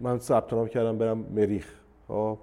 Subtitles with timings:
[0.00, 1.66] من ثبت نام کردم برم مریخ.
[2.08, 2.38] خب؟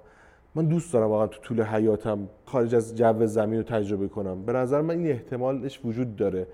[0.55, 4.46] من دوست دارم واقعا تو طول حیاتم خارج از جو زمین رو تجربه کنم.
[4.46, 6.47] به نظر من این احتمالش وجود داره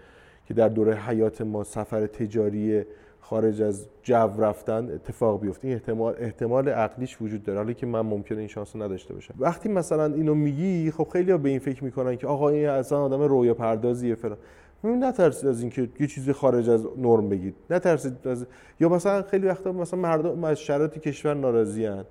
[0.45, 2.83] که در دوره حیات ما سفر تجاری
[3.19, 5.67] خارج از جو رفتن اتفاق بیفته.
[5.67, 7.59] این احتمال احتمال عقلیش وجود داره.
[7.59, 9.33] حالا که من ممکنه این شانس رو نداشته باشم.
[9.39, 13.01] وقتی مثلا اینو میگی خب خیلی ها به این فکر می‌کنن که آقا این اصلا
[13.01, 14.37] آدم رویا پردازیه فلان.
[14.83, 17.55] نترسید از اینکه یه چیزی خارج از نرم بگید.
[17.69, 18.45] نترسید از
[18.79, 22.05] یا مثلا خیلی وقتا مثلا مردم از شرایط کشور ناراضی هن.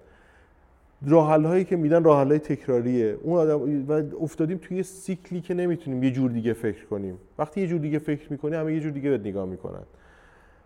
[1.07, 3.17] راه هایی که میدن راه های تکراریه.
[3.23, 7.19] اون آدم و افتادیم توی سیکلی که نمی‌تونیم یه جور دیگه فکر کنیم.
[7.39, 9.83] وقتی یه جور دیگه فکر می‌کنی همه یه جور دیگه بهت نگاه می‌کنن.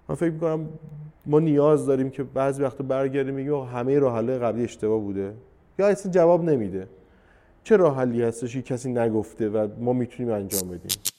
[0.08, 0.68] من فکر می‌کنم
[1.26, 5.32] ما نیاز داریم که بعضی وقتا برگردیم میگیم همه راه قبلی اشتباه بوده.
[5.78, 6.86] یا اصلا جواب نمیده.
[7.64, 11.13] چه راه حلی هستش که کسی نگفته و ما می‌تونیم انجام بدیم؟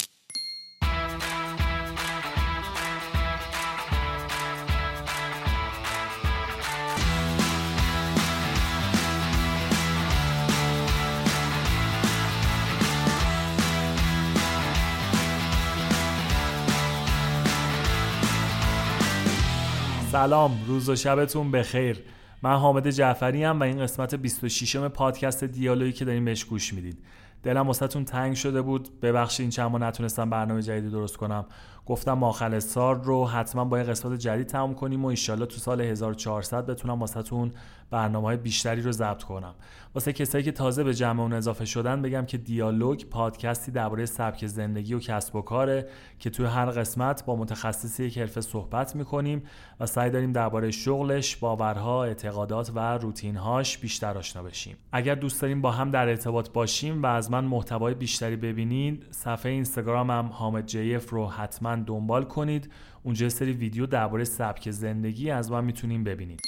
[20.26, 22.04] سلام روز و شبتون بخیر.
[22.41, 26.73] من حامد جعفری ام و این قسمت 26 م پادکست دیالوگی که دارین بهش گوش
[26.73, 26.98] می‌دید.
[27.43, 28.99] دلم واسهتون تنگ شده بود.
[29.01, 31.45] ببخشید این چند ماه نتونستم برنامه جدیدی درست کنم.
[31.86, 35.82] گفتم ماخل سال رو حتما با یه قسمت جدید تموم کنیم و ایشالله تو سال
[35.82, 37.52] 1400 بتونم واسهتون
[37.91, 39.55] برنامه های بیشتری رو ضبط کنم
[39.96, 44.46] واسه کسایی که تازه به جمع اون اضافه شدن بگم که دیالوگ پادکستی درباره سبک
[44.48, 45.88] زندگی و کسب و کاره
[46.20, 49.44] که توی هر قسمت با متخصصی یک حرفه صحبت می‌کنیم
[49.80, 54.78] و سعی داریم درباره شغلش، باورها، اعتقادات و روتینهاش بیشتر آشنا بشیم.
[54.91, 59.52] اگر دوست داریم با هم در ارتباط باشیم و از من محتوای بیشتری ببینید، صفحه
[59.52, 62.71] اینستاگرامم حامد جیف رو حتما دنبال کنید.
[63.04, 66.41] اونجا سری ویدیو درباره سبک زندگی از من می‌تونیم ببینید.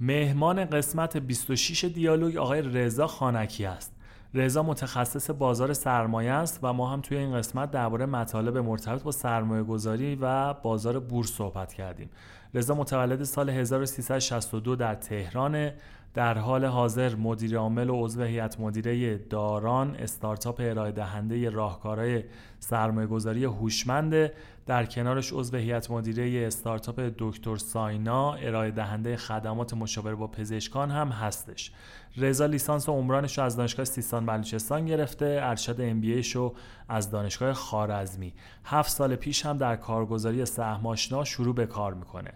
[0.00, 3.92] مهمان قسمت 26 دیالوگ آقای رضا خانکی است.
[4.34, 9.10] رضا متخصص بازار سرمایه است و ما هم توی این قسمت درباره مطالب مرتبط با
[9.10, 12.10] سرمایه گذاری و بازار بورس صحبت کردیم.
[12.54, 15.70] رضا متولد سال 1362 در تهران
[16.14, 22.24] در حال حاضر مدیر عامل و عضو هیئت مدیره داران استارتاپ ارائه دهنده راهکارهای
[22.58, 24.30] سرمایه‌گذاری هوشمند
[24.66, 31.08] در کنارش عضو هیئت مدیره استارتاپ دکتر ساینا ارائه دهنده خدمات مشاوره با پزشکان هم
[31.08, 31.72] هستش.
[32.16, 36.54] رضا لیسانس و عمرانش رو از دانشگاه سیستان بلوچستان گرفته ارشد ام بی رو
[36.88, 38.32] از دانشگاه خارزمی
[38.64, 42.30] هفت سال پیش هم در کارگزاری سهم شروع به کار می‌کنه.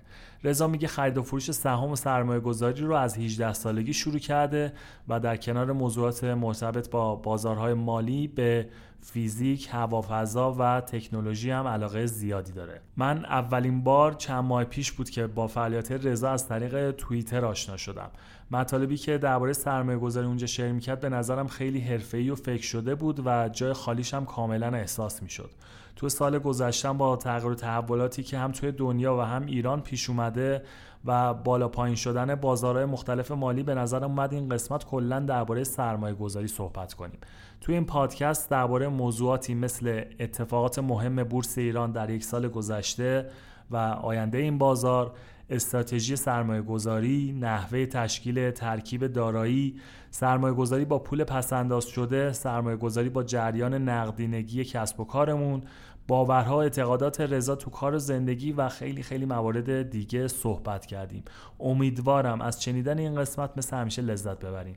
[0.44, 4.72] رضا میگه خرید و فروش سهام و سرمایه گذاری رو از 18 سالگی شروع کرده
[5.08, 8.68] و در کنار موضوعات مرتبط با بازارهای مالی به
[9.00, 12.80] فیزیک، هوافضا و تکنولوژی هم علاقه زیادی داره.
[12.96, 17.76] من اولین بار چند ماه پیش بود که با فعالیت رضا از طریق توییتر آشنا
[17.76, 18.10] شدم.
[18.50, 22.94] مطالبی که درباره سرمایه گذاری اونجا شیر می‌کرد به نظرم خیلی حرفه‌ای و فکر شده
[22.94, 25.50] بود و جای خالیش هم کاملا احساس می‌شد.
[25.96, 30.10] تو سال گذشتم با تغییر و تحولاتی که هم توی دنیا و هم ایران پیش
[30.10, 30.62] اومده
[31.04, 36.14] و بالا پایین شدن بازارهای مختلف مالی به نظرم اومد این قسمت کلا درباره سرمایه
[36.14, 37.18] گذاری صحبت کنیم
[37.60, 43.30] توی این پادکست درباره موضوعاتی مثل اتفاقات مهم بورس ایران در یک سال گذشته
[43.70, 45.12] و آینده این بازار
[45.50, 49.80] استراتژی سرمایه گذاری، نحوه تشکیل ترکیب دارایی،
[50.10, 55.62] سرمایه گذاری با پول پسنداز شده، سرمایه گذاری با جریان نقدینگی کسب و کارمون،
[56.08, 61.24] باورها اعتقادات رضا تو کار و زندگی و خیلی خیلی موارد دیگه صحبت کردیم.
[61.60, 64.76] امیدوارم از شنیدن این قسمت مثل همیشه لذت ببریم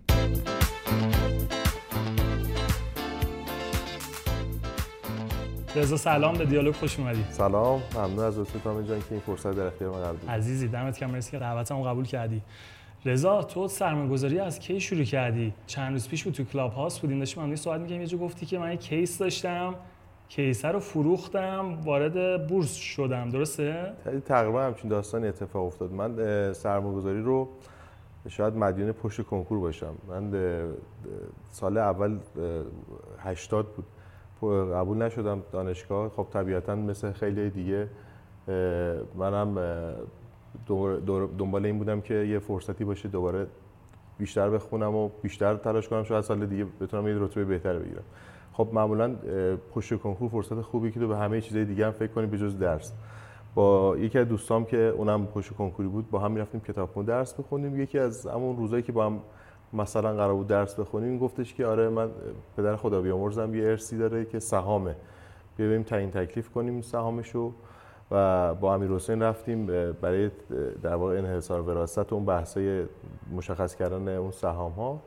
[5.75, 7.25] رضا سلام به دیالوگ خوش اومدی.
[7.29, 11.11] سلام ممنون از لطفت جان که این فرصت در اختیار من قرار عزیزی دمت گرم
[11.11, 12.41] مرسی که دعوتمو قبول کردی.
[13.05, 17.19] رضا تو سرمایه‌گذاری از کی شروع کردی؟ چند روز پیش بود تو کلاب هاوس بودیم
[17.19, 18.01] داشتیم من صحبت می‌کردیم.
[18.01, 19.75] یه جا گفتی که من یه کیس داشتم
[20.29, 23.29] کیسه رو فروختم وارد بورس شدم.
[23.29, 23.93] درسته؟
[24.25, 25.91] تقریبا همچین داستانی اتفاق افتاد.
[25.91, 27.49] من سرمایه‌گذاری رو
[28.29, 29.93] شاید مدیون پشت کنکور باشم.
[30.07, 30.33] من
[31.51, 32.17] سال اول
[33.19, 33.85] 80 بود.
[34.47, 36.09] قبول نشدم دانشگاه.
[36.09, 37.87] خب طبیعتا مثل خیلی دیگه
[39.15, 39.55] منم
[41.37, 43.47] دنبال این بودم که یه فرصتی باشه دوباره
[44.17, 46.03] بیشتر بخونم و بیشتر تلاش کنم.
[46.03, 48.03] شاید سال دیگه بتونم یه رتبه بهتر بگیرم.
[48.53, 49.15] خب معمولا
[49.73, 52.59] پشت کنکور فرصت خوبی که تو به همه چیزای دیگه هم فکر کنی به جز
[52.59, 52.93] درس.
[53.55, 57.81] با یکی از دوستام که اونم پشت کنکوری بود با هم می‌رفتیم کتابخونه درس بخونیم
[57.81, 59.19] یکی از همون روزایی که با هم
[59.73, 62.09] مثلا قرار بود درس بخونیم گفتش که آره من
[62.57, 64.95] پدر خدا بیامرزم یه ارسی داره که سهامه.
[65.57, 67.51] بیا بریم تعیین تکلیف کنیم سهامشو.
[68.11, 69.65] و با امیر حسین رفتیم
[70.01, 70.29] برای
[70.83, 72.83] در واقع انحصار وراثت اون بحثای
[73.35, 74.99] مشخص کردن اون سهام ها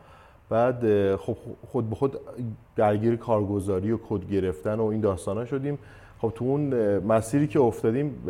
[0.49, 1.37] بعد خب
[1.69, 2.19] خود به خود
[2.77, 5.79] درگیر کارگزاری و کد گرفتن و این داستانا شدیم.
[6.19, 8.23] خب تو اون مسیری که افتادیم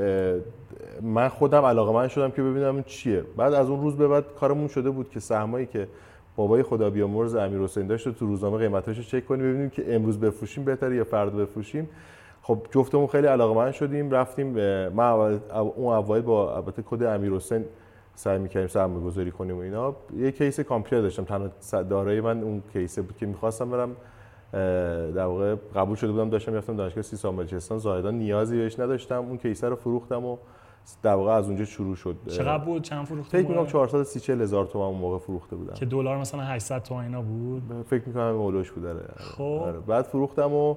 [1.02, 3.24] من خودم علاقه من شدم که ببینم چیه.
[3.36, 5.88] بعد از اون روز به بعد کارمون شده بود که سهمایی که
[6.36, 10.64] بابای خدا بیامرز امیر حسین داشت تو روزنامه قیمتاشو چک کنیم ببینیم که امروز بفروشیم
[10.64, 11.88] بهتره یا فردا بفروشیم.
[12.42, 14.46] خب جفتمون خیلی علاقه من شدیم رفتیم
[14.88, 15.40] من
[15.76, 17.64] اون اوایل با البته کد امیر حسین
[18.14, 19.96] سعی می‌کردیم سرمایه گذاری کنیم و اینا.
[20.16, 21.48] یه کیس کامپیوتر داشتم تنها
[21.82, 23.96] دارایی من اون کیسه بود که می‌خواستم برم
[25.12, 29.38] در واقع قبول شده بودم داشتم رفتم دانشگاه سیستان بلوچستان زاهدان نیازی بهش نداشتم اون
[29.38, 30.36] کیسه رو فروختم و
[31.02, 32.16] در واقع از اونجا شروع شد.
[32.28, 36.18] چقدر بود؟ چند فروخته فکر می‌کنم 430 هزار تومان اون موقع فروخته بودم که دلار
[36.18, 39.04] مثلا 800 تومان اینا بود؟ فکر می‌کنم اولش بود آره.
[39.16, 39.42] خب.
[39.42, 39.78] آره.
[39.78, 40.76] بعد فروختم و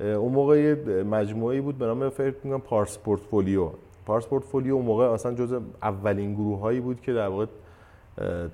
[0.00, 3.70] اون موقع یه مجموعه‌ای بود به نام فکر می‌کنم پارس پورتفولیو.
[4.06, 7.46] پارس پورتفولیو اون موقع اصلا جز اولین گروه بود که در واقع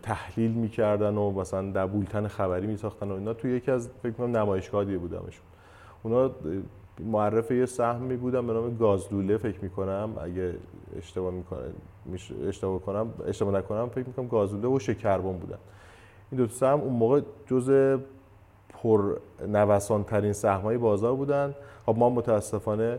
[0.02, 3.34] تحلیل می‌کردن و مثلا در بولتن خبری میساختن و اینا.
[3.34, 5.44] توی یکی از فکر کنم نمایشگاه دیگه بودمشون.
[6.02, 6.30] اونا
[7.00, 10.10] معرف یه سهمی بودن به نام گازلوله فکر می‌کنم.
[10.22, 10.54] اگه
[10.96, 11.60] اشتباه می‌کنم
[12.46, 15.58] اشتباه کنم اشتباه نکنم فکر می‌کنم گازلوله و شکربن بودن.
[16.30, 17.96] این دو تا سهم اون موقع جز
[18.82, 19.16] پر
[19.48, 21.54] نوسان ترین سهمای بازار بودن.
[21.86, 22.98] خب ما متاسفانه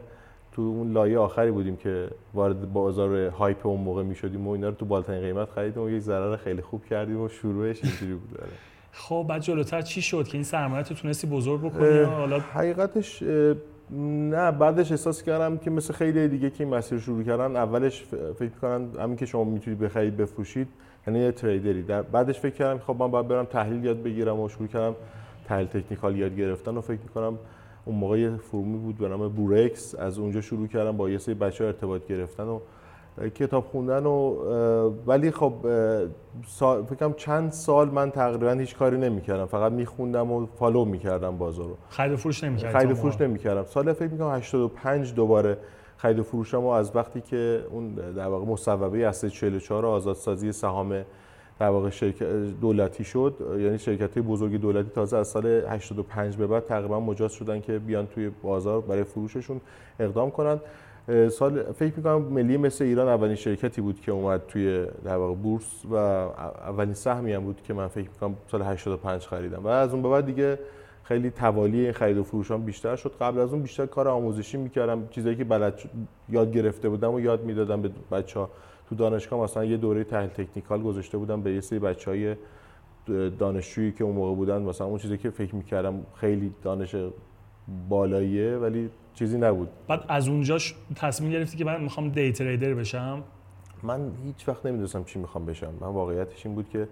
[0.51, 4.69] تو اون لایه آخری بودیم که وارد بازار هایپ اون موقع می شدیم و اینا
[4.69, 8.37] رو تو بالاترین قیمت خریدیم و یک ضرر خیلی خوب کردیم و شروعش اینجوری بود.
[8.41, 8.49] آره.
[8.91, 13.23] خب بعد جلوتر چی شد که این سرمایه تو تونستی بزرگ بکنی؟ حالا حقیقتش
[13.91, 18.03] نه بعدش احساس کردم که مثل خیلی دیگه که این مسیر شروع کردن اولش
[18.39, 20.67] فکر می‌کنن همین که شما می‌تونید بخرید بفروشید
[21.07, 21.83] یعنی یه تریدری.
[21.83, 24.95] در بعدش فکر کردم خب من باید برم تحلیل یاد بگیرم و شروع کردم
[25.45, 27.39] تحلیل تکنیکال یاد گرفتن و فکر می‌کنم
[27.85, 29.95] اون موقع یه فرومی بود به نام بورکس.
[29.95, 32.59] از اونجا شروع کردم با یه سری بچه ارتباط گرفتن و
[33.35, 34.35] کتاب خوندن و
[35.07, 35.53] ولی خب
[36.89, 39.45] فکرم چند سال من تقریبا هیچ کاری نمی‌کردم.
[39.45, 43.63] فقط میخوندم و فالو می‌کردم بازار رو خرید فروش نمی‌کردم خرید فروش نمی‌کردم.
[43.63, 45.57] سال فکر می‌کنم 85 دوباره
[45.97, 51.05] خرید و فروشم و از وقتی که اون در واقع مصوبه اصل 44 آزادسازی سهام
[51.59, 52.25] در واقع شرکت
[52.61, 53.35] دولتی شد.
[53.59, 57.79] یعنی شرکت های بزرگ دولتی تازه از سال 85 به بعد تقریبا مجاز شدن که
[57.79, 59.61] بیان توی بازار برای فروششون
[59.99, 60.59] اقدام کنن.
[61.31, 65.85] سال فکر می‌کنم ملی مثل ایران اولین شرکتی بود که اومد توی در واقع بورس
[65.91, 69.63] و اولین سهمی هم بود که من فکر می‌کنم سال 85 خریدم.
[69.63, 70.59] و از اون به بعد دیگه
[71.03, 73.13] خیلی توالی خرید و فروشان بیشتر شد.
[73.21, 75.07] قبل از اون بیشتر کار آموزشی می‌کردم.
[75.11, 75.81] چیزایی که بلد
[76.29, 78.49] یاد گرفته بودم و یاد می‌دادم به بچه ها
[78.89, 82.35] تو دانشگاه مثلا یه دوره تحلیل تکنیکال گذاشته بودم به یه سری بچهای
[83.39, 84.61] دانشجویی که اون موقع بودن.
[84.61, 86.95] مثلا اون چیزی که فکر می‌کردم خیلی دانش
[87.89, 89.69] بالاییه ولی چیزی نبود.
[89.87, 93.23] بعد از اونجاش تصمیم گرفتی که من می‌خوام دی تریدر بشم؟
[93.83, 95.73] من هیچ وقت نمی‌دونستم چی می‌خوام بشم.
[95.81, 96.87] من واقعیتش این بود که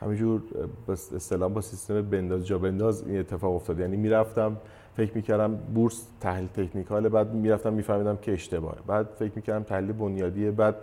[0.00, 0.42] همینجور
[0.88, 3.78] اصطلاح با سیستم بنداز جا بنداز این اتفاق افتاد.
[3.80, 4.56] یعنی می‌رفتم
[4.96, 8.78] فکر می‌کردم بورس تحلیل تکنیکال بعد می‌رفتم میفهمیدم که اشتباهه.
[8.86, 10.76] بعد فکر می‌کردم تحلیل بنیادیه بعد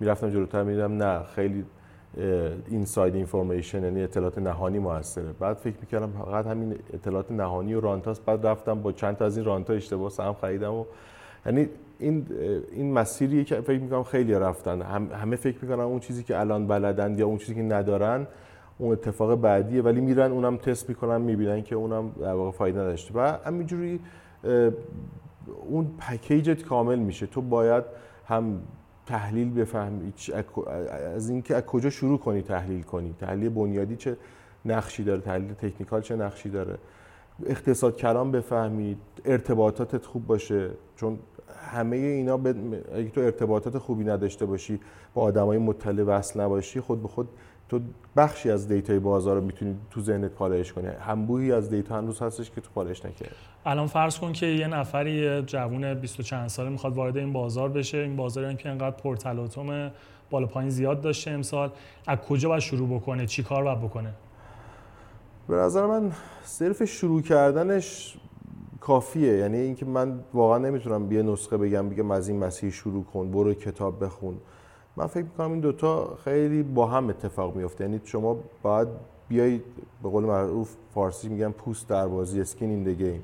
[0.00, 1.64] می‌رفتم جلوتر می‌دیدم نه خیلی
[2.68, 5.32] اینساید اینفورمیشن یعنی اطلاعات نهانی موثره.
[5.40, 8.20] بعد فکر می‌کردم فقط همین اطلاعات نهانی و رانتاس.
[8.20, 10.84] بعد رفتم با چند تا از این رانتا اشتباه سهم خریدم و
[11.46, 11.68] یعنی
[11.98, 12.26] این
[12.72, 14.82] این مسیری که فکر می‌کنم خیلی رفتن.
[15.12, 18.26] همه فکر می‌کنن اون چیزی که الان بلدن یا اون چیزی که ندارن
[18.78, 23.14] اون اتفاق بعدیه ولی میرن اونم تست می‌کنن می‌بینن که اونم در واقع فایده نداشته.
[23.14, 24.00] و همینجوری
[25.70, 27.26] اون پکیجت کامل میشه.
[27.26, 27.84] تو باید
[28.26, 28.60] هم
[29.06, 30.12] تحلیل بفهمی
[31.14, 34.16] از اینکه از کجا شروع کنی تحلیل کنی؟ تحلیل بنیادی چه
[34.64, 36.78] نقشی داره؟ تحلیل تکنیکال چه نقشی داره؟
[37.46, 41.18] اقتصاد کلام بفهمید ارتباطاتت خوب باشه چون
[41.72, 42.46] همه اینا ب...
[42.94, 44.80] اگه تو ارتباطات خوبی نداشته باشی
[45.14, 47.28] با آدمای مطلع وصل نباشی خود به خود
[47.72, 47.80] تو
[48.16, 50.86] بخشی از دیتای بازار رو می‌تونی تو ذهنت پالایش کنی.
[50.86, 53.34] انبوهی از دیتا هنوز هستش که تو پالایش نکردی.
[53.66, 57.68] الان فرض کن که یه نفری جوون 20 و چند ساله می‌خواد وارد این بازار
[57.68, 57.98] بشه.
[57.98, 59.90] این بازار هم که انقدر پرتلاطم
[60.30, 61.70] بالا پایین زیاد داشته امسال.
[62.06, 64.12] از کجا باید شروع بکنه؟ چی کار باید بکنه؟
[65.48, 66.12] به نظر من
[66.44, 68.16] صرف شروع کردنش
[68.80, 69.36] کافیه.
[69.36, 73.54] یعنی اینکه من واقعا نمی‌تونم بیا نسخه بگم بگم از این مسیر شروع کن برو
[73.54, 74.34] کتاب بخون.
[74.96, 78.88] من فکر می‌کنم این دوتا خیلی با هم اتفاق میفته یعنی شما باید
[79.28, 79.60] بیای
[80.02, 83.22] به قول معروف فارسی میگن پوست در بازی اسکین این گیم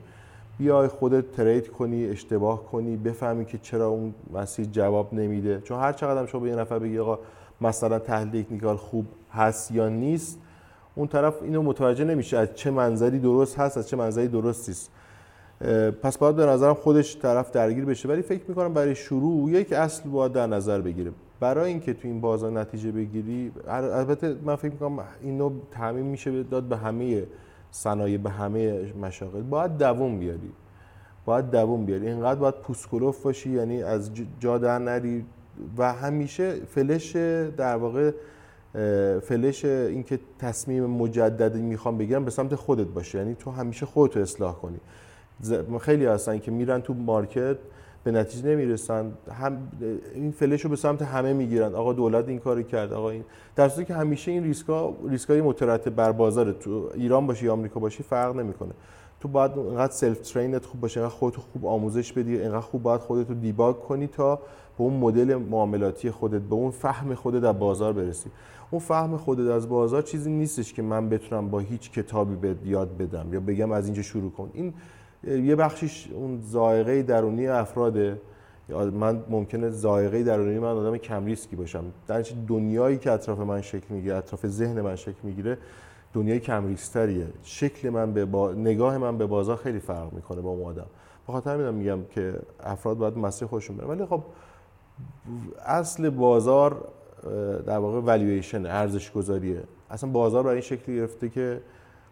[0.58, 5.60] بیای خودت ترید کنی اشتباه کنی بفهمی که چرا اون مسیر جواب نمیده.
[5.60, 7.18] چون هر چقدر شما به یه نفر بگی آقا
[7.60, 10.38] مثلا تحلیل تکنیکال خوب هست یا نیست
[10.94, 14.90] اون طرف اینو متوجه نمیشه از چه منظری درست هست از چه منظری درست نیست.
[16.02, 18.08] پس باید به نظرم خودش طرف درگیر بشه.
[18.08, 22.20] ولی فکر می‌کنم برای شروع یک اصل باید در نظر بگیره برای اینکه تو این
[22.20, 27.26] بازار نتیجه بگیری البته من فکر می‌کنم اینو تعمین میشه داد به همه
[27.70, 29.42] صنایع به همه مشاغل.
[29.42, 30.52] باید دووم بیاری.
[31.24, 32.06] باید دووم بیاری.
[32.06, 35.24] اینقدر باید پوسکلوف باشی یعنی از جا در نری.
[35.78, 37.16] و همیشه فلش
[37.56, 38.10] در واقع
[39.20, 43.18] فلش اینکه تصمیم مجددی می‌خوام بگیرم به سمت خودت باشه.
[43.18, 44.78] یعنی تو همیشه خودت رو اصلاح کنی.
[45.80, 47.56] خیلی هستن که میرن تو مارکت
[48.04, 49.12] به نتیجه نمی‌رسن.
[49.32, 49.58] هم
[50.14, 51.74] این فلش رو به سمت همه می‌گیرن.
[51.74, 52.92] آقا دولت این کاری کرد.
[52.92, 53.24] آقا این
[53.56, 57.80] در صورتی که همیشه این ریسکا ریسکای مترتب بر بازار تو ایران باشی یا آمریکا
[57.80, 58.72] باشی فرق نمی‌کنه.
[59.20, 63.00] تو باید اینقدر self-training ت خوب باشه اینقدر خودت خوب آموزش بدی اینقدر خوب باید
[63.00, 67.52] خودت رو debug کنی تا به اون مدل معاملاتی خودت به اون فهم خودت در
[67.52, 68.30] بازار برسی.
[68.70, 72.96] اون فهم خودت از بازار چیزی نیستش که من بتونم با هیچ کتابی به یاد
[72.96, 74.50] بدم یا بگم از اینجا شروع کن.
[74.52, 74.74] این
[75.24, 78.20] یه بخشیش اون زائقه درونی افراده.
[78.92, 81.84] من ممکنه زائقه درونی من آدم کم ریسکی باشم.
[82.06, 85.58] در دنیایی که اطراف من شکل می‌گیره اطراف ذهن من شکل می‌گیره
[86.12, 87.26] دنیای کم ریسکتریه.
[87.42, 88.52] شکل من به با...
[88.52, 90.86] نگاه من به بازار خیلی فرق می‌کنه با اون آدم.
[91.28, 93.88] بخاطر همین میگم که افراد باید مسیر خودشون برن.
[93.88, 94.22] ولی خب
[95.66, 96.84] اصل بازار
[97.66, 101.60] در واقع والویشن ارزش گذاریه اصلا بازار برای این شکلی گرفته که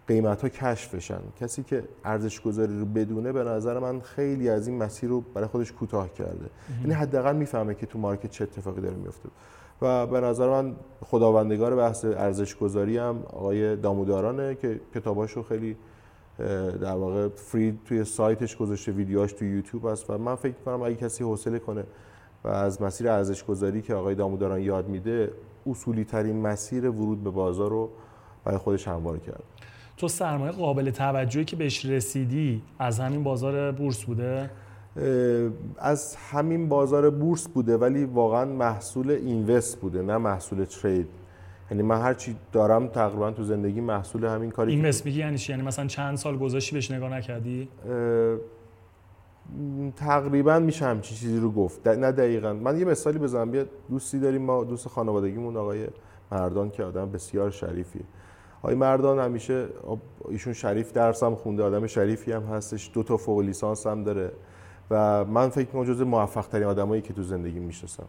[0.08, 1.20] قیمت ها کشف بشن.
[1.40, 5.48] کسی که ارزش گذاری رو بدونه به نظر من خیلی از این مسیر رو برای
[5.48, 6.50] خودش کوتاه کرده.
[6.80, 9.28] یعنی حداقل می‌فهمه که تو مارکت چه اتفاقی داره میفته
[9.82, 15.76] و به نظر من خداوندگار بحث ارزش گذاری هم آقای دامودارانه که کتاباشو خیلی
[16.80, 20.94] در واقع فری توی سایتش گذاشته ویدیوهاش توی یوتیوب هست و من فکر کنم اگه
[20.94, 21.84] کسی حوصله کنه
[22.44, 25.32] و از مسیر ارزش گذاری که آقای داموداران یاد میده
[25.66, 27.90] اصولی ترین مسیر ورود به بازار رو
[28.44, 29.42] برای خودش هموار کرد.
[29.96, 34.50] تو سرمایه قابل توجهی که بهش رسیدی از همین بازار بورس بوده؟
[35.78, 41.08] از همین بازار بورس بوده ولی واقعا محصول اینوست بوده نه محصول ترید.
[41.70, 45.52] یعنی من هر چی دارم تقریبا تو زندگی محصول همین کاری اینوست میگی یعنی چی؟
[45.52, 47.68] یعنی مثلا چند سال گذاشتی بهش نگاه نکردی؟
[49.96, 51.88] تقریبا میشه همچین چیزی رو گفت.
[51.88, 52.52] نه دقیقا.
[52.52, 53.50] من یه مثالی بزنم.
[53.50, 55.86] بیا دوستی داریم ما دوست خانوادگیمون آقای
[56.32, 58.00] مردان که آدم بسیار شریفی
[58.66, 59.66] آقای مردان همیشه
[60.28, 64.32] ایشون شریف درسم خونده آدم شریفی هم هستش دو تا فوق لیسانس هم داره
[64.90, 68.04] و من فکر کنم جزو موفق ترین آدمایی که تو زندگیم می‌شناسم.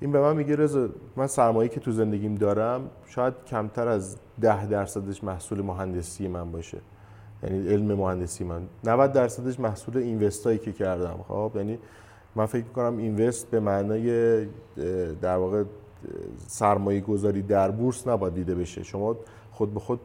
[0.00, 4.66] این به من میگه رضا من سرمایه‌ای که تو زندگیم دارم شاید کمتر از ده
[4.66, 6.78] درصدش محصول مهندسی من باشه.
[7.42, 8.62] یعنی علم مهندسی من.
[8.84, 11.24] 90 درصدش محصول invest هایی که کردم.
[11.28, 11.78] خب یعنی
[12.34, 14.46] من فکر کنم invest به معنای
[15.22, 15.64] در واقع
[16.46, 18.82] سرمایه گذاری در بورس نباید دیده بشه.
[18.82, 19.16] شما
[19.54, 20.00] خود به خود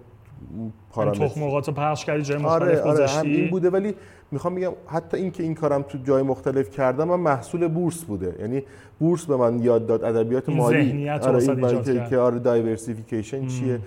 [0.92, 1.28] پارامتر.
[1.28, 3.70] تخم پخش کردی جای مختلف آره آره هم این بوده.
[3.70, 3.96] ولی
[4.32, 8.36] می‌خوام بگم حتی اینکه این کارم تو جای مختلف کردم من محصول بورس بوده.
[8.40, 8.64] یعنی
[9.00, 11.10] بورس به من یاد داد ادبیات مالی.
[11.10, 11.50] آره
[11.88, 13.80] این که آره diversification چیه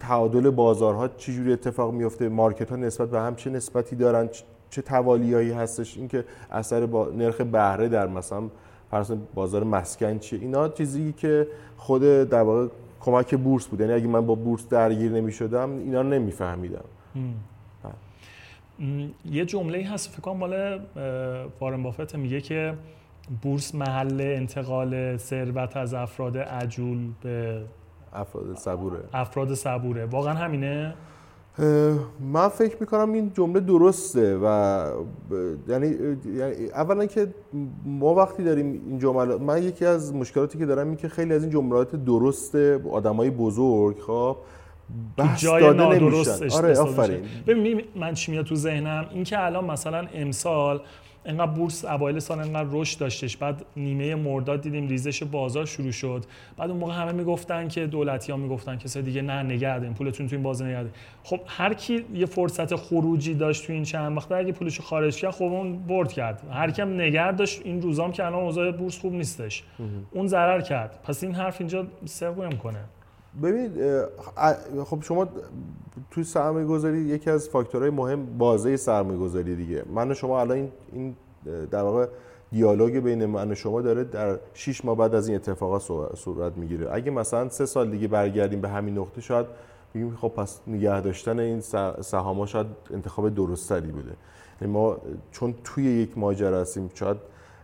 [0.00, 4.28] تعادل بازارها چجوری اتفاق میفته مارکت ها نسبت به هم چه نسبتی دارن
[4.70, 5.96] چه توالیایی هستش.
[5.96, 8.42] اینکه اثر با نرخ بهره در مثلا
[8.90, 10.40] فرض بازار مسکن چیه.
[10.40, 12.66] اینا چیزی که خود در واقع
[13.04, 13.80] کمک بورس بود.
[13.80, 16.84] یعنی اگه من با بورس درگیر نمی شدم اینا رو نمیفهمیدم.
[19.24, 20.80] یه جمله هست فکر کنم مال
[21.60, 22.74] وارن بافت میگه که
[23.42, 27.62] بورس محل انتقال ثروت از افراد عجول به
[28.12, 28.98] افراد صبوره.
[29.12, 30.04] افراد صبوره.
[30.04, 30.94] واقعا همینه؟
[32.32, 34.86] من فکر می‌کنم این جمله درسته و
[35.68, 35.86] یعنی,
[36.36, 37.34] یعنی اولا که
[37.84, 41.42] ما وقتی داریم این جمله من یکی از مشکلاتی که دارم این که خیلی از
[41.42, 42.54] این جملات درست
[42.90, 44.36] آدمای بزرگ خب
[45.16, 46.50] بحث جای داده نمیشن.
[46.56, 47.20] آره آفرین.
[47.46, 50.80] ببین من چی میاد تو ذهنم؟ این که الان مثلا امسال
[51.24, 53.36] انقدر بورس اوایل سال انقدر رشد داشتش.
[53.36, 56.24] بعد نیمه مرداد دیدیم ریزش بازار شروع شد.
[56.56, 60.36] بعد اون موقع همه می‌گفتن که دولتی ها می‌گفتن که دیگه نه نگه پولتون تو
[60.36, 60.90] این بازار نگه
[61.24, 65.30] خب هر کی یه فرصت خروجی داشت تو این چند وقت اگه پولش خارج کرد
[65.30, 66.42] خب اون برد کرد.
[66.52, 69.62] هر کیم نگه داشت این روزام که الان اوضاع بورس خوب نیستش.
[70.10, 71.00] اون ضرر کرد.
[71.02, 72.78] پس این حرف اینجا سرو می‌کنه
[73.42, 73.70] ببین
[74.84, 75.28] خب شما
[76.10, 79.82] توی سرمایه گذاری یکی از فاکتورهای مهم بازه سرمایه گذاری دیگه.
[79.94, 81.16] من و شما الان این
[81.70, 82.06] در واقع
[82.50, 85.82] دیالوگ بین من و شما داره در 6 ماه بعد از این اتفاقات
[86.16, 86.88] صورت می‌گیره.
[86.92, 89.46] اگه مثلا سه سال دیگه برگردیم به همین نقطه شاید
[89.94, 91.60] بگیم خب پس نگه داشتن این
[92.00, 94.12] سهام شاید انتخاب درستری بوده.
[94.60, 94.96] یعنی ما
[95.32, 97.16] چون توی یک ماجرا هستیم شاید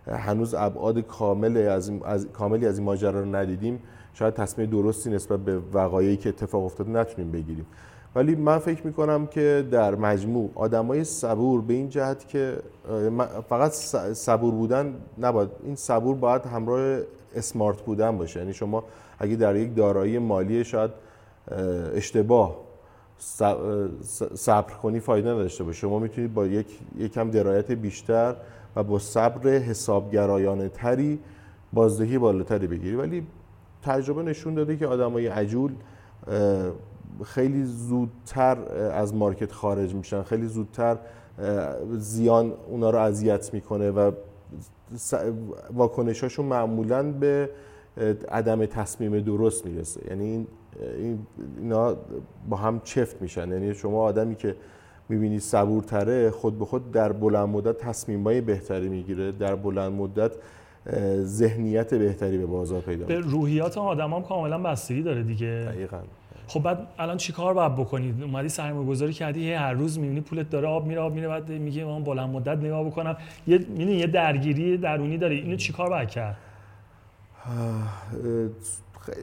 [0.06, 3.82] هنوز ابعاد کامل از, از کاملی از این ماجرا رو ندیدیم
[4.14, 7.66] شاید تصمیم درستی نسبت به وقایعی که اتفاق افتاده نتونیم بگیریم.
[8.14, 12.56] ولی من فکر می‌کنم که در مجموع آدمای صبور به این جهت که
[13.48, 13.70] فقط
[14.12, 17.00] صبور بودن نباید این صبور باید همراه
[17.34, 18.40] اسمارت بودن باشه.
[18.40, 18.84] یعنی شما
[19.18, 20.90] اگه در یک دارایی مالی شاید
[21.94, 22.56] اشتباه
[24.34, 25.78] صبر کنی فایده نداشته باشه.
[25.78, 28.36] شما می‌تونید با یک یکم درایت بیشتر
[28.76, 31.18] و با صبر حسابگرایانه تری
[31.72, 32.96] بازدهی بالاتری بگیری.
[32.96, 33.26] ولی
[33.82, 35.72] تجربه نشون داده که آدمای عجول
[37.24, 38.58] خیلی زودتر
[38.92, 40.22] از مارکت خارج میشن.
[40.22, 40.98] خیلی زودتر
[41.96, 44.10] زیان اونا رو اذیت می‌کنه و
[45.74, 47.50] واکنشاشون معمولا به
[48.28, 50.00] عدم تصمیم درست می‌رسه.
[50.10, 50.46] یعنی
[50.98, 51.26] این
[51.58, 51.96] اینا
[52.48, 53.52] با هم چفت میشن.
[53.52, 54.56] یعنی شما آدمی که
[55.08, 59.32] می‌بینی صبورتره خود به خود در بلند مدت تصمیمای بهتری می‌گیره.
[59.32, 60.32] در بلند مدت
[61.22, 65.66] ذهنیت بهتری به بازار پیدا به روحیات آدم هم کاملا بستگی داره دیگه.
[65.68, 65.98] دقیقاً.
[66.46, 70.68] خب بعد الان چیکار باید بکنید اومدی سرمایه گذاری کردی هر روز می‌بینی پولت داره
[70.68, 73.16] آب میره آب میره بعد میگه من بلند مدت نگاه بکنم.
[73.46, 76.36] یه یه درگیری درونی داره اینو چیکار باید کرد؟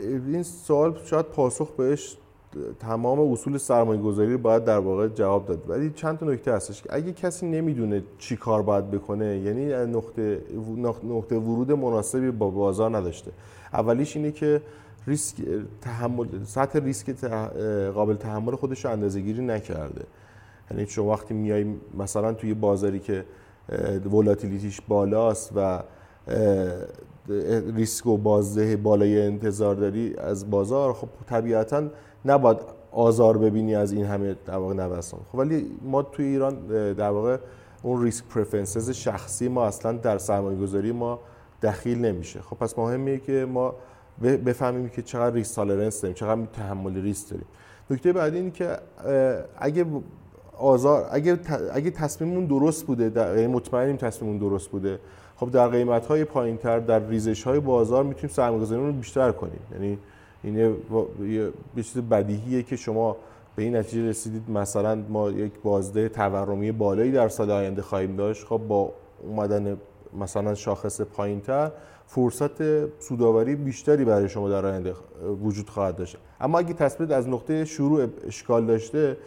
[0.01, 2.15] این سوال شاید پاسخ بهش
[2.79, 5.69] تمام اصول سرمایه گذاری رو باید در واقع جواب داد.
[5.69, 10.41] ولی چند تا نکته هستش که اگه کسی نمی‌دونه چی کار باید بکنه یعنی نقطه
[11.03, 13.31] نقطه ورود مناسبی با بازار نداشته.
[13.73, 14.61] اولیش اینه که
[15.07, 15.35] ریسک
[15.81, 17.25] تحمل سطح ریسک
[17.93, 20.05] قابل تحمل خودش رو اندازه نکرده.
[20.71, 21.65] یعنی شما وقتی میای
[21.97, 23.25] مثلا توی بازاری که
[24.11, 25.83] ولاتیلیتیش بالاست و
[27.75, 31.83] ریسک و بازده بالای انتظار داری از بازار خب طبیعتا
[32.27, 32.57] نباید
[32.91, 35.19] آزار ببینی از این همه در واقع نوسان.
[35.31, 37.37] خب ولی ما توی ایران در واقع
[37.83, 41.19] اون ریسک پرفنسز شخصی ما اصلا در سرمایه گذاری ما
[41.61, 42.41] دخیل نمیشه.
[42.41, 43.75] خب پس مهمه که ما
[44.21, 47.45] بفهمیم که چقدر ریسک تالرنس داریم چقدر تحمل ریسک داریم.
[47.89, 48.77] نکته بعدی اینه که
[49.59, 49.85] اگه
[50.57, 51.39] آزار اگه
[51.73, 54.99] اگه تصمیممون درست بوده در یعنی مطمئنیم تصمیممون درست بوده
[55.35, 59.59] خب در قیمت های پایین تر در ریزش های بازار می‌تونیم سرمایه‌گذاری رو بیشتر کنیم.
[59.73, 59.97] یعنی
[60.43, 60.75] این
[61.21, 63.17] یه چیز بدیهیه که شما
[63.55, 64.49] به این نتیجه رسیدید.
[64.49, 68.45] مثلا ما یک بازده تورمی بالایی در سال آینده خواهیم داشت.
[68.45, 69.77] خب با اومدن
[70.19, 71.71] مثلا شاخص پایینتر
[72.07, 74.93] فرصت سوداوری بیشتری برای شما در آینده
[75.43, 76.17] وجود خواهد داشت.
[76.41, 79.17] اما اگه تصمیم از نقطه شروع اشکال داشته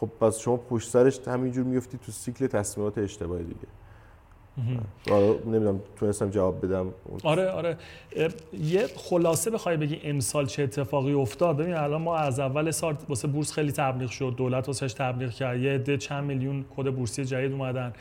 [0.00, 3.66] خب پس شما پشت سرش همینجور میفتی تو سیکل تصمیمات اشتباهی دیگه.
[5.10, 5.34] آره.
[5.46, 6.86] نمی‌دونم تونستم جواب بدم.
[7.24, 7.76] آره آره.
[8.62, 13.28] یه خلاصه بخوای بگی امسال چه اتفاقی افتاد؟ ببین الان ما از اول سال واسه
[13.28, 14.34] بورس خیلی تبلیغ شد.
[14.36, 15.60] دولت واسش تبلیغ کرد.
[15.60, 17.92] یه عده چند میلیون کد بورسی جدید اومدن.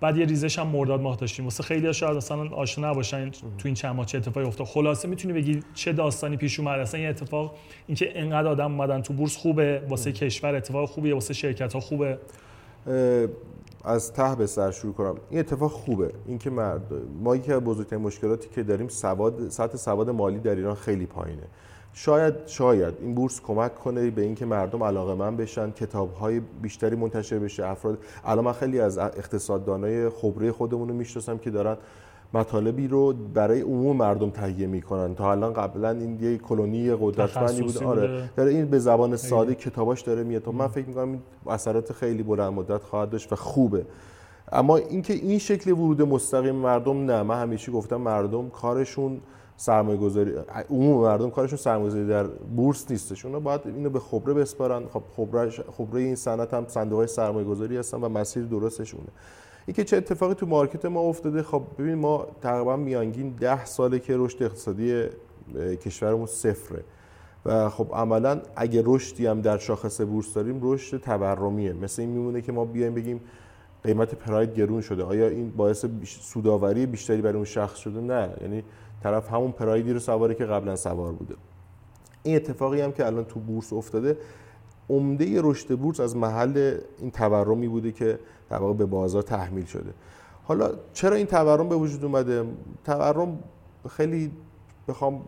[0.00, 1.44] بعد یه ریزش هم مرداد ماه داشتیم.
[1.44, 4.66] واسه خیلی شاید مثلا آشنا نباشن تو این چند ماه چه اتفاقی افتاد.
[4.66, 7.54] خلاصه می‌تونی بگی چه داستانی پیش اومد؟ اصلا یه اتفاق
[7.86, 12.18] اینکه انقدر آدم اومدن تو بورس خوبه واسه کشور اتفاق خوبیه واسه شرکت ها خوبه
[13.84, 15.14] از ته به سر شروع کنم.
[15.30, 16.10] این اتفاق خوبه.
[16.26, 16.50] اینکه
[17.22, 21.42] ما یکی از بزرگترین مشکلاتی که داریم سواد سطح سواد مالی در ایران خیلی پایینه.
[21.92, 26.96] شاید شاید این بورس کمک کنه به اینکه مردم علاقه من بشن کتاب های بیشتری
[26.96, 31.76] منتشر بشه افراد الان من خیلی از اقتصاددانای خبره خودمون رو می‌شناسم که دارن
[32.34, 35.14] مطالبی رو برای عموم مردم تهیه می‌کنن.
[35.14, 37.82] تا الان قبلا این یه کلونی قدرتمندی بود.
[37.82, 38.30] آره.
[38.36, 40.48] داره این به زبان ساده کتاباش داره میاد.
[40.48, 43.86] من فکر می‌کنم این اثرات خیلی بلند مدت خواهد داشت و خوبه.
[44.52, 47.22] اما اینکه این شکل ورود مستقیم مردم نه.
[47.22, 49.20] من همیشه گفتم مردم کارشون
[49.56, 50.32] سرمایه گذاری
[50.70, 52.24] عموم مردم کارشون سرمایه گذاری در
[52.56, 54.82] بورس نیستش اونا باید اینو به خبره بسپارن.
[54.92, 59.08] خب خبره خبره این صنعت هم صندوق های سرمایه گذاری هستن و مسیر درستشونه.
[59.66, 61.42] اینکه چه اتفاقی تو مارکت ما افتاده.
[61.42, 65.04] خب ببین ما تقریبا میانگین ده ساله که رشد اقتصادی
[65.84, 66.84] کشورمون صفره.
[67.46, 71.72] و خب عملا اگه رشدی هم در شاخص بورس داریم رشد تورمیه.
[71.72, 73.20] مثل این میمونه که ما بیایم بگیم
[73.84, 75.02] قیمت پراید گرون شده.
[75.02, 78.30] آیا این باعث سوداوری بیشتری برای اون شخص شده؟ نه.
[78.40, 78.64] یعنی
[79.02, 81.34] طرف همون پرایدی رو سواره که قبلا سوار بوده.
[82.22, 84.16] این اتفاقی هم که الان تو بورس افتاده
[84.90, 88.18] عمده رشد بورس از محل این تورمی بوده که
[88.50, 89.90] در واقع به بازار تحمیل شده.
[90.44, 92.44] حالا چرا این تورم به وجود اومده؟
[92.84, 93.38] تورم
[93.90, 94.30] خیلی
[94.88, 95.22] بخوام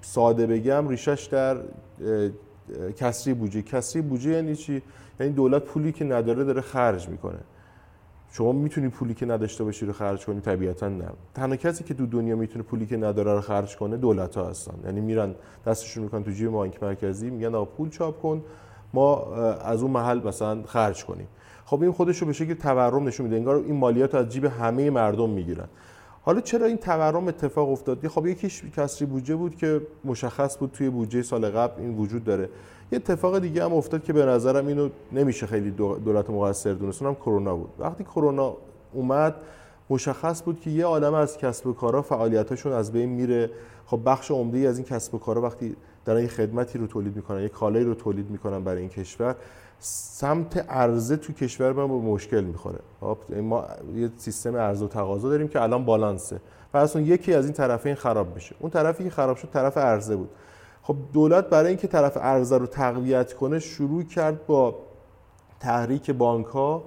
[0.00, 1.56] ساده بگم ریشش در
[2.96, 3.62] کسری بودجه.
[3.62, 4.82] کسری بودجه یعنی چی؟
[5.20, 7.38] یعنی دولت پولی که نداره داره خرج می‌کنه.
[8.30, 11.08] شما می‌تونی پولی که نداشته باشی رو خرج کنی؟ طبیعتا نه.
[11.34, 14.74] تنها کسی که تو دنیا می‌تونه پولی که نداره رو خرج کنه دولت ها هستن.
[14.84, 15.34] یعنی میرن
[15.66, 18.42] دستشون می‌کنن تو جیب بانک مرکزی میگن آقا پول چاپ کن
[18.94, 21.28] ما از اون محل مثلا خرج کنیم.
[21.66, 23.36] خب این خودش رو به شکل تورم نشون میده.
[23.36, 25.68] انگار این مالیات از جیب همه مردم می‌گیرن.
[26.22, 30.90] حالا چرا این تورم اتفاق افتاد؟ خب یکیش کسری بودجه بود که مشخص بود توی
[30.90, 32.48] بودجه سال قبل این وجود داره.
[32.92, 37.02] یه اتفاق دیگه هم افتاد که به نظرم اینو نمیشه خیلی دولت مقصر دونست.
[37.02, 37.70] اونم کرونا بود.
[37.78, 38.56] وقتی کرونا
[38.92, 39.34] اومد
[39.90, 43.50] مشخص بود که یه عالم از کسب و کارها فعالیتاشون از بین میره.
[43.86, 47.42] خب بخش عمده از این کسب و کارها وقتی دارن یه خدمتی رو تولید می‌کنن
[47.42, 49.36] یه کالایی رو تولید می‌کنن برای این کشور
[49.78, 52.78] سمت عرضه تو کشور ما به مشکل می‌خوره.
[53.00, 56.40] خب ما یه سیستم عرضه و تقاضا داریم که الان بالانسه.
[56.74, 58.56] و اصلا یکی از این طرفین خراب میشه.
[58.58, 60.30] اون طرفی که خراب شد طرف عرضه بود.
[60.82, 64.74] خب دولت برای اینکه طرف عرضه رو تقویت کنه شروع کرد با
[65.60, 66.82] تحریک بانک ها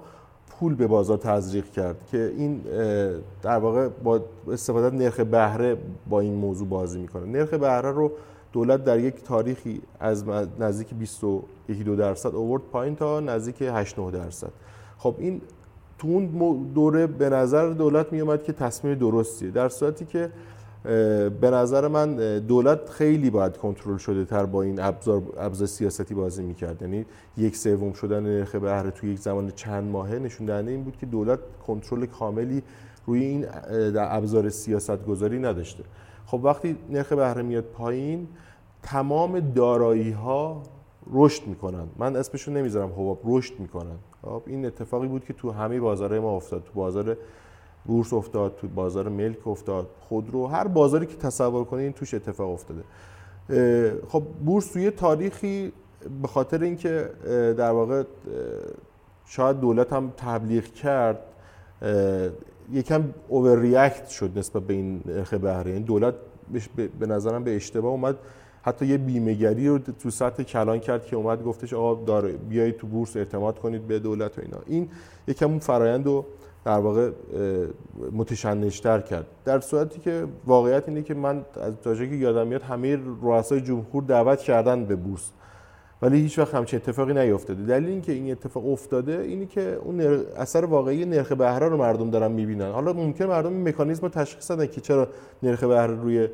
[0.50, 2.60] پول به بازار تزریق کرد که این
[3.42, 5.76] در واقع با استفاده نرخ بهره
[6.08, 7.26] با این موضوع بازی می‌کنه.
[7.26, 8.12] نرخ بهره رو
[8.52, 10.24] دولت در یک تاریخی از
[10.60, 14.52] نزدیک 21 دو درصد اوورد پایین تا نزدیک 8 9 درصد.
[14.98, 15.40] خب این
[15.98, 16.26] تو اون
[16.74, 20.30] دوره به نظر دولت می اومد که تصمیم درستیه در صورتی که
[21.40, 26.42] به نظر من دولت خیلی باید کنترل شده تر با این ابزار ابزار سیاستی بازی
[26.42, 26.82] می‌کرد.
[26.82, 30.96] یعنی یک سوم شدن نرخ بهره توی یک زمان چند ماهه نشون دهنده این بود
[30.96, 32.62] که دولت کنترل کاملی
[33.06, 33.46] روی این
[33.96, 35.84] ابزار سیاست گذاری نداشته.
[36.30, 38.28] خب وقتی نرخ بهره میاد پایین
[38.82, 40.62] تمام دارایی ها
[41.12, 41.88] رشد می‌کنن.
[41.96, 43.96] من اسمشو نمی‌ذارم حباب رشد می‌کنن.
[44.22, 46.64] خب این اتفاقی بود که تو همه بازارهای ما افتاد.
[46.64, 47.16] تو بازار
[47.84, 49.88] بورس افتاد تو بازار ملک افتاد.
[50.00, 52.82] خودرو هر بازاری که تصور کنین توش اتفاق افتاده.
[54.08, 55.72] خب بورس توی تاریخی
[56.22, 57.10] به خاطر اینکه
[57.58, 58.02] در واقع
[59.26, 61.18] شاید دولت هم تبلیغ کرد
[62.72, 65.72] یکم اوور ریاکت شد نسبت به این نرخ بهره.
[65.72, 66.14] این دولت
[67.00, 68.16] به نظرم به اشتباه اومد.
[68.62, 72.86] حتی یه بیمهگری رو تو سطح کلان کرد که اومد گفتش آقا داره بیایید تو
[72.86, 74.58] بورس اعتماد کنید به دولت و اینا.
[74.66, 74.88] این
[75.28, 76.24] یکم اون فرایند رو
[76.64, 77.10] در واقع
[78.12, 79.26] متشنجتر کرد.
[79.44, 84.02] در صورتی که واقعیت اینه که من از تاجه که یادم میاد همه رؤسای جمهور
[84.02, 85.30] دعوت کردن به بورس.
[86.02, 90.00] ولی هیچ وقت همچین اتفاقی نیفتاده دلیل اینکه این اتفاق افتاده اینی که اون
[90.36, 92.70] اثر واقعی نرخ بهره رو مردم دارن می‌بینن.
[92.70, 95.08] حالا ممکن مردم مکانیزم رو تشخیص دادن که چرا
[95.42, 96.28] نرخ بهره روی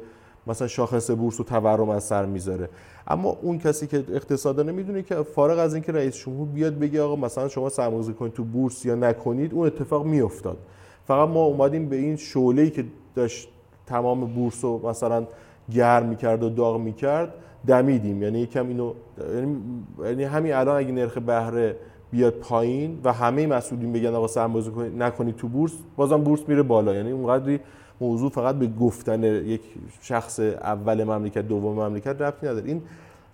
[0.46, 2.68] مثلا شاخص بورس و تورم از سر می‌ذاره.
[3.08, 7.16] اما اون کسی که اقتصاددان می‌دونه که فارغ از اینکه رئیس جمهور بیاد بگه آقا
[7.16, 10.58] مثلا شما سرمایه‌گذاری کنید تو بورس یا نکنید اون اتفاق میافتاد.
[11.06, 13.48] فقط ما اومدیم به این شعله‌ای که داشت
[13.86, 15.26] تمام بورس رو مثلا
[15.72, 17.34] گرم می‌کرد و داغ می‌کرد.
[17.66, 18.22] دمیدیم.
[18.22, 18.92] یعنی یکم اینو
[19.34, 19.56] یعنی,
[20.04, 21.76] یعنی همین الان اگه نرخ بهره
[22.10, 26.94] بیاد پایین و همه مسئولین بگن آقا سرمایه‌گذاری نکنید تو بورس بازم بورس میره بالا.
[26.94, 27.60] یعنی اونقدری
[28.00, 29.60] موضوع فقط به گفتن یک
[30.00, 32.66] شخص اول مملکت دوم مملکت ربطی نداره.
[32.66, 32.82] این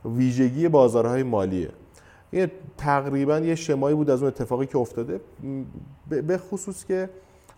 [0.04, 1.68] ویژگی بازارهای مالیه.
[2.30, 5.20] این تقریبا یه شمایی بود از اون اتفاقی که افتاده.
[6.08, 7.08] به خصوص که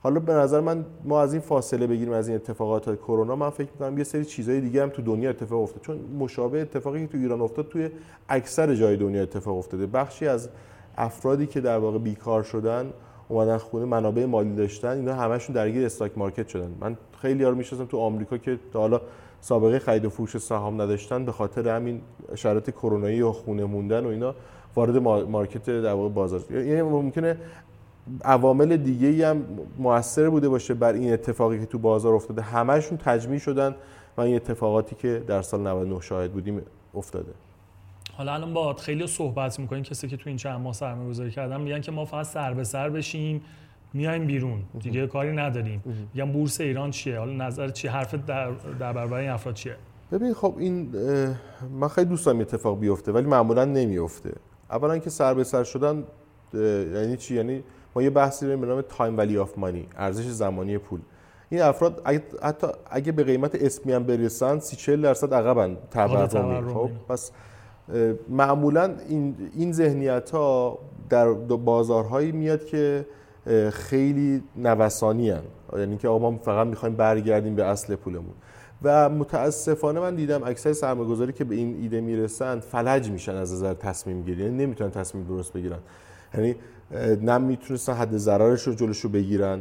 [0.05, 3.69] حالا به نظر من ما از این فاصله بگیریم از این اتفاقات کرونا من فکر
[3.73, 5.83] می‌کنم یه سری چیزهای دیگه هم تو دنیا اتفاق افتاد.
[5.83, 7.91] چون مشابه اتفاقی که تو ایران افتاد توی
[8.29, 9.87] اکثر جای دنیا اتفاق افتاده.
[9.87, 10.49] بخشی از
[10.97, 12.91] افرادی که در واقع بیکار شدن
[13.29, 16.71] اومدن خونه منابع مالی داشتن اینا همشون درگیر استاک مارکت شدن.
[16.81, 19.01] من خیلی یارو می‌شناسم تو آمریکا که تا حالا
[19.41, 22.01] سابقه خرید و فروش سهام نداشتن به خاطر همین
[22.35, 24.35] شرایط کرونایی و خونه موندن و اینا
[24.77, 27.37] وارد مارکت در واقع بازار یعنی ممکنه
[28.25, 29.45] عوامل دیگه ای هم
[29.79, 32.43] موثر بوده باشه بر این اتفاقی که تو بازار افتاده.
[32.43, 33.75] همشون تجمیع شدن
[34.17, 36.63] و این اتفاقاتی که در سال 99 شاهد بودیم
[36.95, 37.33] افتاده.
[38.17, 39.83] حالا الان با خیلی صحبت می‌کنیم.
[39.83, 42.65] کسی که تو این چند ماه سرمایه گذاری کردن میگن که ما فقط سر به
[42.65, 43.43] سر بشیم
[43.93, 44.63] میایم بیرون.
[44.81, 45.83] دیگه کاری نداریم.
[46.15, 49.77] میگن بورس ایران چیه؟ حالا نظر چی؟ حرف در در برابر این افراد چیه؟
[50.13, 50.93] ببین خب این
[51.81, 54.33] من خیلی دوست دارم اتفاق بیفته ولی معمولا نمیفته
[54.71, 56.05] اولا که سر به سر شدن
[56.95, 57.63] یعنی چی؟ یعنی
[57.97, 61.01] ما یه بحثی داریم به نام time value of money ارزش زمانی پول.
[61.51, 66.75] این افراد اگه حتی اگه به قیمت اسمی هم برسن 30 40 درصد عقبن تورمی
[66.75, 67.31] خب پس
[68.29, 70.79] معمولا این این ذهنیت ها
[71.09, 73.07] در بازارهایی میاد که
[73.73, 75.43] خیلی نوسانی هن.
[75.79, 78.35] یعنی که آقا ما فقط می‌خوایم برگردیم به اصل پولمون.
[78.83, 83.75] و متاسفانه من دیدم اکثر سرمایه‌گذاری که به این ایده می‌رسن فلج میشن از نظر
[83.75, 84.43] تصمیم گیری.
[84.43, 85.79] یعنی نمی‌تونن تصمیم درست بگیرن.
[86.35, 86.57] یعنی
[87.23, 89.61] نه می‌تونستن حد ضررش رو جلوش رو بگیرن.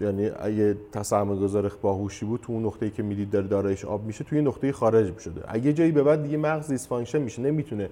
[0.00, 4.24] یعنی اگه سرمایه گذار باهوشی بود تو اون نقطه‌ای که می‌دید داره دارایش آب میشه
[4.24, 5.40] توی نقطه خارج می‌شده.
[5.48, 7.88] اگه جایی به بعد دیگه مغز dysfunction میشه نمی‌تونه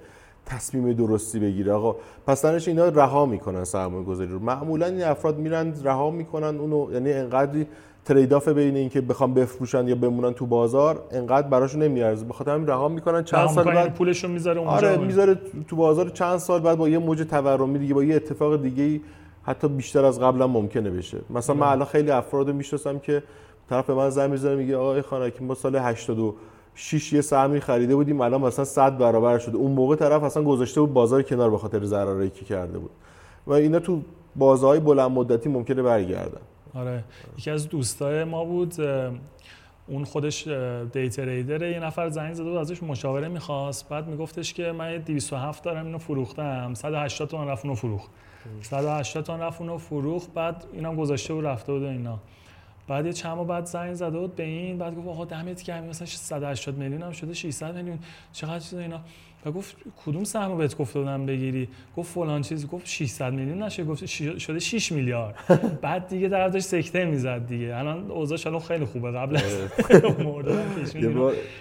[0.46, 1.72] تصمیم درستی بگیره.
[1.72, 4.38] آقا پس تنش اینا رها می‌کنن سرمایه گذاری رو.
[4.38, 7.66] معمولا این افراد میرن رها می‌کنن اونو یعنی انقدری
[8.04, 12.24] ترید آف بین اینکه بخوام بفروشن یا بمونن تو بازار انقدر براشون نمیارزه.
[12.24, 14.76] بخاطر همین رها می‌کنن چند سال بعد پولشو می‌ذاره اونجا.
[14.76, 18.62] آره می‌ذاره تو بازار چند سال بعد با یه موج تورمی دیگه با یه اتفاق
[18.62, 19.00] دیگه
[19.42, 21.18] حتی بیشتر از قبلا ممکنه بشه.
[21.30, 23.22] مثلا من الان خیلی افراد می‌شناسم که
[23.70, 28.20] طرف به من زنگ می‌زنه میگه آقای خانکی ما سال 86 یه سهمی خریده بودیم
[28.20, 29.56] الان مثلا 100 برابر شده.
[29.56, 32.90] اون موقع طرف اصلا گذاشته بود بازار کنار به خاطر ضرری که کرده بود.
[33.46, 34.00] و اینا تو
[34.36, 36.40] بازهای بلند مدتی ممکنه برگردن.
[36.74, 37.04] آره.
[37.38, 38.74] یکی از دوستای ما بود
[39.86, 40.48] اون خودش
[40.92, 43.88] دیت ریدره یه نفر زنگ زده بود ازش مشاوره می‌خواست.
[43.88, 46.74] بعد میگفتش که من 207 دارم اینو فروختم.
[46.74, 48.10] 180 تومن رفت اونو فروخت.
[48.62, 50.34] 180 تومن رفت اونو فروخت.
[50.34, 52.18] بعد اینم گذاشته و رفته بود اینا.
[52.88, 54.78] بعد یه چند بعد زنگ زده بود به این.
[54.78, 55.84] بعد گفت آقا دمت گرم.
[55.84, 57.98] مثلا 180 میلیون هم شده 600 میلیون.
[58.32, 59.00] چقدر چیز اینا.
[59.46, 59.76] و گفت
[60.06, 62.66] کدوم سهم بهت گفته بودم بگیری؟ گفت فلان چیزی.
[62.66, 63.84] گفت 600 میلیون نشه.
[63.84, 64.06] گفت
[64.38, 65.34] شده 6 میلیارد.
[65.82, 67.76] بعد دیگه در داشت سکته می‌زد دیگه.
[67.76, 69.10] الان اوضاعش الان خیلی خوبه.
[69.10, 69.42] قبل از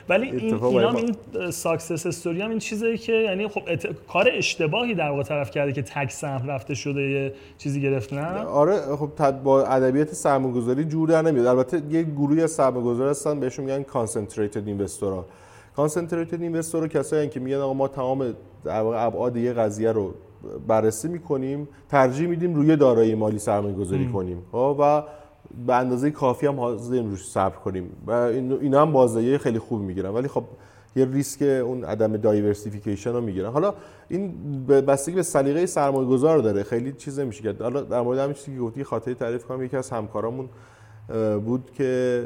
[0.10, 1.16] ولی این اینا این
[1.52, 3.62] success story هم این چیزی که یعنی خب
[4.08, 8.40] کار اشتباهی در واقع طرف کرده که تک سهم رفته شده یه چیزی گرفت نه
[8.40, 11.46] آره خب با ادبیات سرمایه‌گذاری جور در نمیاد.
[11.46, 15.26] البته یه گروهی از سرمایه‌گذار هستن بهشون میگن concentrated investor ها
[15.80, 20.14] concentrated investor کسایی که میگن آقا ما تمام در واقع ابعاد یه قضیه رو
[20.68, 24.44] بررسی می‌کنیم ترجیح میدیم روی دارایی مالی سرمایه گذاری کنیم.
[24.52, 25.04] خب، و
[25.68, 27.90] به اندازه کافی هم حاضریم روش صبر کنیم.
[28.08, 30.10] و اینا هم بازدهی خیلی خوب می‌گیرن.
[30.10, 30.44] ولی خب
[30.96, 33.50] یه ریسک اون عدم diversification رو می‌گیرن.
[33.50, 33.74] حالا
[34.10, 34.34] این
[34.66, 36.64] بستگی به سلیقه سرمایه گذار داره.
[36.64, 39.64] خیلی چیز نمیشه حالا در مورد همین چیزی که گفتی خاطری تعریف کنم.
[39.64, 40.50] یکی از همکارامون
[41.46, 42.24] بود که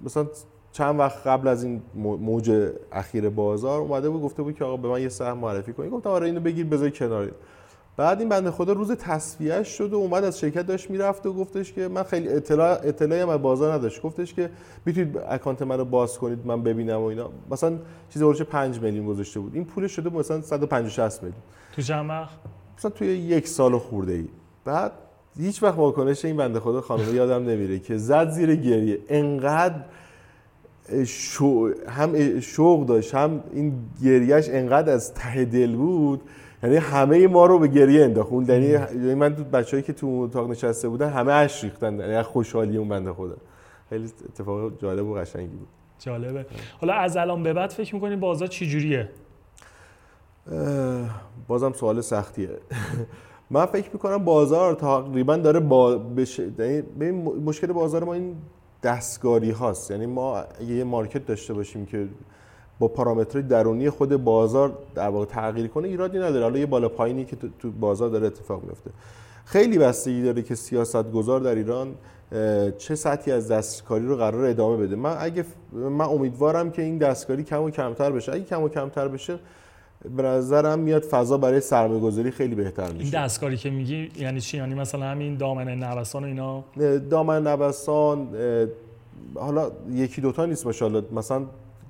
[0.00, 0.26] مثلا
[0.72, 4.88] چند وقت قبل از این موج اخیر بازار اومده بود گفته بود که آقا به
[4.88, 5.90] من یه سهم معرفی کنید.
[5.90, 7.30] گفتم آره اینو بگیر بذار کنار
[7.96, 11.72] بعد این بنده خدا روز تصفیهش شد و اومد از شرکت داشت می‌رفت و گفتش
[11.72, 14.02] که من خیلی اطلاع اطلاعی هم از بازار نداشت.
[14.02, 14.50] گفتش که
[14.86, 17.30] می‌تونید اکانت منو باز کنید من ببینم و اینا.
[17.50, 17.78] مثلا
[18.10, 19.54] چیزی هولش 5 میلیون گذاشته بود.
[19.54, 21.42] این پول شده مثلا 150 60 میلیون.
[21.72, 22.38] تو چند وقت؟
[22.78, 24.28] مثلا توی یک سال خورده ای
[24.64, 24.92] بعد
[25.38, 28.98] هیچ وقت واکنش این بنده خدا خانم یادم نمیره که زد زیر گریه.
[29.08, 29.84] انقدر
[31.06, 33.72] شو هم شوق داشت هم این
[34.04, 36.20] گریهش انقدر از ته دل بود.
[36.62, 38.32] یعنی همه ما رو به گریه انداخت.
[38.32, 41.98] اون یعنی, یعنی من تو بچه‌ای که تو اتاق نشسته بودن همه اش ریختن.
[41.98, 43.36] یعنی خوشحالی اون بنده خدا.
[43.90, 45.68] خیلی اتفاق جالب و قشنگی بود.
[45.98, 46.46] جالبه.
[46.80, 49.08] حالا از الان به بعد فکر می‌کنی بازار چی جوریه؟
[51.48, 52.48] بازم سوال سختیه.
[53.50, 56.82] من فکر می‌کنم بازار تقریبا داره با بشه یعنی
[57.44, 58.36] مشکل بازار ما این
[58.82, 59.90] دستگاری هاست.
[59.90, 62.08] یعنی ما یه مارکت داشته باشیم که
[62.78, 66.42] با پارامترهای درونی خود بازار در واقع تغییر کنه ایرادی نداره.
[66.42, 68.90] حالا یه بالا پایینی که تو بازار داره اتفاق میفته.
[69.44, 71.94] خیلی بستگی داره که سیاست گذار در ایران
[72.78, 74.96] چه سطحی از دستکاری رو قرار ادامه بده.
[74.96, 78.32] من اگه من امیدوارم که این دستکاری کم و کمتر بشه.
[78.32, 79.38] اگه کم و کمتر بشه
[80.16, 83.16] به نظرم میاد فضا برای سرمایه گذاری خیلی بهتر میشه.
[83.16, 86.64] این دستکاری که میگی یعنی چی؟ یعنی مثلا همین دامن نوسان و اینا؟
[87.10, 88.28] دامن نوسان
[89.34, 91.02] حالا یکی دوتا نیست ماشاءالله.
[91.12, 91.42] مثلا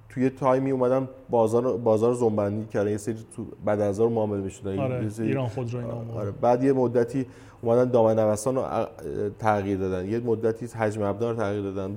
[0.09, 5.11] توی تایمی اومدن بازار بازار زنبندی کردن یه سری تو بعد از معامله می‌شدن آره،
[5.19, 7.27] ایران خودرو اینا آره بعد یه مدتی
[7.63, 8.65] اومدن دامن نوسان رو
[9.39, 10.09] تغییر دادن.
[10.09, 11.97] یه مدتی حجم ابزار تغییر دادن.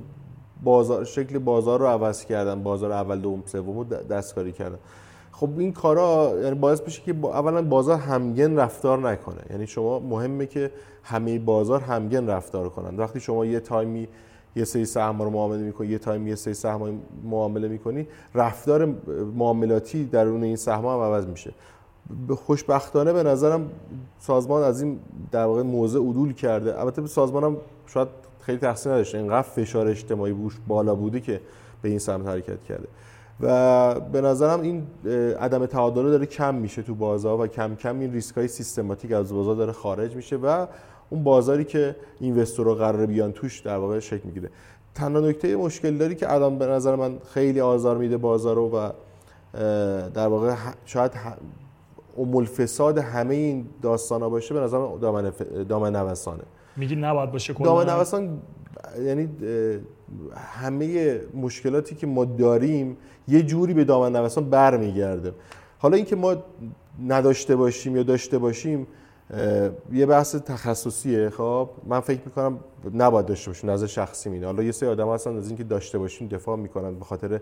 [0.64, 2.64] بازار شکل بازار رو عوض کردن.
[2.64, 4.78] بازار اول دوم سوم دستکاری کردن.
[5.44, 9.42] خب این کارا یعنی باعث میشه که اولا بازار همگن رفتار نکنه.
[9.50, 10.72] یعنی شما مهمه که
[11.04, 12.98] همه بازار همگن رفتار کنن.
[12.98, 14.08] وقتی شما یه تایمی
[14.56, 18.86] یه سری سهم رو معامله می‌کنی یه تایمی یه سری سهم معامله می‌کنی رفتار
[19.36, 21.54] معاملاتی درون این سهم هم عوض میشه.
[22.36, 23.70] خوشبختانه به نظرم
[24.20, 25.00] سازمان از این
[25.32, 26.80] در واقع موضع عدول کرده.
[26.80, 28.08] البته سازمانم شاید
[28.42, 29.18] خیلی تقصیر نداشته.
[29.18, 31.42] اینقدر فشار اجتماعی بوش بالا بوده که
[31.82, 32.88] به این سمت حرکت کرده.
[33.44, 34.88] و به نظرم این
[35.40, 39.34] عدم تعادل داره کم میشه تو بازار و کم کم این ریسک های سیستماتیک از
[39.34, 40.68] بازار داره خارج میشه و
[41.10, 44.50] اون بازاری که اینوستورها قرار بیان توش در واقع شکل می‌گیره.
[44.96, 48.90] تنها نکته مشکل داری که الان به نظر من خیلی آزار میده بازار رو و
[50.10, 51.12] در واقع شاید
[52.18, 55.32] ام الفساد همه این داستان ها باشه به نظر دامن,
[55.70, 56.44] دامن نوسانه.
[56.76, 58.42] میگی نباید باشه دامن نوسان
[59.06, 59.30] یعنی
[60.36, 65.34] همه مشکلاتی که ما داریم یه جوری به دامن نوسان برمیگرده.
[65.80, 66.36] حالا اینکه ما
[67.08, 68.88] نداشته باشیم یا داشته باشیم
[69.94, 71.30] یه بحث تخصصیه.
[71.30, 72.60] خب من فکر می‌کنم
[72.94, 76.28] نباید داشته باشیم نظر شخصی مینه حالا یه سری آدم هستن از اینکه داشته باشیم
[76.28, 77.40] دفاع می‌کنن به خاطر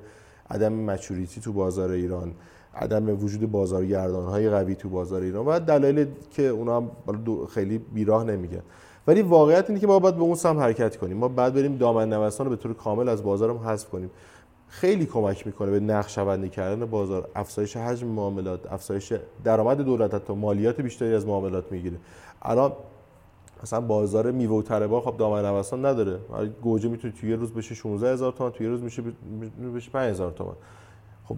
[0.50, 2.34] عدم مچوریتی تو بازار ایران
[2.76, 6.92] عدم وجود بازارگردان های قوی تو بازار ایران و دلایل که اونا هم
[7.54, 8.62] خیلی بیراه نمیگن.
[9.12, 11.18] ولی واقعیت اینه که ما باید به اون سم حرکت کنیم.
[11.18, 14.12] ما بعد بریم دامن نوسان رو به طور کامل از بازارم حذف کنیم.
[14.68, 17.30] خیلی کمک می‌کنه به نقشه‌بندی کردن بازار.
[17.36, 21.98] افزایش حجم معاملات افزایش درآمد دولت تا مالیات بیشتری از معاملات می‌گیره.
[22.42, 22.72] الان
[23.64, 26.20] مثلا بازار میوه و تربا خب دامن نوسان نداره.
[26.62, 29.04] گوجه می‌تونه توی یه روز بشه 16 هزار تومان توی یه روز میشه
[29.76, 30.56] بشه 5 هزار تومان.
[31.26, 31.36] خب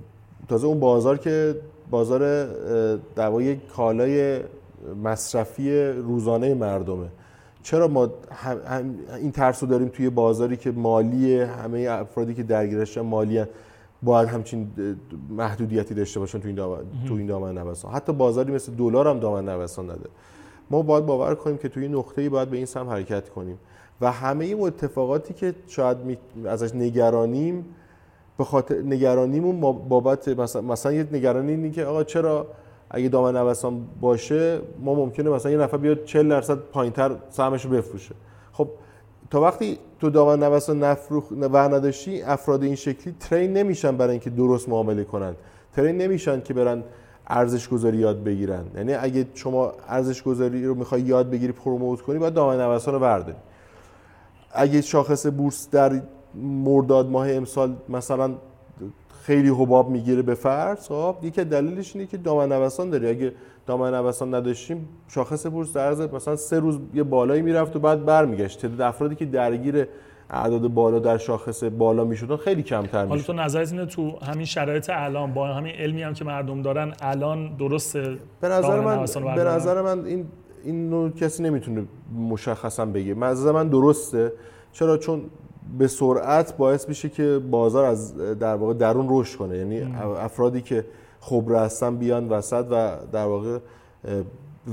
[0.50, 1.56] تازه اون بازار که
[1.90, 2.46] بازار
[3.16, 4.40] در واقع کالای
[5.04, 7.08] مصرفی روزانه مردمه.
[7.64, 12.98] چرا ما هم این ترس رو داریم توی بازاری که مالی همه افرادی که درگیرش
[12.98, 13.44] مالی
[14.04, 14.72] باید همچین
[15.30, 19.20] محدودیتی داشته باشن تو این دامن تو این دامن نوسان حتی بازاری مثل دلار هم
[19.20, 20.10] دامن نوسان نده
[20.70, 23.58] ما باید باور کنیم که توی نقطه‌ای باید به این سم حرکت کنیم.
[24.02, 25.98] و همه این اتفاقاتی که شاید
[26.46, 27.66] ازش نگرانیم
[28.38, 32.48] به خاطر نگرانیمون بابت مثلا مثلا یه نگرانی اینه که آقا چرا
[32.90, 37.72] اگه دامن نوسان باشه ما ممکنه مثلا یه نفر بیاد 40 درصد پایینتر سهمش رو
[37.72, 38.16] بفروشه.
[38.52, 38.70] خب
[39.30, 44.30] تا وقتی تو دامن نوسان نفروخ و نداشتی افراد این شکلی ترین نمیشن برای اینکه
[44.30, 45.36] درست معامله کنن.
[45.76, 46.84] ترین نمیشن که برن
[47.28, 48.66] ارزش گذاری یاد بگیرن.
[48.76, 53.00] یعنی اگه شما ارزش گذاری رو می‌خوای یاد بگیری پروموت کنی باید دامن نوسان رو
[53.00, 53.38] برداری.
[54.52, 56.02] اگه شاخص بورس در
[56.36, 58.32] مرداد ماه امسال مثلا
[59.26, 63.10] خیلی حباب می‌گیره به فرض خب یکی دلیلش اینه که دامن نوسان داری.
[63.10, 63.32] اگه
[63.66, 68.62] دامن نوسان نداشتیم شاخص بورس در مثلا سه روز یه بالایی می‌رفت و بعد برمیگشت.
[68.62, 69.88] تعداد افرادی که درگیر
[70.30, 73.10] اعداد بالا در شاخص بالا می‌شدن خیلی کمتر می‌شد.
[73.10, 76.94] حالا تو نظرت اینه تو همین شرایط الان با همین علمی هم که مردم دارن
[77.02, 79.06] الان درسته به نظر من
[79.36, 80.26] به نظر من این
[80.64, 81.86] این نوع کسی نمی‌تونه
[82.30, 83.14] مشخصا بگه.
[83.14, 84.34] نظر من درسته.
[84.72, 85.22] چرا؟ چون
[85.78, 89.58] به سرعت باعث میشه که بازار از در واقع درون رشد کنه.
[89.58, 89.82] یعنی
[90.18, 90.86] افرادی که
[91.22, 93.60] خبره هستن بیان وسط و در واقع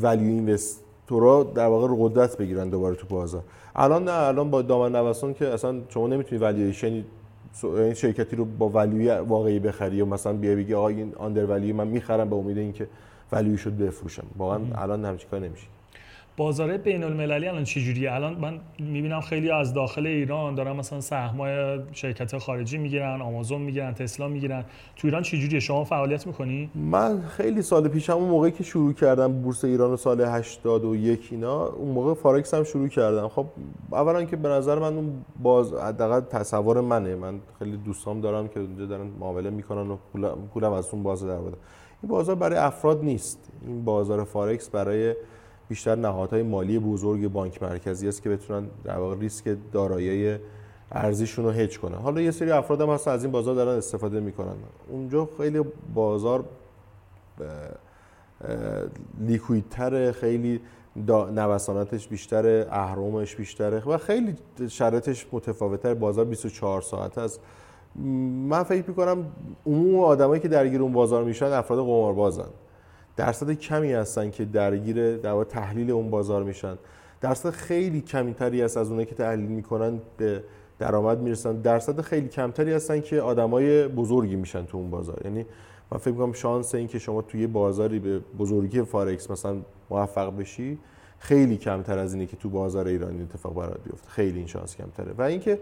[0.02, 3.42] ولیو اینوستورا در واقع قدرت بگیرن دوباره تو بازار.
[3.76, 7.04] الان نه الان با دامن نوسان که اصلا شما نمی‌تونی ولیویشن
[7.62, 11.76] این شرکتی رو با ولیوی واقعی بخری و مثلا بیا بگی آقا این آندر ولیو
[11.76, 12.88] من می‌خرم به امید اینکه
[13.32, 14.26] ولیو شد بفروشم.
[14.38, 15.66] واقعا الان همچین کار نمیشه.
[16.40, 21.78] بازار بین المللی الان چجوریه؟ الان من می‌بینم خیلی از داخل ایران دارن مثلا سهمای
[21.92, 24.64] شرکت خارجی می‌گیرن آمازون می‌گیرن تسلا می‌گیرن.
[24.96, 29.32] تو ایران چجوریه؟ شما فعالیت می‌کنی؟ من خیلی سال پیشم اون موقعی که شروع کردم
[29.42, 33.28] بورس ایران سال 81 اینا اون موقع فارکس هم شروع کردم.
[33.28, 33.46] خب
[33.92, 37.14] اولا که به نظر من اون باز حداقل تصور منه.
[37.14, 39.96] من خیلی دوستام دارم که اونجا دارن معامله می‌کنن و
[40.54, 41.44] پولم از اون بازار در
[42.02, 43.52] این بازار برای افراد نیست.
[43.66, 45.14] این بازار فارکس برای
[45.70, 50.36] بیشتر نهادهای مالی بزرگ بانک مرکزی است که بتونن در واقع ریسک دارایی
[50.92, 51.94] ارزیشون رو هج کنن.
[51.94, 54.54] حالا یه سری افراد هم هستن از این بازار دارن استفاده می‌کنن.
[54.88, 55.60] اونجا خیلی
[55.94, 56.44] بازار
[59.20, 60.60] لیکویدتر خیلی
[61.34, 64.36] نوساناتش بیشتره اهرامش بیشتره و خیلی
[64.68, 65.94] شرایطش متفاوتتر.
[65.94, 67.40] بازار 24 ساعت است.
[68.48, 69.26] من فکر می‌کنم
[69.66, 72.48] عموم آدمایی که درگیر اون بازار میشن افراد قماربازن.
[73.20, 76.78] درصد کمی هستن که درگیر در تحلیل اون بازار میشن.
[77.20, 80.42] درصد خیلی کمتری است از اونایی که تحلیل می‌کنن به
[80.78, 81.60] درآمد می‌رسن.
[81.60, 85.20] درصد خیلی کمتری هستن که آدمای بزرگی میشن تو اون بازار.
[85.24, 85.46] یعنی
[85.90, 89.56] من فکر می‌کنم شانس این که شما توی بازاری به بزرگی فارکس مثلا
[89.90, 90.78] موفق بشی
[91.18, 94.08] خیلی کمتر از اینه که تو بازار ایرانی اتفاق برات بیفته.
[94.08, 95.12] خیلی این شانس کمتره.
[95.18, 95.58] و اینکه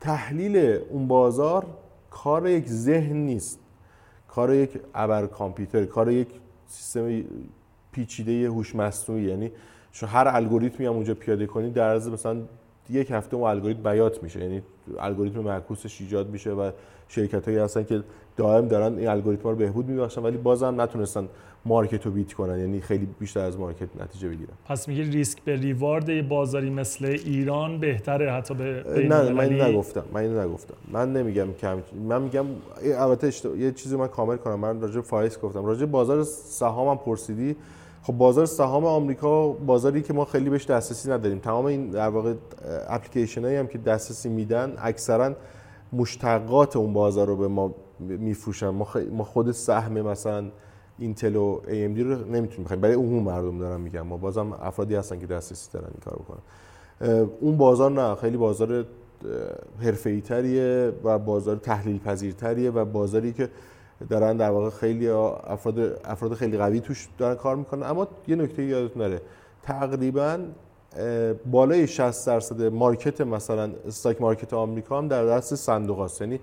[0.00, 1.66] تحلیل اون بازار
[2.14, 3.58] کار یک ذهن نیست.
[4.28, 6.28] کار یک ابر کامپیوتر کار یک
[6.66, 7.24] سیستم
[7.92, 9.52] پیچیده هوش مصنوعی یعنی
[9.92, 12.42] شما هر الگوریتمی هم اونجا پیاده کنید در عرض مثلا
[12.90, 14.40] یک هفته اون الگوریتم بیات میشه.
[14.40, 14.62] یعنی
[14.98, 16.70] الگوریتم معکوسش ایجاد میشه و
[17.08, 18.02] شرکت هایی هستن که
[18.36, 21.28] دائم دارن این الگوریتم رو بهبود میبخشن ولی بازم نتونستن
[21.66, 24.52] مارکت رو بیت کنن یعنی خیلی بیشتر از مارکت نتیجه بگیرن.
[24.68, 30.04] پس میگه ریسک به ریوارد بازاری مثل ایران بهتره حتی به نه من اینو نگفتم
[30.12, 30.74] من اینو نگفتم.
[30.92, 32.46] من نمیگم کم من میگم
[32.84, 34.60] البته یه چیزی من کامل کنم.
[34.60, 35.64] من راجع فایس گفتم.
[35.64, 37.56] راجع بازار سهامم پرسیدی.
[38.02, 41.38] خب بازار سهام آمریکا بازاری که ما خیلی بهش دسترسی نداریم.
[41.38, 42.34] تمام این در واقع
[42.88, 45.34] اپلیکیشن هم که دسترسی میدن اکثرا
[45.96, 48.68] مشتقات اون بازار رو به ما میفروشن.
[49.12, 50.50] ما خود سهم مثلا
[50.98, 52.80] اینتل و AMD رو نمی‌تونیم بخریم.
[52.80, 54.02] برای عموم مردم دارم میگم.
[54.02, 56.40] ما بازم افرادی هستن که دسترسی دارن این کار بکنن.
[57.40, 58.14] اون بازار نه.
[58.14, 58.86] خیلی بازار
[59.80, 63.48] حرفه‌ای تریه و بازار تحلیل پذیرتریه و بازاری که
[64.08, 67.82] دارن در واقع خیلی افراد افراد خیلی قوی توش دارن کار می‌کنن.
[67.82, 69.20] اما یه نکته یادتون نره.
[69.62, 70.38] تقریبا
[71.50, 76.40] بالای 60 درصد مارکت مثلا استاک مارکت آمریکا هم در دست صندوق است یعنی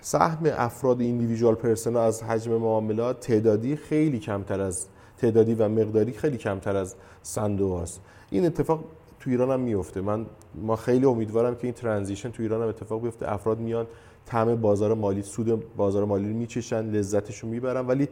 [0.00, 4.86] سهم افراد ایندیویژوال پرسنا از حجم معاملات تعدادی خیلی کمتر از
[5.18, 8.00] تعدادی و مقداری خیلی کمتر از صندوق است
[8.30, 8.84] این اتفاق
[9.20, 10.00] تو ایران هم میفته.
[10.00, 13.32] من ما خیلی امیدوارم که این ترانزیشن تو ایران هم اتفاق بیفته.
[13.32, 13.86] افراد میان
[14.26, 17.86] طعم بازار مالی سود بازار مالی رو میچشن لذتش رو می‌برن.
[17.86, 18.08] ولی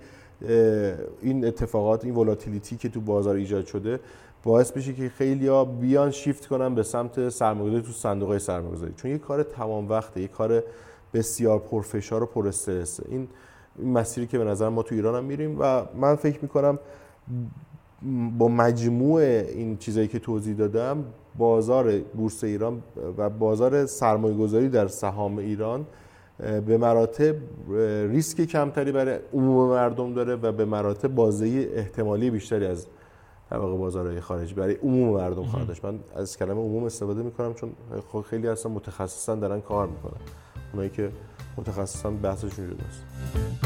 [1.22, 4.01] این اتفاقات این ولاتیلیتی که تو بازار ایجاد شده
[4.47, 8.92] باعث بشه که خیلی ها بیان شیفت کنن به سمت سرمایه‌گذاری تو صندوق های سرمایه‌گذاری.
[8.97, 10.62] چون یه کار تمام وقته یه کار
[11.14, 13.28] بسیار پرفشار و پر استرسه این
[13.84, 16.78] مسیری که به نظر ما تو ایران هم میریم و من فکر می‌کنم
[18.38, 21.05] با مجموع این چیزایی که توضیح دادم
[21.38, 22.82] بازار بورس ایران
[23.18, 25.86] و بازار سرمایه گذاری در سهام ایران
[26.66, 27.34] به مراتب
[28.11, 32.86] ریسک کمتری برای عموم مردم داره و به مراتب بازه احتمالی بیشتری از
[33.51, 34.55] در واقع بازارهای خارجی.
[34.55, 35.84] برای عموم مردم خواهد داشت.
[35.84, 37.72] من از کلمه عموم استفاده می‌کنم چون
[38.09, 40.20] خب خیلی اصلا متخصصا دارن کار می‌کنن.
[40.72, 41.12] اونایی که
[41.57, 43.65] متخصصا بحثشون جداست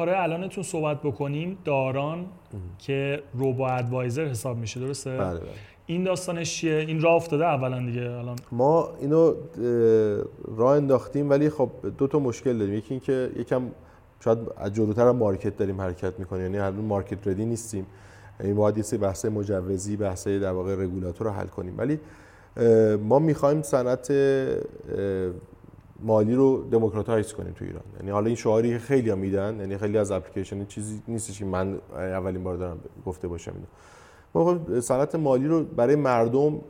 [0.00, 2.26] کارهای الانتون صحبت بکنیم داران
[2.78, 5.48] که روبو ادوایزر حساب میشه درسته؟ بله بله.
[5.86, 9.34] این داستانش چیه؟ این راه افتاده اولا دیگه الان؟ ما اینو
[10.56, 12.74] راه انداختیم ولی خب دو تا مشکل داریم.
[12.74, 13.62] یکی اینکه یکم
[14.24, 17.86] شاید از جلوتر هم مارکت داریم حرکت می‌کنیم یعنی هنوز مارکت ردی نیستیم.
[18.40, 21.74] این باید یه بحث مجوزی بحث در واقع رگولاتور رو حل کنیم.
[21.78, 22.00] ولی
[22.96, 24.12] ما می‌خوایم صنعت
[26.02, 27.82] مالی رو دموکراتایز کنیم تو ایران.
[27.96, 31.80] یعنی حالا این شعاری خیلی ها میدن یعنی خیلی از اپلیکیشن چیزی نیستش که من
[31.92, 33.66] اولین بار دارم گفته باشم اینو.
[34.34, 36.60] ما خب صنعت مالی رو برای مردم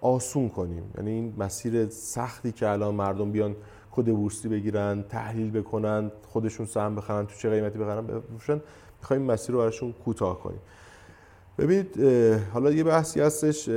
[0.00, 0.82] آسون کنیم.
[0.96, 3.56] یعنی این مسیر سختی که الان مردم بیان
[3.90, 8.60] کد بورسی بگیرن تحلیل بکنن خودشون سهم بخرن تو چه قیمتی بخرن بفروشن
[9.00, 10.60] می‌خوایم مسیر رو براشون کوتاه کنیم.
[11.58, 12.00] ببینید
[12.52, 13.68] حالا یه بحثی هستش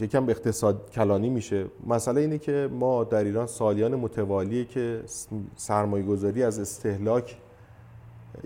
[0.00, 1.66] یکم اقتصاد کلانی میشه.
[1.86, 5.02] مسئله اینه که ما در ایران سالیان متوالیه که
[5.56, 7.36] سرمایه گذاری از استهلاک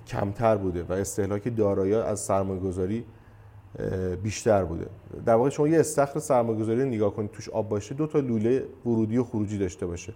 [0.07, 3.05] کمتر بوده و استهلاک دارایی از سرمایه گذاری
[4.23, 4.87] بیشتر بوده.
[5.27, 8.65] در واقع شما یه استخر سرمایه گذاری نگاه کنید توش آب باشه دو تا لوله
[8.87, 10.15] ورودی و خروجی داشته باشه.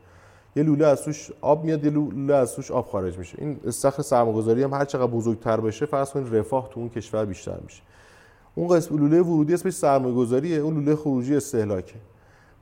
[0.56, 3.38] یه لوله از توش آب میاد یه لوله از توش آب خارج میشه.
[3.40, 7.24] این استخر سرمایه گذاری هم هر چقدر بزرگتر باشه فرض کنید رفاه تو اون کشور
[7.24, 7.82] بیشتر میشه.
[8.58, 11.94] اون قسم لوله ورودی اسمش سرمایه گذاریه اون لوله خروجی استهلاکه.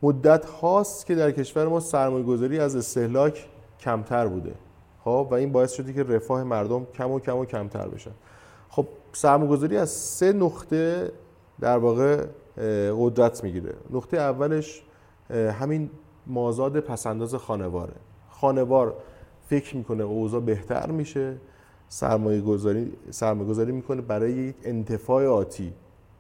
[0.03, 3.49] مدت هاست که در کشور ما سرمایه گذاری از استهلاک
[3.81, 4.55] کمتر بوده.
[5.05, 8.11] خب و این باعث شده که رفاه مردم کم و کم و کمتر بشن
[8.69, 11.13] خب سرمایه گذاری از سه نقطه
[11.61, 12.25] در واقع
[12.99, 13.75] قدرت می‌گیره.
[13.91, 14.83] نقطه اولش
[15.31, 15.91] همین
[16.27, 17.95] مازاد پسنداز خانواره.
[18.31, 18.95] خانوار
[19.49, 21.37] فکر می‌کنه اوضاع بهتر میشه.
[21.89, 25.73] سرمایه گذاری سرمایه گذاری می‌کنه برای انتفاع آتی.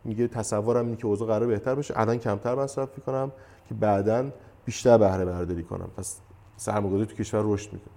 [0.04, 2.00] میگه تصورم اینه که اوضاع قرار بهتر بشه.
[2.00, 3.32] الان کمتر مصرف می‌کنم
[3.68, 4.24] که بعدا
[4.64, 5.88] بیشتر بهره برداری کنم.
[5.96, 6.16] پس
[6.56, 7.94] سرمایه‌گذاری تو کشور رشد می‌کنه.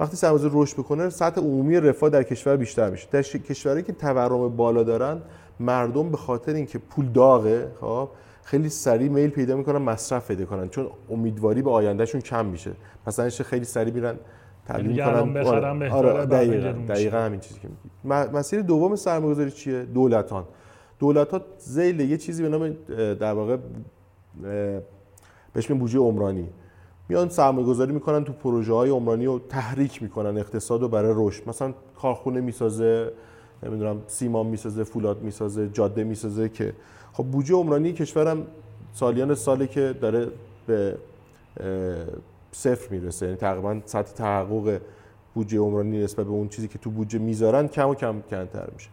[0.00, 3.08] وقتی سرمایه‌گذاری رشد بکنه سطح عمومی رفاه در کشور بیشتر میشه.
[3.10, 5.22] در کشورهایی که تورم بالا دارن
[5.60, 8.08] مردم به خاطر اینکه پول داغه خب
[8.44, 10.68] خیلی سریع میل پیدا می‌کنن مصرف پیدا کنن.
[10.68, 12.72] چون امیدواری به آیندهشون کم میشه.
[13.06, 14.14] مثلا خیلی سریع میرن
[14.66, 18.36] تبدیل کنن آره, آره دقیقاً دقیقاً همین چیزی که میگی.
[18.36, 20.44] مسیر دوم سرمایه‌گذاری چیه؟ دولتان.
[20.98, 22.76] دولت ها زیل یه چیزی به نام
[23.14, 23.56] در واقع
[25.52, 26.48] بهش بودجه عمرانی.
[27.08, 31.48] میان سرمایه گذاری می‌کنن تو پروژه های عمرانی رو تحریک می‌کنن اقتصاد رو برای رشد.
[31.48, 33.12] مثلا کارخونه می‌سازه
[33.62, 36.72] نمی‌دونم سیمان می‌سازه فولاد می‌سازه جاده می‌سازه که.
[37.12, 38.46] خب بودجه عمرانی کشورم
[38.92, 40.28] سالیان ساله که داره
[40.66, 40.98] به
[42.52, 43.26] صفر می‌رسه.
[43.26, 44.80] یعنی تقریبا سطح تحقق
[45.34, 48.88] بودجه عمرانی نسبت به اون چیزی که تو بودجه می‌ذارن کم و کم کمتر میشه.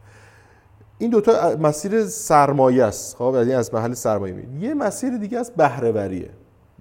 [0.97, 3.15] این دوتا مسیر سرمایه است.
[3.15, 6.29] خب یعنی از محل سرمایه می یه مسیر دیگه از بهرهوریه.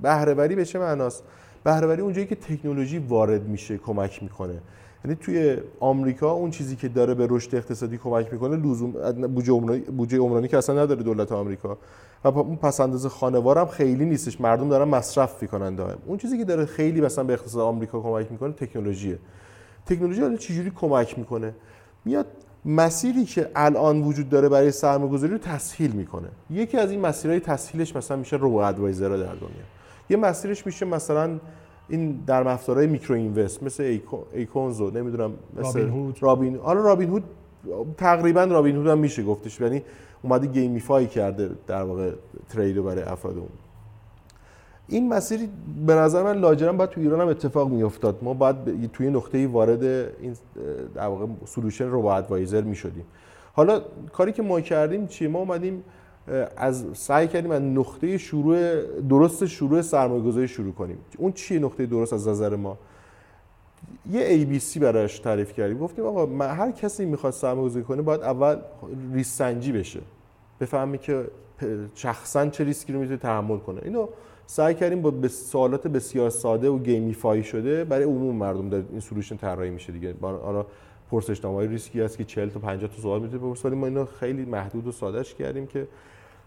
[0.03, 1.25] بهرهوری به چه معناست؟
[1.65, 4.61] بهرهوری اونجایی که تکنولوژی وارد میشه کمک می‌کنه.
[5.05, 9.85] یعنی توی آمریکا اون چیزی که داره به رشد اقتصادی کمک می‌کنه لزوم بودجه عمرانی
[10.13, 11.79] عمرانی که اصلا نداره دولت آمریکا.
[12.25, 14.41] و اون پس انداز خانوار هم خیلی نیستش.
[14.41, 15.99] مردم دارن مصرف می‌کنن دائم.
[16.07, 19.19] اون چیزی که داره خیلی مثلا به اقتصاد آمریکا کمک می‌کنه تکنولوژیه.
[19.87, 21.55] تکنولوژی حالا چجوری کمک می‌کنه؟
[22.05, 22.27] میاد
[22.65, 26.29] مسیری که الان وجود داره برای سرمایه‌گذاری رو تسهیل می‌کنه.
[26.51, 29.65] یکی از این مسیرهای تسهیلش مثلا میشه رو ادوایزر در دنیا.
[30.11, 31.39] یه مسیرش میشه مثلا
[31.89, 33.99] این در مفاتهای میکرو اینوست مثل
[34.33, 36.17] ایکونزو نمی‌دونم مثل رابین هود.
[36.21, 37.25] رابین حالا رابین هود
[37.97, 39.61] تقریبا رابین هود هم میشه گفتش.
[39.61, 39.83] یعنی
[40.23, 42.11] اومده gamify کرده در واقع
[42.49, 43.49] trade و برای افراد اون.
[44.89, 45.41] این مسیر
[45.87, 48.19] به نظر من لاجرم باید تو ایران هم اتفاق میافتاد.
[48.23, 50.37] ما باید توی نقطه وارد این
[50.95, 53.05] در واقع solution رو با advisor می‌شدیم.
[53.53, 53.81] حالا
[54.13, 55.85] کاری که ما کردیم چیه؟ ما اومدیم
[56.57, 60.99] از سعی کردیم از نقطه شروع درست شروع سرمایه گذاری شروع کنیم.
[61.19, 62.79] اون چیه نقطه درست از نظر ما؟
[64.11, 65.79] یه ABC براش تعریف کردیم.
[65.79, 68.57] گفتیم آقا هر کسی می‌خواد سرمایه گذاری کنه باید اول
[69.13, 70.01] ریسک سنجی بشه.
[70.61, 71.25] بفهمی که
[71.95, 73.81] شخصا چه ریسکی رو می‌تونه تحمل کنه.
[73.85, 74.09] اینو
[74.47, 79.37] سعی کردیم با سوالات بسیار ساده و gamify شده برای عموم مردم در این solution
[79.37, 80.15] طراحی میشه دیگه.
[80.23, 80.67] حالا
[81.11, 84.45] پرسشنامه ریسکی هست که 40 تا 50 تا سوال می‌تونه بپرسه ولی ما اینو خیلی
[84.45, 85.89] محدود و سادهش کردیم که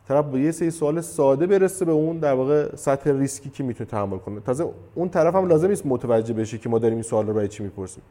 [0.08, 3.90] طرف با یه سری سوال ساده برسه به اون در واقع سطح ریسکی که می‌تونه
[3.90, 4.40] تحمل کنه.
[4.40, 7.48] تازه اون طرف هم لازم نیست متوجه بشه که ما داریم این سوال رو برای
[7.48, 8.04] چی می‌پرسیم.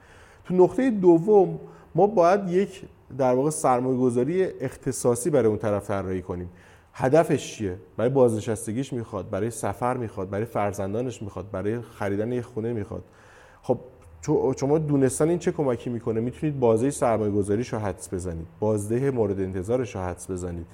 [0.45, 1.61] تو نقطه دوم
[1.95, 2.83] ما باید یک
[3.19, 6.49] در واقع سرمایه گذاری اختصاصی برای اون طرف طراحی کنیم.
[6.99, 12.73] هدفش چیه؟ برای بازنشستگیش می‌خواد برای سفر می‌خواد برای فرزندانش می‌خواد برای خریدن یک خونه
[12.73, 13.03] می‌خواد.
[13.63, 13.79] خب
[14.57, 18.47] شما دونستن این چه کمکی می‌کنه؟ می‌تونید بازه سرمایه گذاریش رو حدس بزنید.
[18.61, 20.67] بازده مورد انتظارش رو حدس بزنید.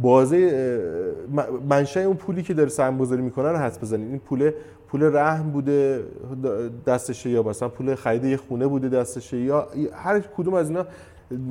[0.00, 0.80] بازه
[1.68, 4.08] منشأ اون پولی که داره سرمایه گذاری می‌کنه رو حدس بزنید.
[4.08, 4.50] این پول
[4.88, 6.04] پول رهن بوده
[6.86, 10.86] دستشه یا مثلا پول خرید یه خونه بوده دستشه یا هر کدوم از اینا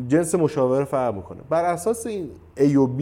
[0.08, 1.40] جنس مشاوره فرق می‌کنه.
[1.50, 3.02] بر اساس این A و B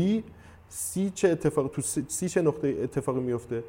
[0.74, 3.64] سی چه اتفاق تو سی چه نقطه اتفاقی میفته؟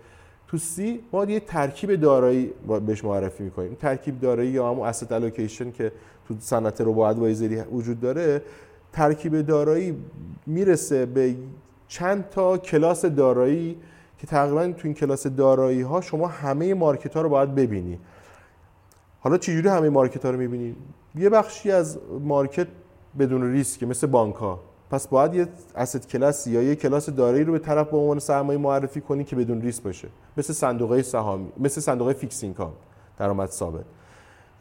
[0.49, 2.53] تو سی ما یه ترکیب دارایی
[2.87, 3.75] بهش معرفی می‌کنیم.
[3.75, 5.93] ترکیب دارایی یا همون asset allocation که
[6.29, 8.43] تو صنعت رو ادوایزری وجود داره
[8.93, 9.97] ترکیب دارایی
[10.47, 11.37] می‌رسه به
[11.89, 13.77] چند تا کلاس دارایی
[14.19, 17.99] که تقریبا تو این کلاس دارایی ها شما همه مارکت ها رو باید ببینی.
[19.21, 20.77] حالا چجوری همه مارکت ها رو می‌بینی؟
[21.15, 22.67] یه بخشی از مارکت
[23.19, 24.61] بدون ریسک مثل بانک ها
[24.93, 28.59] پس باید یه asset class یا یه کلاس دارایی رو به طرف به عنوان سرمایه
[28.59, 30.09] معرفی کنی که بدون ریسک باشه.
[30.36, 32.73] مثل صندوق سهامی مثل صندوق fixed income
[33.18, 33.84] درآمد ثابت.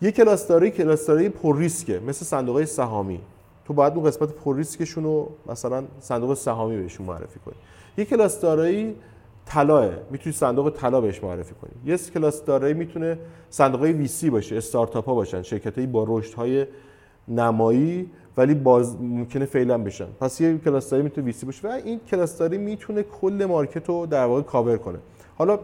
[0.02, 3.22] یه کلاس دارایی کلاس دارایی پر ریسکه مثل صندوق سهامی.
[3.66, 7.56] تو باید اون قسمت پر ریسکشون رو مثلا صندوق سهامی بهشون معرفی کنی.
[7.98, 8.96] یه کلاس دارایی
[9.46, 11.92] طلاه می‌تونی صندوق طلا بهش معرفی کنی.
[11.92, 13.20] یه کلاس دارایی می‌تونه
[13.50, 16.66] صندوق VC باشه استارتاپ ها باشن شرکتایی با رشد های
[17.28, 20.08] نمایی ولی باز ممکنه fail بشن.
[20.20, 24.42] پس یه کلاستری می‌تونه VC باشه و این کلاستری می‌تونه کل مارکت رو در واقع
[24.42, 24.98] کاور کنه.
[25.38, 25.60] حالا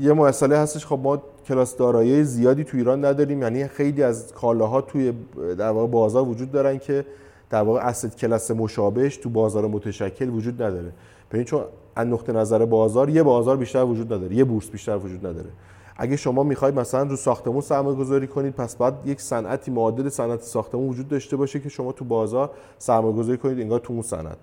[0.00, 4.80] یه مسئله هستش خب ما کلاس دارایی زیادی تو ایران نداریم یعنی خیلی از کالاها
[4.80, 5.12] توی
[5.58, 7.04] در واقع بازار وجود دارن که
[7.50, 10.92] در واقع اسید کلاس مشابهش تو بازار متشکل وجود نداره.
[11.32, 11.64] ببین چون
[11.96, 15.48] از نقطه نظر بازار یه بازار بیشتر وجود نداره یه بورس بیشتر وجود نداره.
[15.96, 20.42] اگه شما می‌خواید مثلا رو ساختمون سرمایه گذاری کنید پس باید یک صنعتی معادل صنعت
[20.42, 24.36] ساختمون وجود داشته باشه که شما تو بازار سرمایه گذاری کنید انگار تو اون صنعت.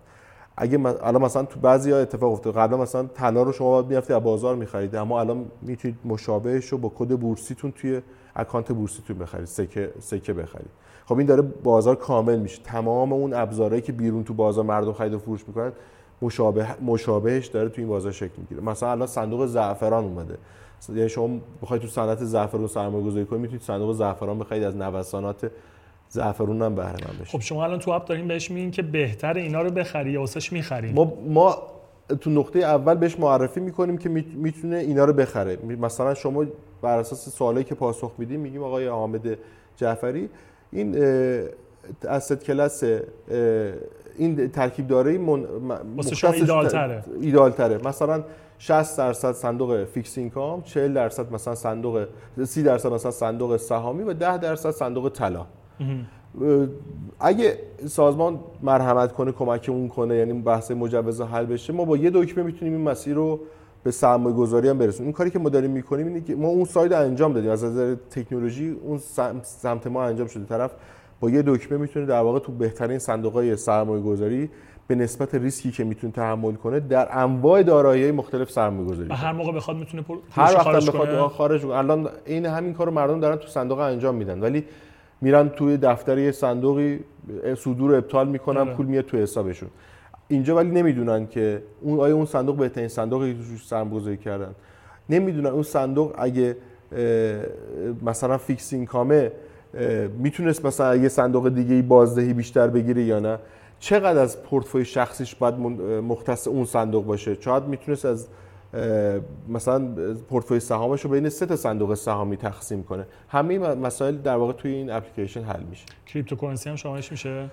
[0.57, 2.55] اگه الان مثلا تو بعضی ها اتفاق افتاد.
[2.55, 6.77] قبلا مثلا طلا رو شما باید می‌رفتید از بازار می‌خرید اما الان می‌تونید مشابهش رو
[6.77, 8.01] با کد بورسیتون توی
[8.35, 10.69] اکانت بورسیتون بخرید سکه سکه بخرید.
[11.05, 12.61] خب این داره بازار کامل میشه.
[12.63, 15.71] تمام اون ابزارهایی که بیرون تو بازار مردم خرید و فروش می‌کنن
[16.21, 18.61] مشابه مشابهش داره تو این بازار شکل می‌گیره.
[18.61, 20.37] مثلا الان صندوق زعفران اومده.
[20.89, 25.51] یعنی شما بخواید تو صنعت زعفران سرمایه گذاری کنید می‌تونید صندوق زعفران بخرید از نوسانات
[26.09, 29.61] زعفرون هم بهره مند خب شما الان تو اپ دارین بهش میگین که بهتر اینا
[29.61, 31.57] رو بخری یا واسش می‌خریم ما ما
[32.21, 35.57] تو نقطه اول بهش معرفی می‌کنیم که می‌تونه اینا رو بخره.
[35.81, 36.45] مثلا شما
[36.81, 39.37] بر اساس سوالایی که پاسخ میدیم میگیم آقای حامد
[39.75, 40.29] جعفری
[40.71, 40.97] این
[42.07, 42.83] asset class
[44.17, 45.39] این ترکیب داره من
[47.21, 48.23] ایدئال تره مثلا
[48.63, 52.05] 60 درصد صندوق fixed income 40 درصد مثلا صندوق
[52.43, 55.45] 30 درصد مثلا صندوق سهامی و 10 درصد صندوق طلا.
[57.19, 57.57] اگه
[57.87, 62.43] سازمان مرحمت کنه کمک اون کنه یعنی بحث مجوز حل بشه ما با یه دکمه
[62.43, 63.39] می‌تونیم این مسیر رو
[63.83, 65.07] به سرمایه گذاری هم برسونیم.
[65.07, 67.95] این کاری که ما داریم می‌کنیم اینه که ما اون ساید انجام دادیم از نظر
[68.09, 68.99] تکنولوژی اون
[69.43, 70.45] سمت ما انجام شده.
[70.45, 70.71] طرف
[71.19, 74.49] با یه دکمه می‌تونه در واقع تو بهترین صندوق های سرمایه گذاری
[74.91, 79.31] به نسبت ریسکی که می‌تونه تحمل کنه در انواع دارایی مختلف سرمایه گذاری و هر
[79.31, 80.17] موقع بخواد می‌تونه پر...
[80.31, 84.65] هر وقت بخواد خارج الان این همین کارو مردم دارن تو صندوق انجام میدن ولی
[85.21, 86.99] میرن توی دفتر یه صندوقی
[87.57, 88.73] صدور ابطال می‌کنن آره.
[88.73, 89.69] پول میاد تو حسابشون.
[90.27, 94.51] اینجا ولی نمی‌دونن که اون آیا اون صندوق بهترین صندوقی توش سرمایه‌گذاری کردن.
[95.09, 96.57] نمی‌دونن اون صندوق اگه
[98.01, 99.31] مثلا فیکس اینکامه
[100.17, 103.37] می‌تونست مثلا یه صندوق دیگه بازدهی بیشتر بگیره یا نه.
[103.81, 108.27] چقدر از پورتفوی شخصیش باید مختص اون صندوق باشه؟ شاید می‌تونست از
[109.49, 109.87] مثلا
[110.29, 113.05] پورتفوی سهامش رو بین سه تا صندوق سهامی تقسیم کنه.
[113.27, 115.85] همه مسائل در واقع توی این اپلیکیشن حل میشه.
[116.07, 117.49] cryptocurrency هم شاملش میشه؟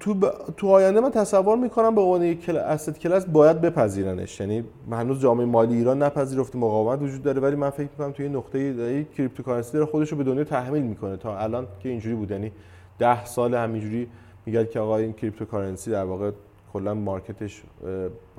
[0.00, 0.30] تو ب...
[0.56, 2.56] تو آینده من تصور می‌کنم به عنوان یک کل...
[2.56, 4.40] asset class باید بپذیرنش.
[4.40, 8.58] یعنی هنوز جامعه مالی ایران نپذیرفته مقاومت وجود داره ولی من فکر می‌کنم توی نقطه
[8.58, 11.16] ای cryptocurrency داره خودش رو به دنیا تحمیل می‌کنه.
[11.16, 12.52] تا الان که اینجوری بود یعنی
[12.98, 14.08] 10 سال همینجوری
[14.46, 16.30] میگه که آقا این cryptocurrency در واقع
[16.72, 17.62] کلا مارکتش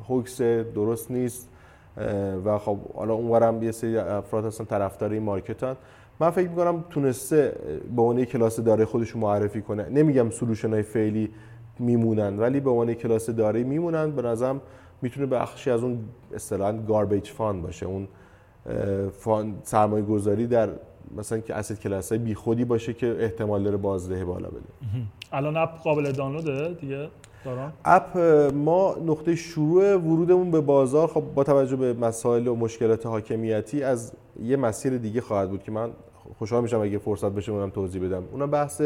[0.08, 1.50] hoax درست نیست
[2.46, 5.76] و خب حالا اونورم یه سری افراد هستن طرفدار این مارکتن
[6.20, 7.56] من فکر می‌کنم تونسته
[7.96, 9.90] به عنوان کلاس داره خودشو معرفی کنه.
[9.90, 11.30] نمیگم solution های فعلی
[11.80, 14.12] میمونن ولی به عنوان کلاس داره میمونن.
[14.12, 14.62] به نظرم
[15.02, 16.00] می‌تونه بخشی از اون
[16.34, 17.86] اصطلاحا garbage fund باشه.
[17.86, 18.08] اون
[19.12, 20.70] fund سرمایه گذاری در
[21.18, 24.60] مثلا که asset class های بی خودی باشه که احتمال داره بازده بالا بده.
[25.32, 27.10] الان اپ قابل دانلوده دیگه
[27.46, 28.18] دارم؟ اپ
[28.54, 34.14] ما نقطه شروع ورودمون به بازار خب با توجه به مسائل و مشکلات حاکمیتی از
[34.44, 35.90] یه مسیر دیگه خواهد بود که من
[36.38, 38.24] خوشحال میشم اگه فرصت بشه اونم توضیح بدم.
[38.32, 38.82] اونم بحث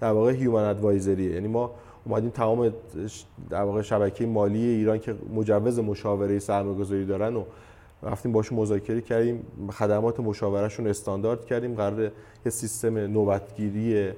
[0.00, 1.70] در واقع هیومن ادوایزریه یعنی ما
[2.04, 2.72] اومدیم تمام
[3.50, 7.44] در واقع شبکه مالی ایران که مجوز مشاوره سرمایه‌گذاری دارن و
[8.02, 9.42] رفتیم باشون مذاکره کردیم
[9.72, 12.02] خدمات مشاورهشون استاندارد کردیم قرار
[12.46, 14.10] یه سیستم نوبتگیری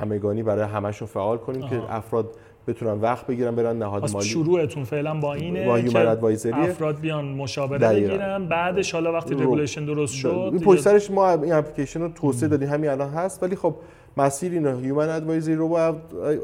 [0.00, 1.70] همگانی برای همشون فعال کنیم آها.
[1.70, 4.28] که افراد بتونن وقت بگیرن برن نهاد مالی.
[4.28, 10.14] شروعتون فعلا با اینه با که افراد بیان مشاوره بگیرن بعدش حالا وقتی regulation درست
[10.14, 13.74] شد این پشت سرش ما این اپلیکیشن رو توسعه دادیم همین الان هست ولی خب
[14.16, 15.96] مسیر اینه human advisory رو با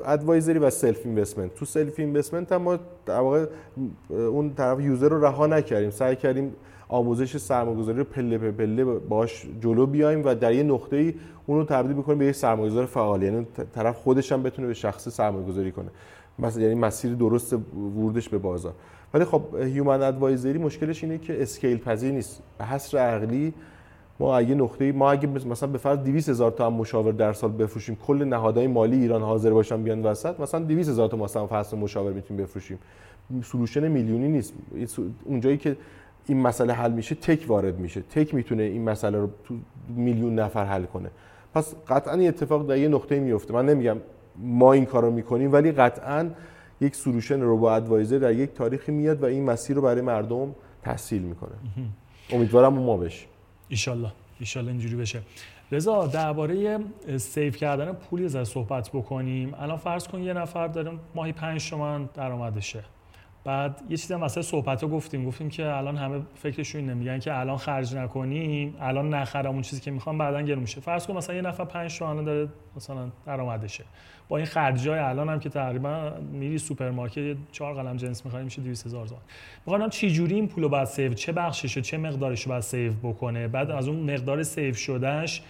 [0.07, 3.47] advisory و self investment تو self investment هم ما در واقع
[4.09, 5.91] اون طرف user رو رها نکردیم.
[5.91, 6.55] سعی کردیم
[6.89, 11.15] آموزش سرمایه‌گذاری رو پله به پله باش جلو بیایم و در یه نقطه‌ای
[11.47, 13.23] اون رو تبدیل بکنیم به یه سرمایه‌گذار فعال.
[13.23, 15.89] یعنی طرف خودش هم بتونه به شخص سرمایه‌گذاری کنه.
[16.39, 18.73] مثلا یعنی مسیر درست ورودش به بازار.
[19.15, 22.43] ولی خب human advisory مشکلش اینه که scale پذیر نیست.
[22.59, 23.55] به حصر عقلی
[24.21, 27.51] ما اگه نقطه ما اگه مثلا به فرض 200 هزار تا هم مشاور در سال
[27.51, 31.79] بفروشیم کل نهادهای مالی ایران حاضر باشن بیان وسط مثلا 200 هزار تا مثلا سشن
[31.79, 32.79] مشاور می‌تونیم بفروشیم.
[33.45, 34.55] solution میلیونی نیست.
[35.25, 35.77] اونجایی که
[36.27, 38.01] این مسئله حل میشه tech وارد میشه.
[38.01, 39.55] tech می‌تونه این مسئله رو تو
[39.97, 41.11] میلیون نفر حل کنه.
[41.55, 43.97] پس قطعا این اتفاق در یه نقطه میفته من نمیگم
[44.39, 46.31] ما این کارو می‌کنیم ولی قطعا
[46.81, 51.23] یک solution robo advisor در یک تاریخی میاد و این مسیر رو برای مردم تسهیل
[51.23, 51.55] می‌کنه.
[52.33, 53.29] امیدوارم ما بشیم
[53.71, 54.13] ایشالله.
[54.41, 55.23] ایشالله اینجوری بشه.
[55.73, 56.79] رضا درباره
[57.17, 59.55] save کردن پولی از صحبت بکنیم.
[59.55, 62.85] الان فرض کن یه نفر داره ماهی 5 تومن درآمدشه.
[63.45, 65.25] بعد یه چیزی هم مثلا صحبت ها گفتیم.
[65.25, 66.95] گفتیم که الان همه فکرشون اینه.
[66.95, 70.81] میگن که الان خرج نکنیم الان نخرم اون چیزی که می‌خوام بعدا گرون میشه.
[70.81, 73.85] فرض کن مثلا یه نفر 5 تومن داره مثلا درآمدشه.
[74.29, 78.87] با این خرجای الان هم که تقریبا میری سوپرمارکت چهار قلم جنس می‌خوای میشه 200
[78.87, 79.23] هزار تومان.
[79.67, 83.49] می‌خوام چه جوری این پولو باید save چه بخشش چه مقدارش باید save بکنه.
[83.49, 85.43] بعد از اون مقدار save شدهش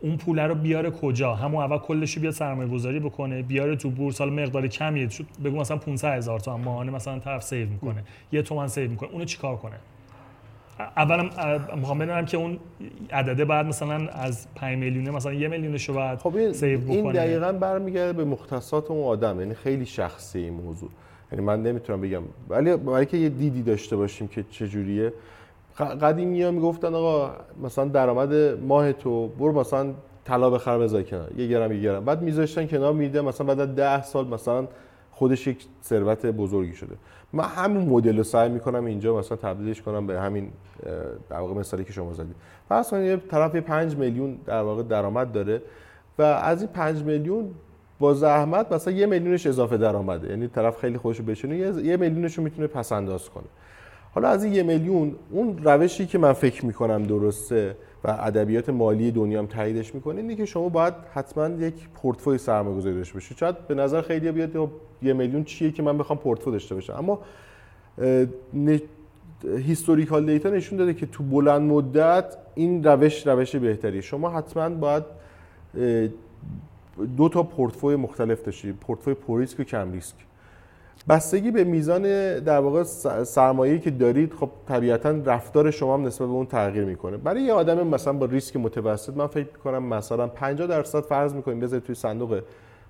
[0.00, 3.90] اون پول رو بیاره کجا؟ همون اول کلش رو بیاد سرمایه گذاری بکنه بیاره تو
[3.90, 5.08] بورس حالا مقدار کمیه
[5.44, 8.04] بگو مثلا 500 هزار تومان ماهانه مثلا طرف save می‌کنه.
[8.32, 9.10] یه تومن save می‌کنه.
[9.10, 9.76] اونو چیکار کنه؟
[10.96, 11.30] اولا
[11.76, 12.58] می‌خوام بدونم که اون
[13.12, 16.94] عدده باید مثلا از 5 میلیونه مثلا یه میلیونش رو باید خب این save بکنه.
[16.94, 20.90] این دقیقاً برمیگرده به مختصات اون آدم یعنی خیلی شخصی این موضوع.
[21.32, 22.22] یعنی من نمی‌تونم بگم.
[22.48, 25.12] ولی برای که یه دیدی داشته باشیم که چه جوریه
[25.78, 27.30] قدیمی ها می‌گفتن آقا
[27.62, 31.30] مثلا درآمد ماه تو برو مثلا طلا بخر بذار کنار.
[31.36, 32.04] یه گرم یه گرم.
[32.04, 34.66] بعد میذاشتن کنار میده مثلا بعد از 10 سال مثلا
[35.10, 36.96] خودش یک ثروت بزرگی شده.
[37.32, 40.50] من همین مدل رو سعی می‌کنم اینجا مثلا تبدیلش کنم به همین
[41.30, 42.36] در واقع مثالی که شما زدید.
[42.70, 45.62] پس یه طرف 5 میلیون در واقع درآمد داره
[46.18, 47.50] و از این 5 میلیون
[47.98, 50.28] با زحمت مثلا یه میلیونش اضافه درآمده.
[50.28, 53.44] یعنی طرف خیلی خوشو بشونه یه میلیونش رو می‌تونه پس انداز کنه.
[54.14, 59.10] حالا از این یه میلیون اون روشی که من فکر می‌کنم درسته و ادبیات مالی
[59.10, 63.66] دنیا هم تاییدش می‌کنه اینه که شما باید حتما یک پورتفوی سرمایه‌گذاری داشته باشید شاید
[63.68, 64.70] به نظر خیلی بیاد
[65.02, 66.92] یه میلیون چیه که من بخوام پورتفوی داشته باشم.
[66.92, 67.20] اما
[69.58, 74.02] historical data نشون داده که تو بلند مدت این روش روش بهتری.
[74.02, 75.04] شما حتما باید
[77.16, 80.14] دو تا پورتفوی مختلف داشتید پورتفوی پر ریسک و کم ریسک.
[81.08, 82.02] بستگی به میزان
[82.38, 82.82] در واقع
[83.24, 87.16] سرمایه‌ای که دارید خب طبیعتا رفتار شما هم نسبت به اون تغییر می‌کنه.
[87.16, 91.60] برای یه آدم مثلا با ریسک متوسط من فکر می‌کنم مثلا 50 درصد فرض می‌کنیم
[91.60, 92.42] بذارید توی صندوق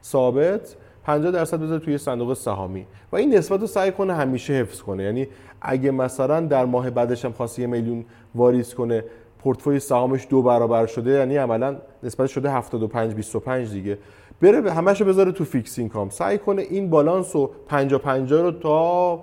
[0.04, 2.86] ثابت 50 درصد بذارید توی صندوق سهامی.
[3.12, 5.02] و این نسبت رو سعی کنه همیشه حفظ کنه.
[5.02, 5.28] یعنی
[5.60, 8.04] اگه مثلا در ماه بعدش هم خاصی میلیون
[8.34, 9.04] واریز کنه
[9.38, 13.98] پورتفوی سهامش دو برابر شده یعنی عملا نسبت شده 75 25 دیگه.
[14.42, 19.16] بره همشو بذاره تو fixed income سعی کنه این بالانس رو 50 50 رو تا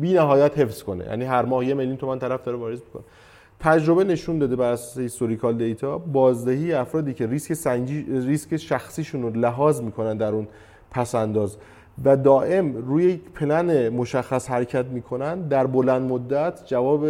[0.00, 1.04] بی نهایت حفظ کنه.
[1.04, 3.02] یعنی هر ماه یه میلیون تومان طرف داره واریز می‌کنه.
[3.60, 9.30] تجربه نشون داده بر اساس historical data بازدهی افرادی که ریسک سنجی ریسک شخصیشون رو
[9.30, 10.48] لحاظ می‌کنن در اون
[10.90, 11.56] پس انداز
[12.04, 17.06] و دائم روی یک پلن مشخص حرکت می‌کنن در بلند مدت جواب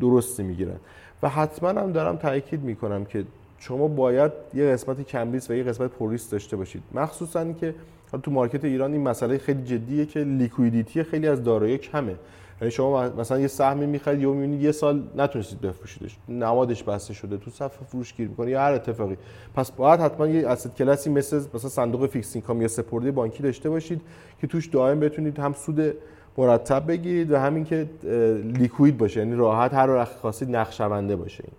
[0.00, 0.76] درستی می‌گیرن.
[1.22, 3.24] و حتما هم دارم تاکید می‌کنم که
[3.66, 6.82] شما باید یه قسمت کم ریسک و یه قسمت پر ریسک داشته باشید.
[6.94, 7.74] مخصوصا که
[8.22, 12.14] تو مارکت ایران این مسئله خیلی جدیه که liquidity خیلی از دارایی کمه.
[12.60, 16.16] یعنی شما مثلا یه سهمی می‌خرید یا می‌بینید یه سال نتونستید بفروشیدش.
[16.28, 19.16] نمادش بسته شده تو صف فروش گیر می‌کنه یا هر اتفاقی.
[19.54, 23.42] پس باید حتما یه asset class ی مثل مثلا صندوق fixed income یا سپرده بانکی
[23.42, 24.00] داشته باشید
[24.40, 25.94] که توش دائم بتونید هم سود
[26.38, 27.90] مرتب بگیرید و همین که
[28.44, 29.20] liquid باشه.
[29.20, 31.44] یعنی راحت هر وقت خواستید نقدشونده باشه.
[31.46, 31.52] این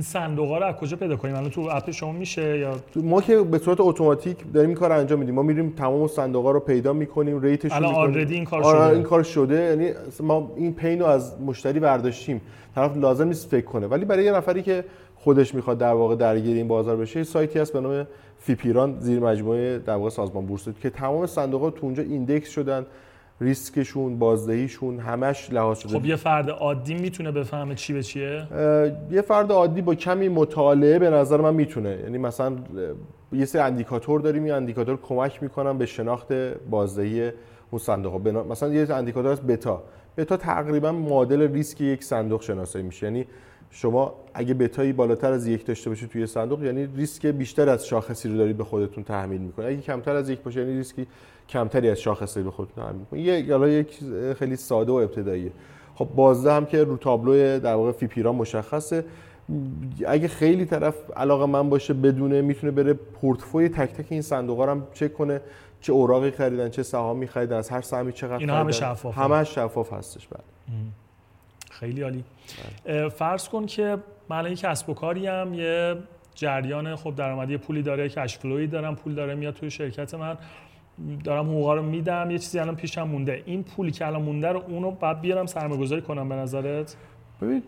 [0.00, 3.36] صندوق ها رو از کجا پیدا کنیم؟ الان تو اپ شما میشه یا ما که
[3.36, 5.34] به صورت اتوماتیک داریم این کار انجام میدیم.
[5.34, 8.94] ما میریم تمام صندوق ها رو پیدا می‌کنیم rate ش الان این کار آره شده.
[8.94, 9.54] این کار شده.
[9.54, 12.40] یعنی ما این pain رو از مشتری برداشتیم.
[12.74, 13.86] طرف لازم نیست فکر کنه.
[13.86, 14.84] ولی برای یه نفری که
[15.16, 18.06] خودش می‌خواد در واقع درگیر این بازار بشه سایتی هست به نام
[18.38, 22.86] فیپیران زیر مجموعه در واقع سازمان بورس که تمام صندوق ها تو اونجا index شدن.
[23.40, 25.98] ریسکشون بازدهیشون همش لحاظ شده.
[25.98, 28.46] خب یه فرد عادی می‌تونه بفهمه چی به چیه؟
[29.10, 31.98] یه فرد عادی با کمی مطالعه به نظر من می‌تونه.
[32.02, 32.56] یعنی مثلا
[33.32, 36.32] یه سری اندیکاتور داریم این اندیکاتور کمک می‌کنن به شناخت
[36.70, 37.30] بازدهی
[37.70, 38.28] اون صندوق.
[38.28, 39.82] مثلا یه اندیکاتور هست بتا.
[40.16, 43.06] بتا تقریبا معادل ریسک یک صندوق شناسایی میشه.
[43.06, 43.26] یعنی
[43.70, 48.28] شما اگه بتایی بالاتر از یک داشته باشید توی صندوق یعنی ریسک بیشتر از شاخصی
[48.28, 51.06] رو دارید به خودتون تحمیل می‌کنه اگه کمتر از یک باشه یعنی ریسکی
[51.48, 53.98] کمتری از شاخصی به خودتون تحمیل می‌کنه یه حالا یک
[54.38, 55.52] خیلی ساده و ابتداییه.
[55.94, 59.04] خب بازده هم که رو تابلو در واقع فیپیران مشخصه.
[60.06, 64.86] اگه خیلی طرف علاقه من باشه بدونه می‌تونه بره پورتفوی تک تک این صندوق هم
[64.94, 65.40] چک کنه.
[65.80, 69.92] چه اوراقی خریدن چه سهامی خریدن از هر سهمی چقدر اینا همه شفاف همه شفاف
[69.92, 70.44] هستش بعد
[71.80, 72.24] خیلی عالی.
[73.08, 73.96] فرض کن که
[74.28, 75.96] من یک کسب و کاری هم یه
[76.34, 80.36] جریان خب درآمدی پولی داره کش فلوی دارم پول داره میاد توی شرکت من.
[81.24, 83.42] دارم حقوقا رو میدم یه چیزی الان پیشم مونده.
[83.46, 86.96] این پولی که الان مونده رو اونو بعد بیارم سرمایه‌گذاری کنم به نظرت؟
[87.40, 87.64] ببینید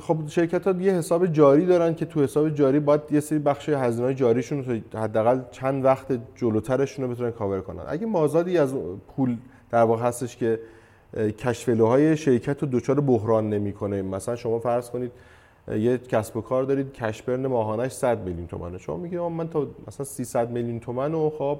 [0.00, 3.68] خب شرکت ها یه حساب جاری دارن که تو حساب جاری باید یه سری بخش
[3.68, 7.82] هزینه جاریشون حداقل چند وقت جلوترشون رو بتونن کاور کنن.
[7.88, 8.74] اگه مازادی از
[9.16, 9.36] پول
[9.70, 10.60] در واقع هستش که
[11.14, 14.02] کشفلوهای شرکت رو دچار بحران نمی‌کنه.
[14.02, 15.12] مثلا شما فرض کنید
[15.68, 18.78] یه کسب و کار دارید کشبرن ماهانش 100 میلیون تومنه.
[18.78, 21.58] شما میگید من تا مثلا 300 میلیون تومن و خب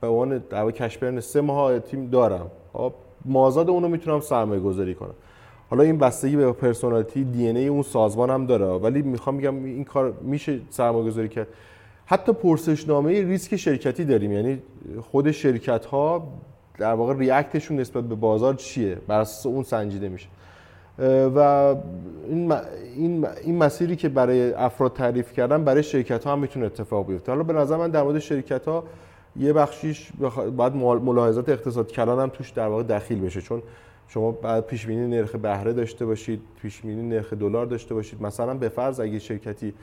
[0.00, 2.50] به عنوان در کشبرن سه ماه تیم دارم.
[2.72, 2.92] خب
[3.24, 5.14] مازاد اونو می‌تونم سرمایه گذاری کنم.
[5.70, 8.66] حالا این بستگی به پرسونالیتی دی ای اون سازمان هم داره.
[8.66, 11.48] ولی می‌خوام میگم این کار میشه سرمایه گذاری کرد.
[12.06, 14.32] حتی پرسشنامه ریسک شرکتی داریم.
[14.32, 14.62] یعنی
[15.10, 16.28] خود شرکت ها
[16.78, 20.28] در واقع ریاکتشون نسبت به بازار چیه؟ بر اساس اون سنجیده میشه.
[21.34, 21.38] و
[22.28, 22.52] این,
[22.96, 27.32] این, این مسیری که برای افراد تعریف کردن برای شرکت ها هم می‌تونه اتفاق بیفته.
[27.32, 28.84] حالا به نظر من در مورد شرکت ها
[29.36, 30.12] یه بخشیش
[30.56, 33.40] باید ملاحظات اقتصاد کلان هم توش در واقع دخیل بشه.
[33.40, 33.62] چون
[34.08, 38.22] شما بعد پیش بینی نرخ بهره داشته باشید پیش بینی نرخ دلار داشته باشید.
[38.22, 39.74] مثلا به فرض اگه شرکتی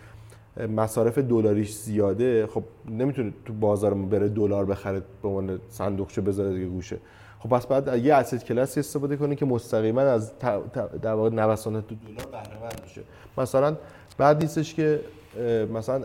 [0.58, 6.66] مصارف دلاریش زیاده خب نمی‌تونه تو بازار بره دلار بخره به عنوان صندوقچه بذاره دیگه
[6.66, 6.98] گوشه.
[7.40, 10.32] خب پس بعد یه اسید کلاسی استفاده کنی که مستقیما از
[11.02, 13.02] در واقع نوسانات دلار بهره مند بشه
[13.38, 13.78] مثلا
[14.18, 15.00] بعد نیستش که
[15.74, 16.02] مثلا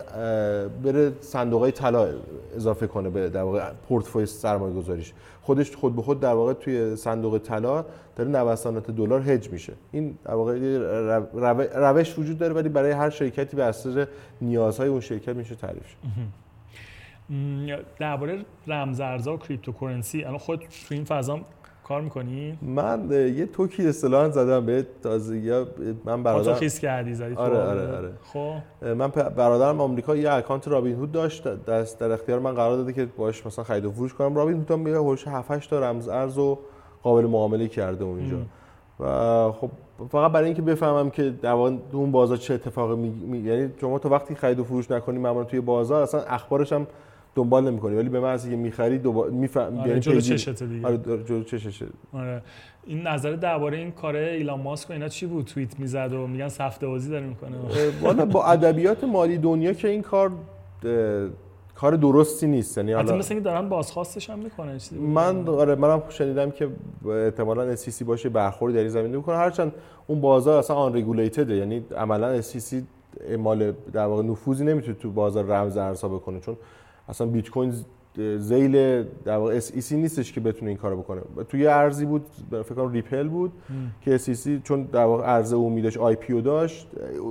[0.85, 2.09] بره صندوق های طلا
[2.57, 5.12] اضافه کنه به در واقع پورتفوی سرمایه گذاریش
[5.43, 7.85] خودش خود به خود در واقع توی صندوق طلا
[8.16, 9.72] داره نوسانات دلار هج میشه.
[9.93, 10.59] این در واقع
[11.74, 14.07] روش وجود داره ولی برای هر شرکتی به اساس
[14.41, 15.97] نیازهای اون شرکت میشه تعریف شد
[17.99, 21.41] درباره رمزارزها و cryptocurrency الان خود تو این فضا
[21.87, 25.64] کار می‌کنی؟ من یه توکی اصطلاحا زدم به تازگی
[26.05, 28.12] من برادر خیس کردی زدی آره آره آره.
[28.32, 28.87] خب.
[28.87, 33.47] من برادرم آمریکا یه account Robinhood داشت دست در اختیار من قرار داده که باش
[33.47, 34.34] مثلا خرید و فروش کنم.
[34.34, 36.59] رابین هود هم یه هولش 7 8 تا رمز ارز و
[37.03, 38.37] قابل معامله کرده اونجا.
[39.01, 39.70] و خب
[40.09, 43.39] فقط برای اینکه بفهمم که در واقع اون بازار چه اتفاقی می...
[43.39, 46.87] یعنی شما تو وقتی خرید و فروش نکنی معمولا توی بازار اصلا اخبارش هم
[47.37, 50.87] دنبال نمی‌کنی ولی به من که می‌خری دوباره میفهم آره یعنی جلو چشت دیگه.
[50.87, 51.87] آره جلو چششه.
[52.12, 52.43] آره.
[52.87, 56.49] این نظر درباره این کار ایلان ماسک و اینا چی بود؟ توییت می‌زد و میگن
[56.49, 57.57] سفته بازی داره می‌کنه.
[58.03, 60.32] والا با ادبیات مالی دنیا که این کار
[61.74, 62.78] کار درستی نیست.
[62.78, 66.68] یعنی حالا مثلا دارن بازخواستش هم می‌کنه من آره منم شنیدم که
[67.09, 69.37] احتمالاً SEC باشه برخوردی در این زمینه می‌کنه.
[69.37, 69.72] هرچند
[70.07, 72.74] اون بازار اصلا unregulated یعنی عملا SEC
[73.39, 76.57] مال در واقع نفوذی نمی‌تونه تو بازار رمز ارزها بکنه چون
[77.09, 77.75] اصلا بیت کوین
[78.39, 81.21] ذیل در واقع SEC نیستش که بتونه این کارو بکنه.
[81.49, 83.77] توی ارزی بود فکر کنم ریپل بود ام.
[84.01, 86.89] که SEC چون در واقع ارز عمومی داشت IPO داشت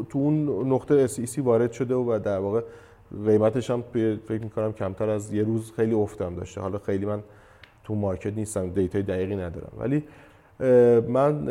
[0.09, 2.61] تو اون نقطه SEC وارد شده و در واقع
[3.25, 3.83] قیمتش هم
[4.27, 6.61] فکر می‌کنم کمتر از یه روز خیلی افت هم داشته.
[6.61, 7.19] حالا خیلی من
[7.83, 9.71] تو market نیستم data ی دقیقی ندارم.
[9.79, 10.03] ولی
[11.09, 11.47] من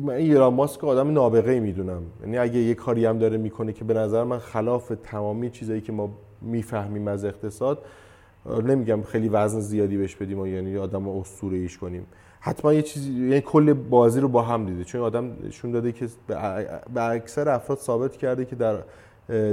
[0.00, 2.02] من ایلان ماسک آدم نابغه می‌دونم.
[2.22, 5.92] یعنی اگه یه کاری هم داره می‌کنه که به نظر من خلاف تمامی چیزایی که
[5.92, 6.10] ما
[6.42, 7.78] می‌فهمیم از اقتصاد
[8.64, 12.06] نمیگم خیلی وزن زیادی بهش بدیم و یعنی آدم اسطوره ایش کنیم.
[12.40, 14.84] حتما یه چیزی یعنی کل بازی رو با هم دیده.
[14.84, 16.08] چون آدم نشون داده که
[16.94, 18.78] به اکثر افراد ثابت کرده که در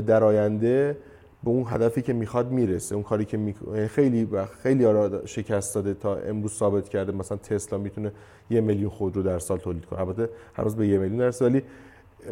[0.02, 0.98] در آینده
[1.44, 3.56] به اون هدفی که می‌خواد می‌رسه اون کاری که می...
[3.76, 4.28] یعنی خیلی
[4.64, 8.12] خیلی آرا شکست داده تا امروز ثابت کرده مثلا تسلا می‌تونه
[8.50, 10.00] یه میلیون خودرو در سال تولید کنه.
[10.00, 11.64] البته هنوز به یه میلیون نرسه ولی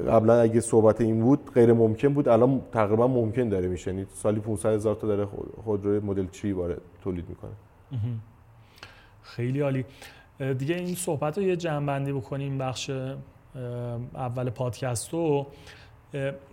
[0.08, 2.28] قبلا اگه صحبت این بود غیر ممکن بود.
[2.28, 3.94] الان تقریبا ممکن داره میشه.
[3.94, 5.28] یعنی سالی 500 هزار تا داره
[5.64, 7.52] خودروی مدل 3 وارد تولید می‌کنه.
[9.24, 9.86] خیلی عالی.
[10.58, 12.92] دیگه این صحبت رو یه جنبندی بکنیم بخش
[14.16, 15.48] اول پادکست رو.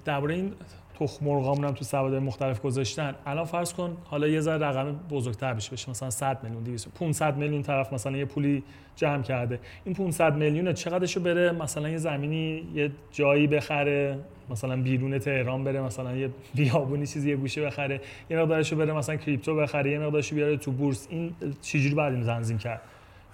[0.04, 0.52] درباره این
[1.00, 3.14] تخم مرغامون هم تو سوادهای مختلف گذاشتن.
[3.26, 7.36] الان فرض کن حالا یه ذره رقم بزرگتر بشه بشه مثلا 100 میلیون 200 500
[7.36, 8.62] میلیون طرف مثلا یه پولی
[8.96, 9.60] جمع کرده.
[9.84, 14.18] این 500 میلیون چقدرشو بره؟ مثلا یه زمینی یه جایی بخره
[14.50, 19.16] مثلا بیرون تهران بره مثلا یه بیابونی چیزی یه گوشه بخره یه مقدارشو بره مثلا
[19.16, 21.06] کریپتو بخره یه مقدارشو بیاره تو بورس.
[21.10, 22.80] این چجوری بعد این تنظیم کرد؟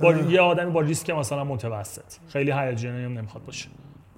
[0.00, 2.28] با یه آدمی با ریسک مثلا متوسط.
[2.28, 3.68] خیلی هیجانی هم نمی‌خواد باشه.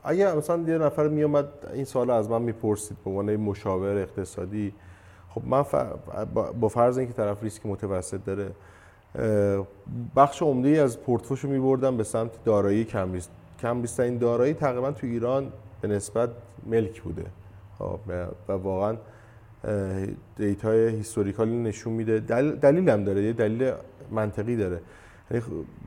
[0.06, 4.74] اگه مثلا یه نفر میومد این سوال از من می‌پرسید به عنوان مشاور اقتصادی
[5.30, 5.64] خب من
[6.60, 8.50] با فرض اینکه طرف ریسک متوسط داره
[10.16, 13.30] بخش عمده ای از پورتفوشو میبردم به سمت دارایی کم ریسک
[13.60, 16.30] کم این دارایی تقریبا تو ایران به نسبت
[16.66, 17.24] ملک بوده.
[17.78, 17.98] خب،
[18.48, 18.96] و واقعا
[20.36, 22.20] دیتای هیستوریکالی نشون میده.
[22.60, 23.72] دلیل هم داره یه دلیل
[24.10, 24.80] منطقی داره.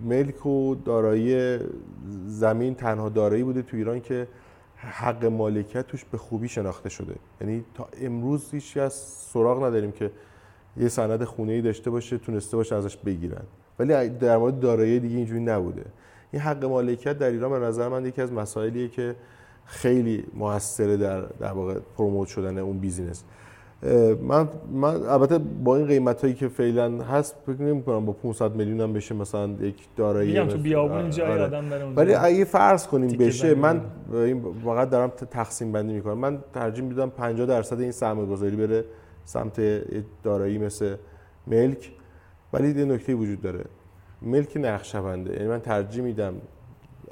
[0.02, 1.60] ملک و دارایی
[2.28, 4.28] زمین تنها دارایی بوده تو ایران که
[4.76, 7.16] حق مالکیت توش به خوبی شناخته شده.
[7.42, 10.12] یعنی تا امروز هیچ از سراغ نداریم که
[10.78, 13.44] یه سند خونه ای داشته باشه تونسته باشه ازش بگیرن.
[13.80, 15.86] ولی در مورد دارایی دیگه اینجوری نبوده.
[16.32, 19.16] این حق مالکیت در ایران به نظر من یکی از مسائلیه که
[19.66, 23.24] خیلی موثره در در واقع پروموت شدن اون بیزینس.
[24.22, 28.56] من من البته با این قیمت هایی که فعلا هست فکر نمی کنم با 500
[28.56, 31.44] میلیون هم بشه مثلا یک دارایی میگم تو بیابون جای آره.
[31.44, 33.82] آدم داره ولی اگه فرض کنیم بشه من
[34.14, 36.18] این فقط دارم تقسیم بندی می‌کنم.
[36.18, 38.86] من ترجیح میدم 50 درصد این سرمایه گذاری بره
[39.26, 39.62] سمت
[40.24, 40.96] دارایی مثل
[41.48, 41.92] ملک.
[42.54, 43.66] ولی یه نکته وجود داره.
[44.22, 46.34] ملک نقشبنده یعنی من ترجیح میدم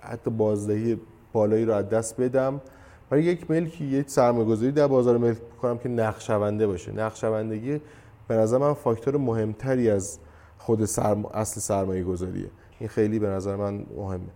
[0.03, 0.97] حتی بازدهی
[1.34, 2.61] بالایی رو از دست بدم.
[3.10, 6.91] برای یک ملکی یک سرمایه‌گذاری در بازار ملک کنم که نقشونده باشه.
[6.91, 7.82] نقشوندگی
[8.28, 10.20] به نظر من فاکتور مهمتری از
[10.58, 11.26] خود سرم...
[11.26, 12.49] اصل سرمایه گذاریه
[12.80, 14.30] این خیلی به نظر من مهمه.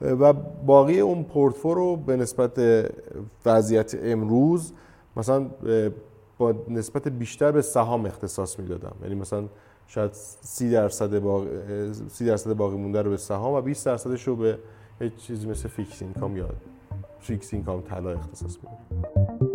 [0.00, 0.32] و
[0.66, 2.60] باقی اون پورتفو رو به نسبت
[3.46, 4.72] وضعیت امروز
[5.16, 5.50] مثلا
[6.38, 8.96] با نسبت بیشتر به سهام اختصاص می‌دادم.
[9.02, 9.44] یعنی مثلا
[9.86, 11.48] شاید 30 درصد باقی
[12.08, 14.58] 30 درصد باقی مونده رو به سهام و 20 درصدش رو به
[15.00, 16.48] هیچ چیزی مثل fixed income یا
[17.20, 19.49] fixed income طلا اختصاص میدم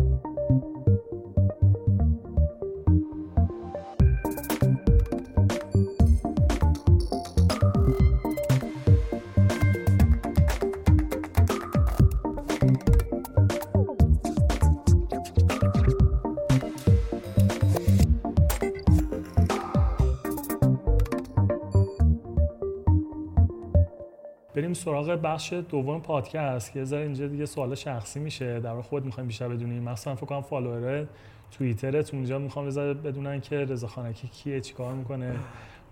[24.76, 28.60] سراغ بخش دوم پادکست که ذره اینجا دیگه سوال شخصی میشه.
[28.60, 31.06] در خود می‌خوایم بیشتر بدونیم مثلا فکر کنم فالوور
[31.50, 32.14] توییترت.
[32.14, 35.36] اونجا می‌خوام بذار بدونن که رضا خانکی کیه چیکار می‌کنه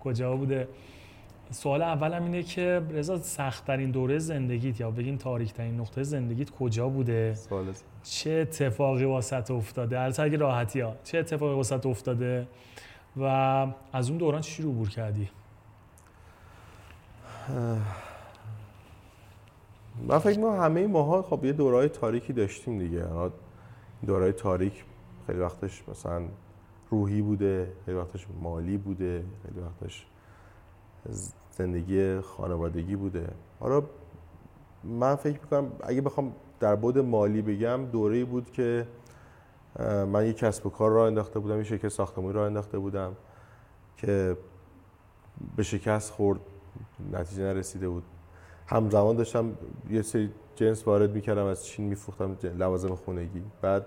[0.01, 0.69] کجا بوده.
[1.51, 6.51] سوال اولم اینه که رضا سخت ترین دوره زندگیت یا بگیم تاریک ترین نقطه زندگیت
[6.51, 7.35] کجا بوده؟
[8.03, 10.97] چه اتفاقی واسط افتاده؟ البته اگه راحتی ها.
[11.05, 12.47] چه اتفاقی واسط افتاده؟
[13.17, 13.23] و
[13.93, 15.29] از اون دوران چی رو عبور کردی؟
[20.03, 23.07] من فکر می‌کنم همه ماها خب یه دورهای تاریکی داشتیم دیگه.
[24.07, 24.85] دورهای تاریک
[25.27, 26.23] خیلی وقتش مثلا
[26.91, 30.07] روحی بوده خیلی وقتش مالی بوده خیلی وقتش
[31.51, 33.29] زندگی خانوادگی بوده.
[33.61, 33.83] حالا
[34.85, 38.87] من فکر می‌کنم اگه بخوام در بود مالی بگم دوره بود که
[40.13, 43.17] من یک کسب و کار را انداخته بودم یه شرکت ساختمانی را انداخته بودم
[43.97, 44.37] که
[45.57, 46.41] به شکست خورد
[47.13, 48.03] نتیجه نرسیده بود.
[48.67, 49.53] همزمان داشتم
[49.91, 53.43] یه سری جنس وارد می‌کردم از چین میفروختم لوازم خونگی.
[53.63, 53.87] بعد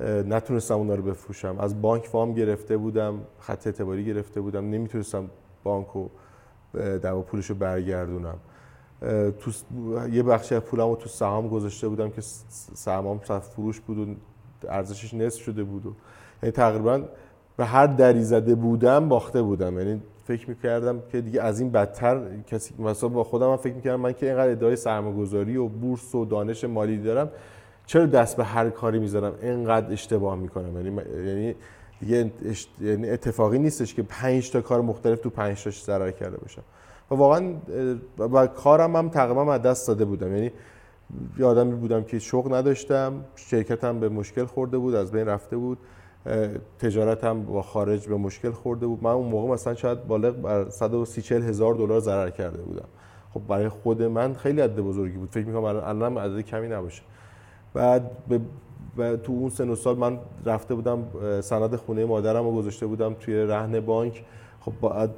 [0.00, 1.56] نتونستم اونا رو بفروشم.
[1.60, 4.70] از بانک وام گرفته بودم خط اعتباری گرفته بودم.
[4.70, 5.30] نمی‌تونستم
[5.64, 6.08] بانکو
[6.74, 8.36] در پولش رو برگردونم.
[9.40, 9.50] تو
[10.10, 12.20] یه بخشی از پولم رو تو سهام گذاشته بودم که
[12.74, 14.14] سهامم فروش بود و
[14.68, 15.92] ارزشش نصف شده بود و
[16.42, 17.02] یعنی تقریبا
[17.56, 19.78] به هر دری زده بودم باخته بودم.
[19.78, 24.00] یعنی فکر می‌کردم که دیگه از این بدتر کسی مثلا با خودم هم فکر می‌کردم
[24.00, 27.30] من که اینقدر ادعای سرمایه‌گذاری و بورس و دانش مالی دارم
[27.86, 30.76] چرا دست به هر کاری می‌ذارم؟ اینقدر اشتباه می‌کنم.
[30.76, 31.54] یعنی
[32.02, 32.32] یعنی
[32.80, 36.62] یعنی اتفاقی نیستش که 5 تا کار مختلف تو 5 تاش ضرر کرده باشم.
[37.10, 37.54] و واقعا
[38.18, 40.34] و کارم هم تقریبا از دست داده بودم.
[40.34, 40.52] یعنی
[41.38, 45.78] یه آدمی بودم که شغل نداشتم شرکتم به مشکل خورده بود از بین رفته بود.
[46.78, 49.02] تجارتم با خارج به مشکل خورده بود.
[49.02, 52.88] من اون موقع مثلا شاید بالغ بر 130 هزار دلار ضرر کرده بودم.
[53.34, 55.28] خب برای خود من خیلی عدد بزرگی بود.
[55.30, 57.02] فکر می‌کنم الان عدد کمی نباشه.
[57.74, 58.10] بعد
[58.96, 61.04] به تو اون سن و سال من رفته بودم
[61.40, 64.24] سند خونه مادرم رو گذاشته بودم توی رهن بانک.
[64.60, 65.10] خب باید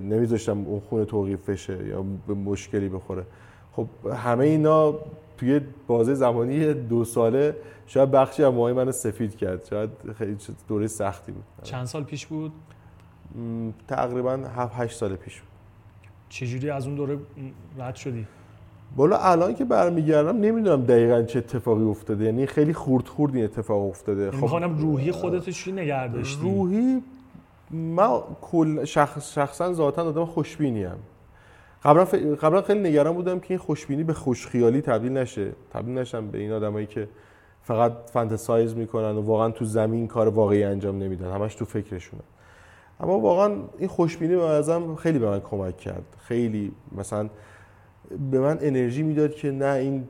[0.00, 3.24] نمیذاشتم اون خونه توقیف بشه یا به مشکلی بخوره.
[3.72, 4.94] خب همه اینا
[5.36, 7.56] توی بازه زمانی دو ساله
[7.86, 9.64] شاید بخشی از موهای منو سفید کرد.
[9.64, 10.36] شاید خیلی
[10.68, 11.44] دوره سختی بود.
[11.62, 12.52] چند سال پیش بود؟
[13.88, 15.48] تقریبا 7 8 سال پیش بود.
[16.28, 17.18] چجوری از اون دوره
[17.78, 18.26] رد شدی؟
[18.96, 22.24] بالا الان که برمیگردم نمی‌دونم دقیقا چه اتفاقی افتاده.
[22.24, 24.22] یعنی خیلی خورد خورد این اتفاق افتاده.
[24.22, 27.02] یعنی خب روحی خودت چی نگه روحی
[27.70, 28.08] من
[28.42, 30.86] کل شخص شخصا ذاتا آدم خوشبینی
[31.84, 32.14] قبلا ف...
[32.14, 35.52] قبلا خیلی نگران بودم که این خوشبینی به خوشخیالی تبدیل نشه.
[35.72, 37.08] تبدیل نشم به این آدمایی که
[37.62, 41.30] فقط فانتزایز می‌کنن و واقعا تو زمین کار واقعی انجام نمیدن.
[41.30, 42.22] همش تو فکرشونه.
[43.00, 46.04] اما واقعا این خوشبینی به ازم خیلی به من کمک کرد.
[46.18, 47.28] خیلی مثلا
[48.30, 50.08] به من انرژی می‌داد که نه این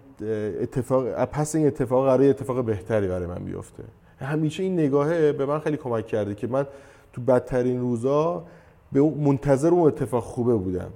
[0.61, 3.83] اتفاق پس این اتفاق قراره اتفاق بهتری برای من بیفته.
[4.18, 6.66] همیشه این نگاهه به من خیلی کمک کرده که من
[7.12, 8.45] تو بدترین روزا
[8.93, 10.91] به منتظر اون اتفاق خوبه بودم.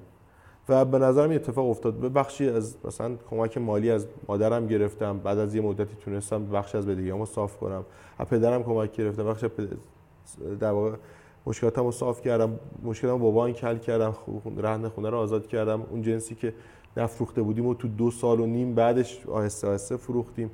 [0.68, 1.94] و به نظرم اتفاق افتاد.
[1.94, 6.74] به بخشی از مثلا کمک مالی از مادرم گرفتم بعد از یه مدتی تونستم بخش
[6.74, 7.84] از بدهیامو صاف کنم.
[8.18, 9.44] از پدرم کمک گرفتم بخش
[10.60, 10.90] در واقع
[11.46, 14.14] مشکلاتمو صاف کردم مشکلاتمو با بانک حل کردم
[14.56, 15.82] رهن خونه رو آزاد کردم.
[15.90, 16.54] اون جنسی که
[16.96, 20.50] نفروخته بودیم و تو دو سال و نیم بعدش آهسته آهسته فروختیم.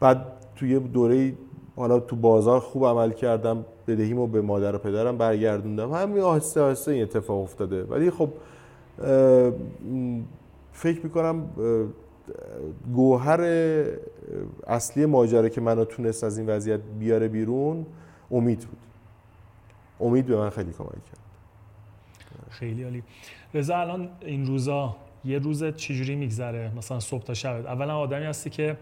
[0.00, 0.26] بعد
[0.56, 1.34] توی دوره
[1.76, 5.92] حالا تو بازار خوب عمل کردم بدهیمو به مادر و پدرم برگردوندم.
[5.92, 7.84] همین آهسته آهسته این اتفاق افتاده.
[7.84, 8.28] ولی خب
[10.72, 11.50] فکر می‌کنم
[12.94, 13.40] گوهر
[14.66, 17.86] اصلی ماجرا که منو تونست از این وضعیت بیاره بیرون
[18.30, 18.78] امید بود.
[20.00, 21.20] امید به من خیلی کمک کرد.
[22.50, 23.02] خیلی عالی.
[23.54, 27.66] رضا الان این روزا یه روز چجوری میگذره؟ مثلا صبح تا شب.
[27.66, 28.76] اولا آدمی هستی که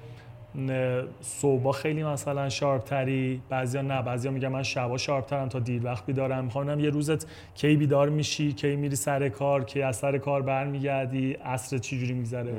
[1.20, 6.44] صبح خیلی مثلا شارپتری بعضیا نه بعضیا میگن من شبا شارپترم تا دیر وقت بیدارم.
[6.44, 11.32] می‌خوام یه روزت کی بیدار میشی کی میری سر کار کی از سر کار برمیگردی
[11.32, 12.54] عصر چجوری میگذره؟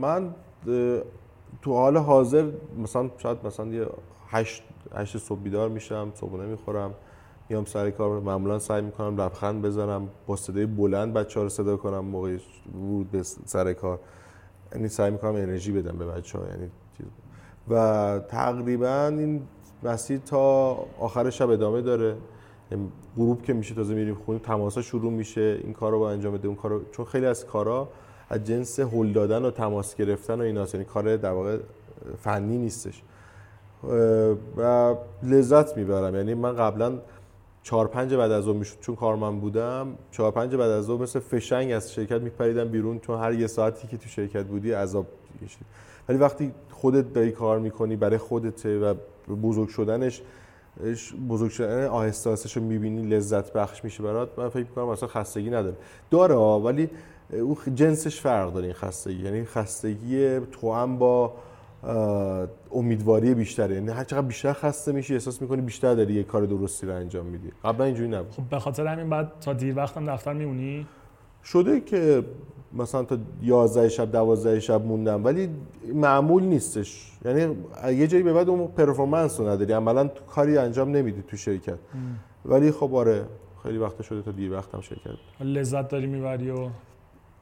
[0.00, 0.34] من
[1.62, 3.86] تو حال حاضر مثلا شاید مثلا یه
[4.28, 4.62] هشت,
[4.94, 6.94] هشت صبح بیدار میشم صبحونه می‌خورم
[7.48, 12.04] میام سر کار معمولا سعی می‌کنم لبخند بزنم با صدای بلند بچه رو صدا کنم
[12.04, 12.36] موقع
[12.74, 13.98] ورود به سر کار.
[14.74, 16.70] یعنی سعی می‌کنم انرژی بدم به بچه ها یعنی
[17.70, 19.42] و تقریبا این
[19.82, 22.16] مسیر تا آخر شب ادامه داره.
[22.70, 25.60] یعنی غروب که میشه تازه میریم خونه تماسا شروع میشه.
[25.64, 26.80] این کار رو با انجام بده اون کارو.
[26.92, 27.88] چون خیلی از کارا
[28.28, 30.74] از جنس هل دادن و تماس گرفتن و ایناست.
[30.74, 31.58] یعنی کار در واقع
[32.18, 33.02] فنی نیستش.
[34.56, 36.14] و لذت می‌برم.
[36.14, 36.98] یعنی من قبلا
[37.64, 38.76] چهار پنج بعد از اون می‌شد.
[38.80, 43.18] چون کارمند بودم چهار پنج بعد از اون مثل فشنگ از شرکت میپریدم بیرون چون
[43.20, 45.06] هر یه ساعتی که تو شرکت بودی عذاب
[45.44, 45.66] کشید
[46.08, 48.94] ولی وقتی خودت داری کار می‌کنی برای خودته و
[49.42, 50.22] بزرگ شدنش
[51.28, 54.38] بزرگ شدن آهسته آهسته رو می‌بینی لذت بخش میشه برات.
[54.38, 55.76] من فکر می‌کنم اصلا خستگی نداره.
[56.10, 56.90] داره ولی
[57.32, 59.24] اون جنسش فرق داره این خستگی.
[59.24, 61.34] یعنی خستگی تو هم با
[62.72, 63.74] امیدواری بیشتره.
[63.74, 67.26] یعنی هر چقدر بیشتر خسته میشی احساس می‌کنی بیشتر داری یه کار درستی رو انجام
[67.26, 67.52] میدی.
[67.64, 68.30] قبلا اینجوری نبود.
[68.30, 70.86] خب به خاطر همین بعد تا دیر وقتم دفتر میمونی؟
[71.44, 72.24] شده که
[72.72, 75.48] مثلا تا 11 شب 12 شب موندم ولی
[75.94, 77.12] معمول نیستش.
[77.24, 77.56] یعنی
[77.98, 79.72] یه جایی به بعد اون performance رو نداری.
[79.72, 81.78] عملا کاری انجام نمیدی تو شرکت.
[82.44, 83.24] ولی خب آره
[83.62, 85.10] خیلی وقت شده تا دیر وقتم شرکت.
[85.40, 86.68] لذت داری می‌بری و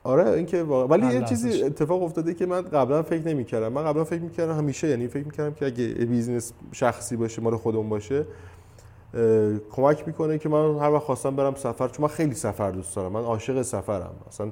[0.04, 3.72] آره اینکه واقعا ولی یه چیزی اتفاق افتاده که من قبلا فکر نمی‌کردم.
[3.72, 7.88] من قبلا فکر می‌کردم همیشه یعنی فکر می‌کردم که اگه business شخصی باشه مال خودمون
[7.88, 8.24] باشه
[9.70, 13.12] کمک می‌کنه که من هر وقت خواستم برم سفر چون من خیلی سفر دوست دارم.
[13.12, 14.14] من عاشق سفرم.
[14.28, 14.50] مثلا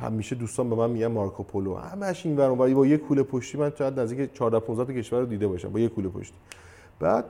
[0.00, 1.74] همیشه دوستان به من میگن مارکو پولو.
[1.74, 5.26] همش این ور با یه کوله پشتی من شاید نزدیک 14 15 تا کشور رو
[5.26, 5.68] دیده باشم.
[5.68, 6.36] با یه کوله پشتی.
[7.00, 7.24] بعد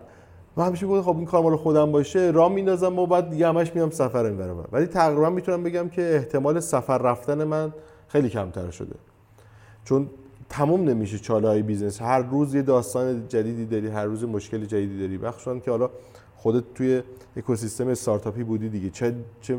[0.58, 3.74] من همیشه گفتم خب این کار مال خودم باشه راه میندازم و بعد دیگه همش
[3.74, 7.72] میام سفر این برام ولی تقریبا می‌تونم بگم که احتمال سفر رفتن من
[8.08, 8.94] خیلی کمتر شده.
[9.84, 10.10] چون
[10.48, 12.02] تموم نمیشه چالش های business.
[12.02, 15.18] هر روز یه داستان جدیدی داری هر روز مشکل جدیدی داری.
[15.18, 15.90] بخشان که حالا
[16.36, 17.02] خودت توی
[17.36, 18.90] اکوسیستم استارتاپی بودی دیگه.
[18.90, 19.58] چه چه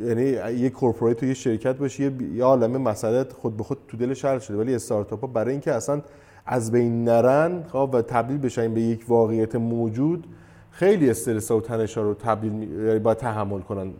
[0.00, 0.24] یعنی
[0.60, 4.38] یه corporate تو یه شرکت باشی یه عالمه مسئله خود به خود تو دلش حل
[4.38, 4.56] شده.
[4.56, 6.02] ولی استارتاپ ها برای اینکه اصلا
[6.46, 10.26] از بین نرن خب و تبدیل بشن به یک واقعیت موجود
[10.70, 12.52] خیلی استرس و تنش رو تبدیل
[12.86, 13.92] یعنی با تحمل کنن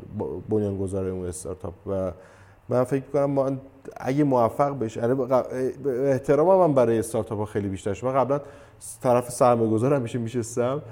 [0.49, 1.75] بنیانگذار اون استارتاپ.
[1.87, 2.13] و
[2.69, 3.51] من فکر کنم ما
[3.97, 5.23] اگه موفق بشه یعنی
[5.87, 8.41] احترام من برای استارتاپ ها خیلی بیشتر شد من قبلا
[9.03, 10.83] طرف سرمایه گذار همیشه میشستم.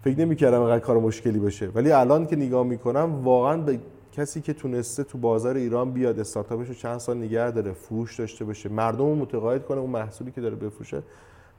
[0.00, 1.68] فکر نمی‌کردم اینقدر کار مشکلی باشه.
[1.74, 3.78] ولی الان که نگاه می‌کنم واقعا به
[4.18, 8.44] کسی که تونسته تو بازار ایران بیاد استارتاپش رو چند سال نگه داره فروش داشته
[8.44, 11.02] باشه مردم رو متقاعد کنه اون محصولی که داره بفروشه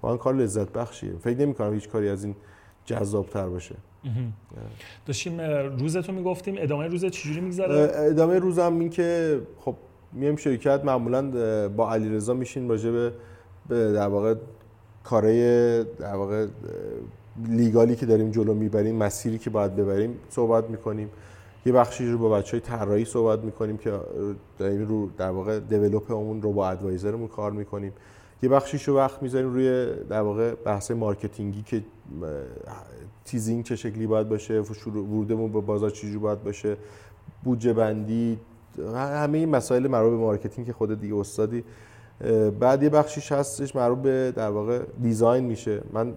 [0.02, 1.12] واقعا کار لذت بخشیه.
[1.12, 2.36] فکر نمی کنم هیچ کاری از این
[2.86, 3.76] جذابتر باشه.
[5.06, 5.42] داشتیم
[5.80, 6.56] روزتون می‌گفتیم.
[6.58, 9.76] ادامه روز چجوری میگذره؟ ادامه روزم این که خب
[10.14, 13.12] میام شرکت معمولا با علیرضا میشین راجع به
[13.70, 14.36] در واقع
[15.04, 16.48] کارهای در واقع
[17.48, 21.10] legal ی که داریم جلو می‌بریم مسیری که باید ببریم صحبت می‌کنیم.
[21.66, 24.00] یه بخشی رو با بچه های طراحی صحبت می‌کنیم که
[24.58, 27.94] داریم رو در واقع develop اون رو با advisor مون کار می‌کنیم.
[28.44, 31.84] یه بخشیش رو وقت می‌ذاریم روی در واقع بحث marketing ی که
[33.26, 36.78] teasing چه شکلی باید باشه ورودمون به بازار چجوری باید باشه
[37.44, 38.40] بودجه بندی
[38.96, 41.64] همه این مسائل مربوط به marketing که خود دیگه استادی.
[42.60, 45.82] بعد یه بخشیش هستش مربوط به در واقع design میشه.
[45.94, 46.14] من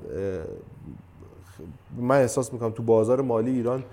[1.96, 3.84] من احساس می‌کنم تو بازار مالی ایران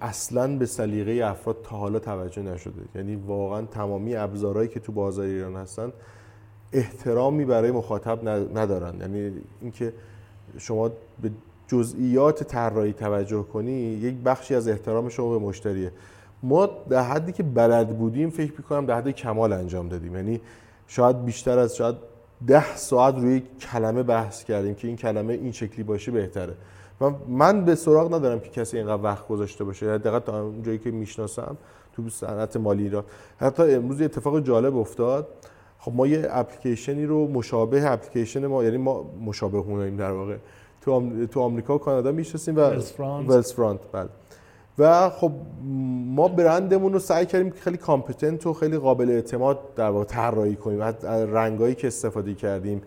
[0.00, 2.82] اصلا به سلیقه افراد تا حالا توجه نشده.
[2.94, 5.92] یعنی واقعا تمامی ابزارهایی که تو بازار ایران هستن
[6.72, 9.00] احترامی برای مخاطب ندارن.
[9.00, 9.92] یعنی اینکه
[10.58, 10.88] شما
[11.22, 11.30] به
[11.68, 15.92] جزئیات طراحی توجه کنی یک بخشی از احترام شما به مشتریه.
[16.42, 20.16] ما در حدی که بلد بودیم فکر می‌کنم در حد کمال انجام دادیم.
[20.16, 20.40] یعنی
[20.86, 21.96] شاید بیشتر از شاید
[22.46, 26.54] ده ساعت روی کلمه بحث کردیم که این کلمه این شکلی باشه بهتره.
[27.00, 29.94] و من به سراغ ندارم که کسی اینقدر وقت گذاشته باشه.
[29.94, 31.56] حداقل تا اونجایی که می‌شناسم
[31.92, 33.04] تو صنعت مالی ایران.
[33.38, 35.28] حتی امروز یه اتفاق جالب افتاد.
[35.78, 40.36] خب ما یه اپلیکیشنی رو مشابه اپلیکیشن ما یعنی ما مشابه اوناییم در واقع.
[40.80, 42.60] تو تو آمریکا و کانادا می‌شناسیم و
[43.28, 44.08] ولز فرانت بله.
[44.78, 45.32] و خب
[46.06, 50.56] ما برندمون رو سعی کردیم که خیلی کامپتنت و خیلی قابل اعتماد در واقع طراحی
[50.56, 50.80] کنیم.
[50.80, 52.82] از رنگایی که استفاده کردیم.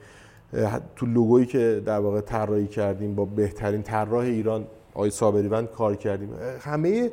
[0.96, 6.30] تو لوگویی که در واقع طراحی کردیم با بهترین طراح ایران آقای صابریوند کار کردیم.
[6.62, 7.12] همه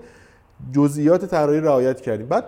[0.72, 2.26] جزئیات طراحی رعایت کردیم.
[2.26, 2.44] بعد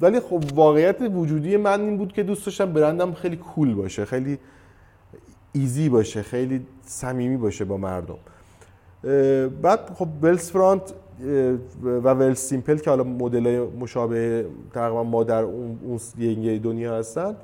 [0.00, 4.38] ولی خب واقعیت وجودی من این بود که دوست داشتم برندم خیلی کول باشه خیلی
[5.52, 8.18] easy باشه خیلی صمیمی باشه با مردم.
[9.62, 10.92] بعد خب Wealthfront
[11.82, 15.98] و Wealthsimple که حالا مدل مشابه تقریبا ما در اون
[16.62, 17.36] دنیا هستن.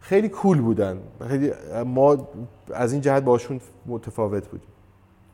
[0.00, 0.98] خیلی cool بودن.
[1.28, 1.50] خیلی
[1.86, 2.28] ما
[2.74, 4.68] از این جهت باشون متفاوت بودیم.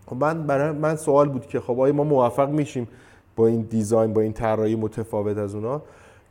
[0.06, 2.88] خب من برای من سوال بود که خب آیا ما موفق میشیم
[3.36, 5.82] با این design با این طراحی متفاوت از اونا؟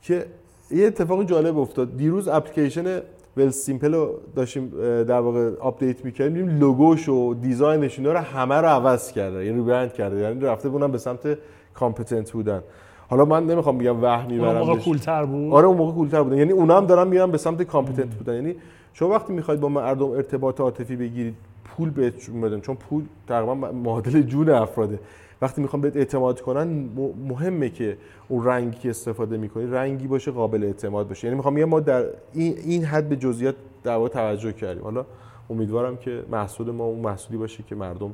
[0.02, 0.26] که
[0.72, 1.98] یه اتفاق جالب افتاد.
[1.98, 3.02] دیروز اپلیکیشن
[3.38, 4.70] Wealthsimple رو داشتیم
[5.04, 6.48] در واقع update می‌کردیم.
[6.60, 10.20] لوگوش و design ش اینا رو همه رو عوض کرده یعنی برند کرده.
[10.20, 11.38] یعنی رفته بودن به سمت
[11.74, 12.64] competent بودن.
[13.10, 16.13] حالا من نمی‌خوام بگم وهم می‌برم اون موقع cool تر بود؟ آره اون موقع cool
[16.13, 16.38] تر بود.
[16.38, 18.34] یعنی اونا هم دارن میرن به سمت competent بودن.
[18.34, 18.56] یعنی
[18.94, 21.36] شما وقتی می‌خواید با مردم ارتباط عاطفی بگیرید
[21.66, 25.00] پول بهتون بدن چون پول تقریبا معادل جون افراده.
[25.42, 26.90] وقتی می‌خوام بهت اعتماد کنن
[27.28, 27.98] مهمه که
[28.28, 31.28] اون رنگی که استفاده می‌کنی رنگی باشه قابل اعتماد باشه.
[31.28, 34.84] یعنی می‌خوام یه ما در این این حد به جزئیات در توجه کردیم.
[34.84, 35.06] حالا
[35.50, 38.14] امیدوارم که محصول ما اون محصولی باشه که مردم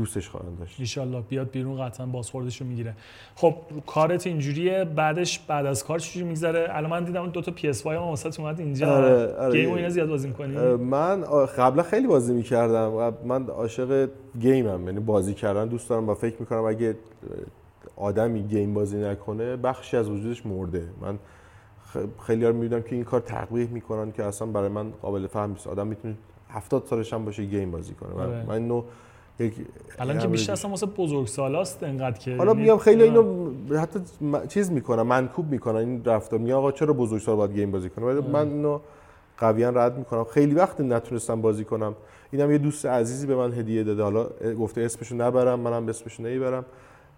[0.00, 0.98] دوستش خواهند داشت.
[0.98, 2.94] ان بیاد بیرون قطعا بازخوردش رو می‌گیره.
[3.34, 3.54] خب
[3.86, 8.02] کارت اینجوریه بعدش بعد از کار چجوری میگذره؟ الان من دیدم دو تا PS5 هم
[8.02, 8.96] واسه اومد اینجا.
[8.96, 9.52] آره، آره.
[9.52, 11.20] game اینا زیاد بازی می‌کنی؟ من
[11.58, 13.14] قبلا خیلی بازی می‌کردم.
[13.24, 14.08] من عاشق
[14.40, 16.96] game م یعنی بازی کردن دوست دارم و فکر می‌کنم اگه
[17.96, 20.84] آدمی game بازی نکنه بخشی از وجودش مرده.
[21.00, 21.18] من
[22.26, 25.66] خیلی ها می‌بینم که این کار تقبیح می‌کنن که اصلا برای من قابل فهم نیست.
[25.66, 26.14] آدم می‌تونه
[26.50, 28.22] 70 سالش هم باشه گیم بازی کنه.
[28.22, 28.44] آره.
[28.48, 28.82] من اینو
[29.40, 29.54] یک
[29.98, 33.98] الان که بیشتر اصلا واسه بزرگسالاست انقدر که حالا میگم خیلی اینو حتی
[34.48, 36.38] چیز می‌کنن منکوب می‌کنن این رفتار.
[36.38, 38.80] میگن آقا چرا بزرگسال باید گیم بازی کنه ولی من اینو
[39.38, 40.24] قویا رد می‌کنم.
[40.24, 41.94] خیلی وقت نتونستم بازی کنم.
[42.30, 44.02] اینم یه دوست عزیزی به من هدیه داده.
[44.02, 44.26] حالا
[44.58, 46.64] گفته اسمشو نبرم منم اسمشو نمی‌برم.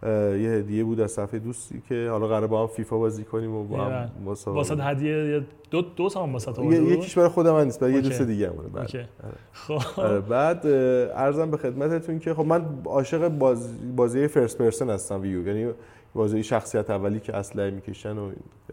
[0.03, 3.65] یه هدیه بود از صفحه دوستی که حالا قرار با هم فیفا بازی کنیم و
[3.65, 4.11] با هم
[4.47, 8.23] واسه هدیه دو دو تا هم واسه یکیش برای خودم من نیست برای یه دوست
[8.23, 9.09] دیگه هم بعد.
[9.53, 10.01] خب.
[10.01, 15.47] آره، بعد عرضم به خدمتتون که خب من عاشق بازی بازی first person هستم ویو
[15.47, 15.73] یعنی
[16.15, 18.31] بازی شخصیت اولی که اسلحه می‌کشن و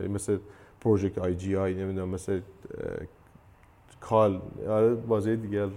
[0.09, 0.37] مثل
[0.81, 2.41] Project IGI نمی‌دونم مثل
[4.01, 5.67] Call آره بازی دیگه.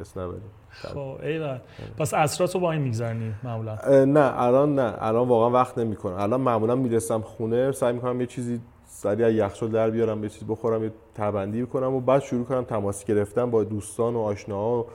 [0.00, 1.58] اسم نبریم خب ایول.
[1.98, 4.94] پس عصراتو با این میگذرونی معمولا؟ نه الان نه.
[4.98, 6.14] الان واقعا وقت نمی‌کنم.
[6.14, 10.84] الان معمولا می‌رسم خونه سعی می‌کنم یه چیزی سریع یخچال در بیارم یه چیزی بخورم
[10.84, 14.86] یه ته‌بندی بکنم و بعد شروع کنم تماس گرفتن با دوستان و آشناها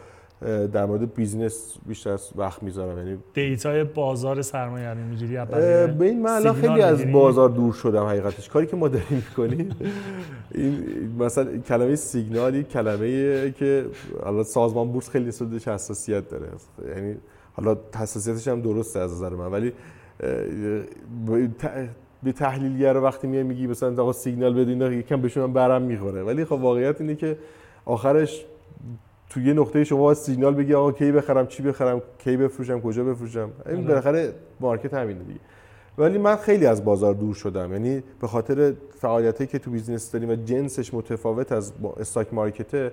[0.74, 2.98] در مورد business بیشتر وقت می‌ذارم.
[2.98, 8.04] یعنی data ی بازار سرمایه یعنی می‌گیری؟ به این من خیلی از بازار دور شدم
[8.04, 8.50] حقیقتش.
[8.50, 9.76] کاری که ما داریم می‌کنیم
[10.52, 10.84] این
[11.20, 13.86] مثلا کلمه سیگنالی کلمه که
[14.24, 16.48] حالا سازمان بورس خیلی نسبتش حساسیت داره.
[16.96, 17.16] یعنی
[17.54, 19.74] حالا حساسیتش هم درسته از نظر من ولی
[22.24, 26.24] به تحلیلگر وقتی میای میگی مثلا آقا سیگنال بدین یکم بهشون بر می‌خوره.
[26.24, 27.38] ولی خب واقعیت اینه که
[27.86, 28.46] آخرش
[29.32, 33.50] تو یه نقطه شما سیگنال بگی آقا کی بخرم چی بخرم کی بفروشم کجا بفروشم.
[33.66, 33.88] این آره.
[33.88, 35.40] بالاخره market همینه دیگه.
[35.98, 37.74] ولی من خیلی از بازار دور شدم.
[37.74, 42.92] یعنی به خاطر فعالیتی که تو business داریم و جنسش متفاوت از stock market ه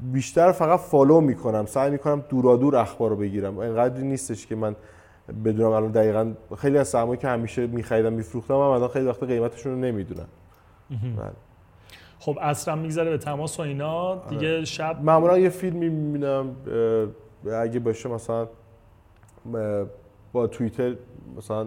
[0.00, 3.58] بیشتر فقط follow می‌کنم سعی می‌کنم دورا دور اخبار رو بگیرم.
[3.58, 4.76] اینقدری نیستش که من
[5.44, 9.72] بدونم الان دقیقا خیلی از سهمایی که همیشه میخریدم میفروختم من الان خیلی وقت قیمتشون
[9.72, 10.28] رو نمی‌دونم.
[12.18, 14.64] خب عصرم میگذره به تماس و اینا دیگه آره.
[14.64, 16.56] شب معمولا یه فیلم می‌بینم
[17.52, 18.48] اگه باشه مثلا
[20.32, 20.94] با توییتر
[21.36, 21.66] مثلا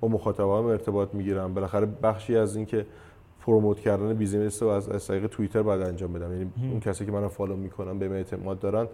[0.00, 1.54] با مخاطبان ارتباط می‌گیرم.
[1.54, 2.86] بالاخره بخشی از این که
[3.46, 6.32] promote کردن business رو از طریق توییتر باید انجام بدم.
[6.32, 8.88] یعنی اون کسی که منو follow می‌کنن به من اعتماد دارن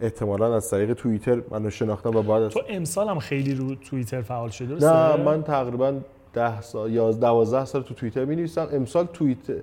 [0.00, 4.48] احتمالا از طریق توییتر منو شناختم و بعد تو امسال هم خیلی رو توییتر فعال
[4.48, 6.00] شده نه من تقریبا
[6.32, 9.62] 10 سال یا 12 سال تو توییتر می نویسم امسال توییتر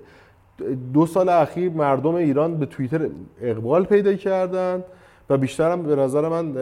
[0.92, 3.08] دو سال اخیر مردم ایران به توییتر
[3.40, 4.84] اقبال پیدا کردن
[5.30, 6.56] و بیشترم به نظر من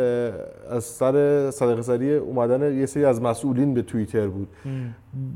[0.71, 4.49] از سر صدقه سری اومدن یه سری از مسئولین به توییتر بود.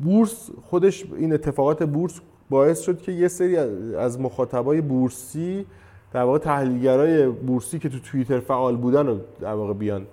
[0.03, 2.21] بورس خودش این اتفاقات بورس
[2.51, 3.57] باعث شد که یه سری
[3.97, 5.67] از مخاطبای بورسی
[6.13, 10.07] در واقع تحلیلگرای بورسی که تو توییتر فعال بودن رو در واقع بیان.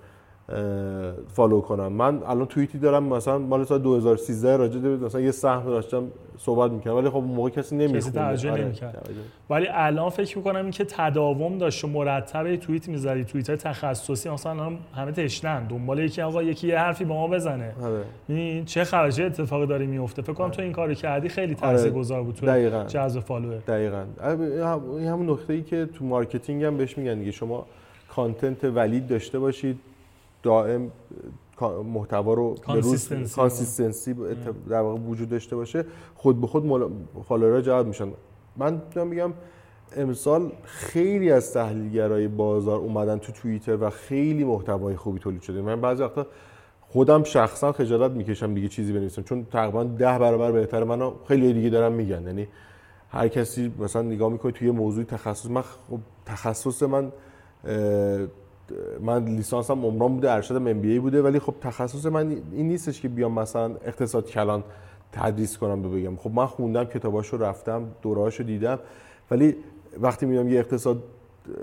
[1.28, 1.88] follow کنم.
[1.88, 6.04] من الان توییتی دارم مثلا مال سال 2013 راجع به مثلا یه سهم داشتم
[6.38, 8.74] صحبت می‌کنم ولی خب موقع کسی نمی‌خونه کسی آره،
[9.50, 14.30] ولی الان فکر می‌کنم این که تداوم داشت و مرتب توییت می‌ذاری توییت های تخصصی
[14.30, 15.68] مثلا الان همه تشنن.
[15.68, 17.74] دنبال یکی آقا یکی یه حرفی با ما بزنه.
[17.84, 18.04] آره.
[18.28, 20.56] این چه خرجه اتفاقی داره میفته فکر کنم آره.
[20.56, 21.76] تو این کارو کردی خیلی آره.
[21.76, 24.04] تاثیرگذار بود تو جذب follower دقیقاً.
[24.98, 27.32] این همون نقطه ای که تو marketing هم بهش میگن دیگه.
[27.32, 27.66] شما
[28.10, 29.80] content تولید داشته باشید.
[30.44, 30.92] دائم
[31.94, 32.56] محتوا رو
[33.36, 34.14] consistency.
[34.70, 35.86] در واقع وجود داشته باشه.
[36.16, 36.92] خود به خود
[37.28, 38.12] follower ها جذب میشن.
[38.58, 39.34] من میگم
[39.98, 45.62] امسال خیلی از تحلیلگرای بازار اومدن تو توییتر و خیلی محتوای خوبی تولید شده.
[45.62, 46.28] من بعضی وقتا
[46.82, 49.24] خودم شخصا خجالت می‌کشم دیگه چیزی بنویسم.
[49.24, 52.24] چون تقریبا ده برابر بهتر منو خیلی دیگه دارن میگن.
[52.24, 52.48] یعنی
[53.10, 55.50] هر کسی مثلا نگاه می‌کنه توی موضوع تخصص.
[55.50, 57.12] من خب تخصص من
[59.02, 63.40] من لیسانسم عمران بوده ارشد ام بوده ولی خب تخصص من این نیستش که بیام
[63.40, 64.64] مثلا اقتصاد کلان
[65.12, 66.16] تدریس کنم بگم.
[66.16, 68.80] خب من خوندم کتاباشو رفتم دورهاشو دیدم
[69.32, 69.56] ولی
[70.00, 71.04] وقتی میام یه اقتصاد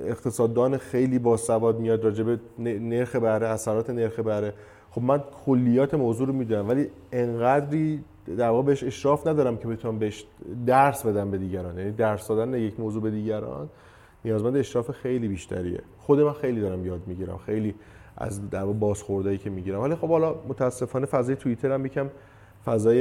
[0.05, 4.55] اقتصاددان خیلی باسواد میاد راجع به نرخ بهره اثرات نرخ بهره
[4.91, 8.05] خب من کلیات موضوع رو می‌دونم ولی انقدری
[8.39, 10.27] در واقع بهش اشراف ندارم که بتونم بهش
[10.67, 11.79] درس بدم به دیگران.
[11.79, 13.69] یعنی درس دادن یک موضوع به دیگران.
[14.27, 15.81] نیازمند اشراف خیلی بیشتریه.
[15.99, 17.39] خود من خیلی دارم یاد می‌گیرم.
[17.39, 17.75] خیلی
[18.17, 19.81] از در بازخوردایی که می‌گیرم.
[19.81, 22.11] ولی خب حالا متاسفانه فضای توییتر هم یکم
[22.65, 23.01] فضای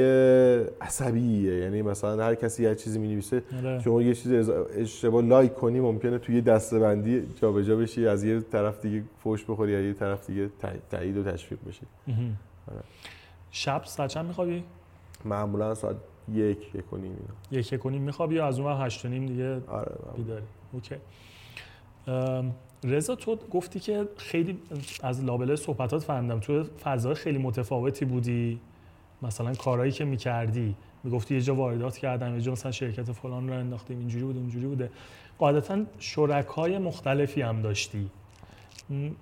[0.80, 1.54] عصبیه.
[1.54, 3.78] یعنی مثلا هر کسی هر چیزی می‌نویسه آره.
[3.78, 9.02] شما یه چیز اشتباه لایک کنی ممکنه توی دسته‌بندی جابجا بشی از یه طرف دیگه
[9.22, 10.50] فوش بخوری یا یه طرف دیگه
[10.90, 11.82] تایید و تشویق بشی.
[12.08, 12.80] آره.
[13.50, 14.64] شب ساعت چند میخوابی؟
[15.24, 15.96] معمولا ساعت
[16.32, 17.16] یک یک و نیم
[17.50, 20.44] یک یک و نیم میخوابی یا از اون هشت و نیم دیگه آره بیداری؟
[20.76, 20.94] اوکی.
[22.84, 24.58] رضا تو گفتی که خیلی
[25.02, 26.40] از لابله صحبتات فهمیدم.
[26.40, 28.60] تو فضای خیلی متفاوتی بودی.
[29.22, 30.74] مثلا کارهایی که می‌کردی.
[31.04, 34.66] می‌گفتی یه جا واردات کردم یه جا مثلا شرکت فلان رو انداختیم اینجوری بوده اونجوری
[34.66, 34.90] بوده.
[35.38, 38.10] قاعدتا شرکای مختلفی هم داشتی.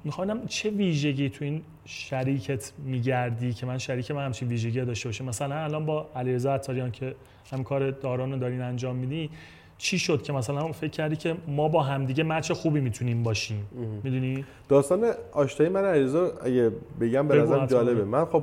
[0.04, 5.24] می‌خوام چه ویژگی تو این شریکت میگردی که من شریک من همچین ویژگی داشته باشه
[5.24, 7.14] مثلا الان با علیرضا عطاریان که
[7.52, 9.30] هم کار داران رو دارین انجام میدی
[9.78, 13.68] چی شد که مثلا فکر کردی که ما با همدیگه مچ خوبی می‌تونیم باشیم؟
[14.04, 18.04] می‌دونی؟ داستان آشنایی من علیرضا اگه بگم به نظر جالبه.
[18.04, 18.42] من خب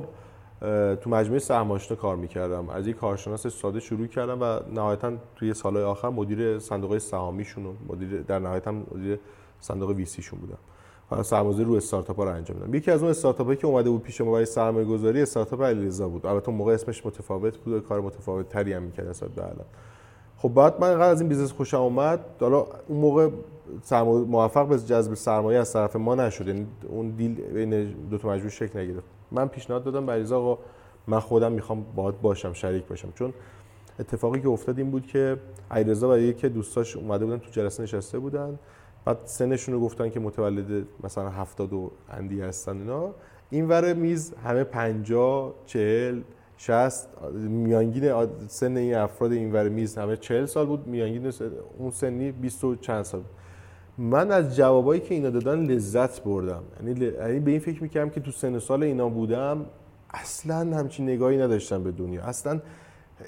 [0.96, 2.68] تو مجموعه سهم کار می‌کردم.
[2.68, 7.72] از یک کارشناس ساده شروع کردم و نهایتا توی سالهای آخر مدیر صندوق سهامیشون و
[7.88, 9.18] مدیر در نهایت هم مدیر
[9.60, 10.58] صندوق VC شون بودم.
[11.10, 14.02] و سرمایه‌گذاری رو استارتاپ ها رو انجام دادم یکی از اون استارتاپ که اومده بود
[14.02, 16.26] پیش ما برای سرمایه گذاری استارتاپ علیرضا بود.
[16.26, 19.66] البته موقع اسمش متفاوت بود و کار متفاوت تری هم می‌کرد نسبت به الان.
[20.42, 23.28] خب بعد من اینقدر از این business خوشم اومد حالا اون موقع
[24.26, 26.48] موفق به جذب سرمایه از طرف ما نشد.
[26.48, 29.06] یعنی اون deal بین دو تا مجموعه شکل نگرفت.
[29.32, 30.58] من پیشنهاد دادم به آقا
[31.06, 33.12] من خودم می‌خوام باهات باشم شریک باشم.
[33.14, 33.32] چون
[34.00, 35.36] اتفاقی که افتاد این بود که
[35.70, 38.58] علیرضا و یکی دوستاش اومده بودن تو جلسه نشسته بودن.
[39.04, 43.10] بعد سنشون رو گفتن که متولد مثلا 70 و اندی هستن اینا.
[43.50, 46.20] این ور میز همه 50 40
[46.62, 51.32] 60 میانگین سن این افراد این ور میز همه 40 سال بود میانگین
[51.78, 53.22] اون سنی 20 و چند سال
[53.98, 56.62] من از جوابایی که اینا دادن لذت بردم.
[56.76, 59.66] یعنی یعنی به این فکر می‌کردم که تو سن سال اینا بودم
[60.14, 62.22] اصلا همچین نگاهی نداشتم به دنیا.
[62.22, 62.60] اصلا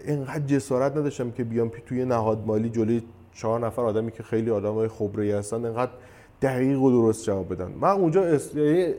[0.06, 3.02] اینقدر جسارت نداشتم که بیام توی نهاد مالی جلوی
[3.32, 5.92] چهار نفر آدمی که خیلی آدمای خبره هستن اینقدر
[6.42, 7.72] دقیق و درست جواب بدن.
[7.80, 8.94] من اونجا یعنی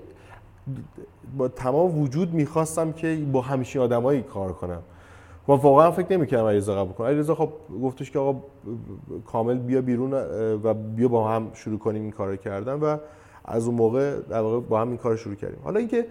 [1.37, 4.81] با تمام وجود می‌خواستم که با همیشه آدمایی کار کنم.
[5.47, 7.49] و واقعا فکر نمی‌کردم علیرضا قبول کنه علیرضا خب
[7.83, 8.39] گفتش که آقا
[9.25, 10.13] کامل بیا بیرون
[10.63, 12.97] و بیا با هم شروع کنیم این کارو کردن و
[13.45, 15.59] از اون موقع در واقع با هم این کار شروع کردیم.
[15.63, 16.05] حالا اینکه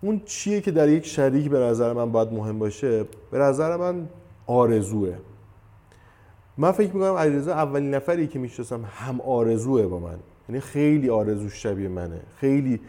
[0.00, 4.08] اون چیه که در یک شریک به نظر من باید مهم باشه به نظر من
[4.46, 5.14] آرزوه.
[6.58, 10.18] من فکر می‌کنم علیرضا اولین نفری که می‌شناسم هم آرزوه با من.
[10.48, 12.20] یعنی خیلی آرزو شبیه منه.
[12.36, 12.80] خیلی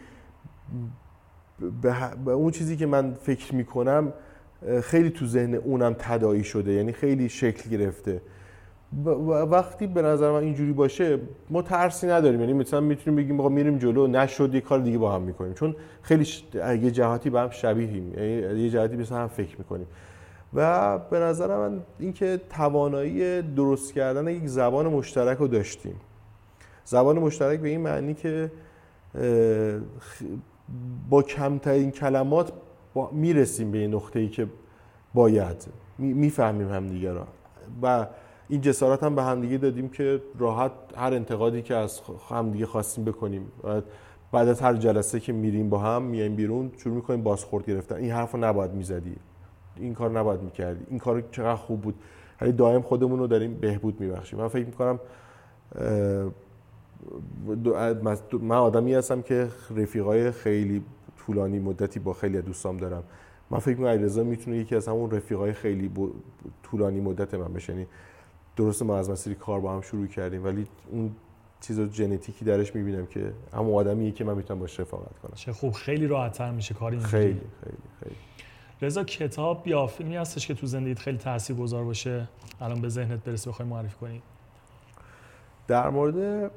[2.24, 4.12] به اون چیزی که من فکر می‌کنم
[4.82, 8.20] خیلی تو ذهن اونم تدایی شده یعنی خیلی شکل گرفته.
[9.50, 11.18] وقتی به نظر من اینجوری باشه
[11.50, 12.40] ما ترسی نداریم.
[12.40, 15.54] یعنی مثلا می‌تونیم بگیم آقا میریم جلو نشد یه کار دیگه با هم می‌کنیم.
[15.54, 18.14] چون خیلی یه جهاتی با هم شبیهیم.
[18.14, 19.86] یعنی یه جهاتی مثلا هم فکر می‌کنیم.
[20.54, 25.94] و به نظر من اینکه توانایی درست کردن یک زبان مشترک رو داشتیم.
[26.84, 28.50] زبان مشترک به این معنی که
[31.10, 32.52] با کمترین کلمات
[33.12, 34.46] می‌رسیم به این نقطه ای که
[35.14, 35.66] باید.
[35.98, 37.26] می‌فهمیم همدیگه را
[37.82, 38.06] و
[38.48, 43.52] این جسارت هم به همدیگه دادیم که راحت هر انتقادی که از همدیگه خواستیم بکنیم.
[44.32, 47.96] بعد از هر جلسه که میریم با هم میایم بیرون شروع می‌کنیم بازخورد گرفتن.
[47.96, 49.16] این حرف رو نباید می‌زدی.
[49.76, 50.84] این کار نباید می‌کردی.
[50.90, 51.94] این کار چقدر خوب بود.
[52.40, 54.38] یعنی دائم خودمون رو داریم بهبود میبخشیم.
[54.38, 55.00] من فکر می‌کنم
[58.32, 60.82] من آدمی هستم که رفیقای خیلی
[61.26, 63.02] طولانی مدتی با خیلی دوستام دارم.
[63.50, 65.90] من فکر می‌کنم علیرضا می‌تونه یکی از همون رفیقای خیلی
[66.62, 67.72] طولانی مدت من بشه.
[67.72, 67.86] یعنی
[68.56, 71.10] درسته ما از مسیری کار با هم شروع کردیم ولی اون
[71.60, 75.32] چیز ژنتیکی درش می‌بینم که همون آدمیه که من می‌تونم باش رفاقت کنم.
[75.34, 75.72] چه خوب.
[75.72, 78.16] خیلی راحت‌تر میشه کاری خیلی خیلی خیلی.
[78.82, 82.28] رضا کتاب یا فیلمی هستش که تو زندگیت خیلی تاثیرگذار باشه؟
[82.60, 84.22] الان به ذهنت برسه بخوای معرفی کنی.
[85.70, 86.50] در مورد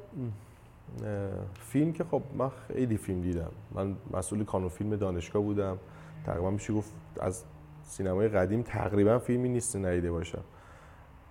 [1.54, 3.50] فیلم که خب من خیلی فیلم دیدم.
[3.74, 5.78] من مسئول کانون فیلم دانشگاه بودم.
[6.26, 7.44] تقریبا میشه گفت از
[7.82, 10.42] سینمای قدیم تقریبا فیلمی نیست ندیده باشم.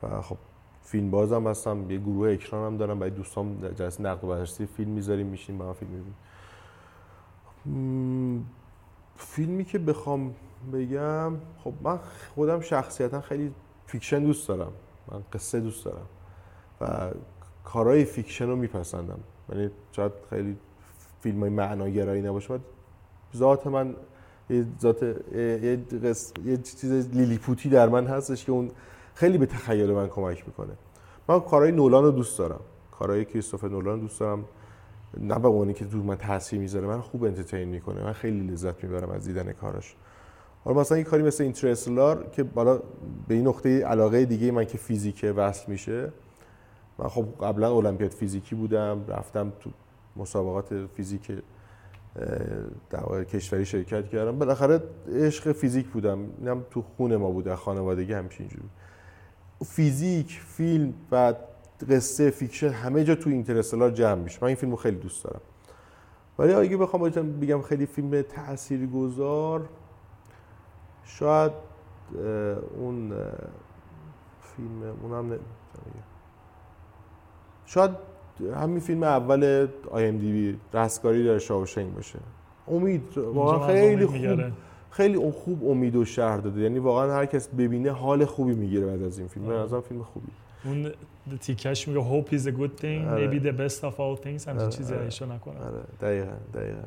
[0.04, 0.38] و خب
[0.82, 1.92] فیلم بازم هستم.
[1.92, 3.00] یه گروه اکران هم دارم.
[3.00, 6.16] برای دوستان جلسه نقد و بررسی فیلم می‌ذاریم میشین با فیلم می‌بینیم.
[9.16, 10.36] فیلمی که بخوام
[10.74, 11.34] بگم
[11.64, 12.00] خب من
[12.36, 13.54] خودم شخصیتا خیلی
[13.86, 14.72] fiction دوست دارم.
[15.12, 16.06] من قصه دوست دارم.
[16.82, 17.12] و
[17.64, 19.20] کارهای fiction رو میپسندم.
[19.50, 20.58] یعنی شاید خیلی
[21.22, 22.60] فیلم های معناگرایی نباشه
[23.36, 23.96] ذات من
[24.50, 25.80] یه ذات یه,
[26.46, 28.72] یه چیز لیلیپوتی در من هستش که اون
[29.14, 30.74] خیلی به تخیل من کمک می‌کنه.
[31.30, 32.60] من کارهای نولان رو دوست دارم.
[32.92, 34.46] کارهای کریستوفر نولان دوست دارم.
[35.18, 38.04] نه به اونی که تو من تاثیر می‌ذاره من خوب انترتین می‌کنه.
[38.04, 39.96] من خیلی لذت می‌برم از دیدن کاراش.
[40.64, 42.80] حالا مثلا یه کاری مثل اینترستلار که بالا
[43.28, 46.12] به این نقطه علاقه دیگه من که فیزیک وصل میشه
[47.00, 49.70] من خب قبلا المپیاد فیزیکی بودم رفتم تو
[50.16, 51.32] مسابقات فیزیک
[52.90, 54.40] در کشوری شرکت کردم.
[54.40, 56.20] بالاخره عشق فیزیک بودم.
[56.40, 58.70] اینم تو خون ما بوده خانوادگی همچین جوری.
[59.66, 61.34] فیزیک فیلم و
[61.90, 64.40] قصه fiction همه جا تو Interstellar جمع میشه.
[64.42, 65.42] من این فیلم رو خیلی دوست دارم.
[66.40, 69.70] ولی اگه بخوام بگم خیلی فیلم تاثیرگذار
[71.04, 71.52] شاید
[72.78, 73.14] اون
[74.42, 75.40] فیلم اونم
[77.74, 77.92] شاید
[78.56, 82.20] همین فیلم اول آی ام دی بی رستگاری در شاوشنگ باشه.
[82.68, 84.42] امید واقعا خیلی خوب
[84.90, 86.62] خیلی اون خوب امید و شهر داده.
[86.62, 89.46] یعنی واقعا هر کس ببینه حال خوبی می‌گیره بعد از این فیلم.
[89.46, 90.28] من از فیلم خوبی.
[90.66, 90.92] اون
[91.42, 93.32] تیکش میگه hope is a good thing آره.
[93.32, 94.70] maybe the best of all things همچین آره.
[94.70, 95.06] چیزی آره.
[95.06, 96.82] ایشو نکنه آره دقیقاً دقیقاً.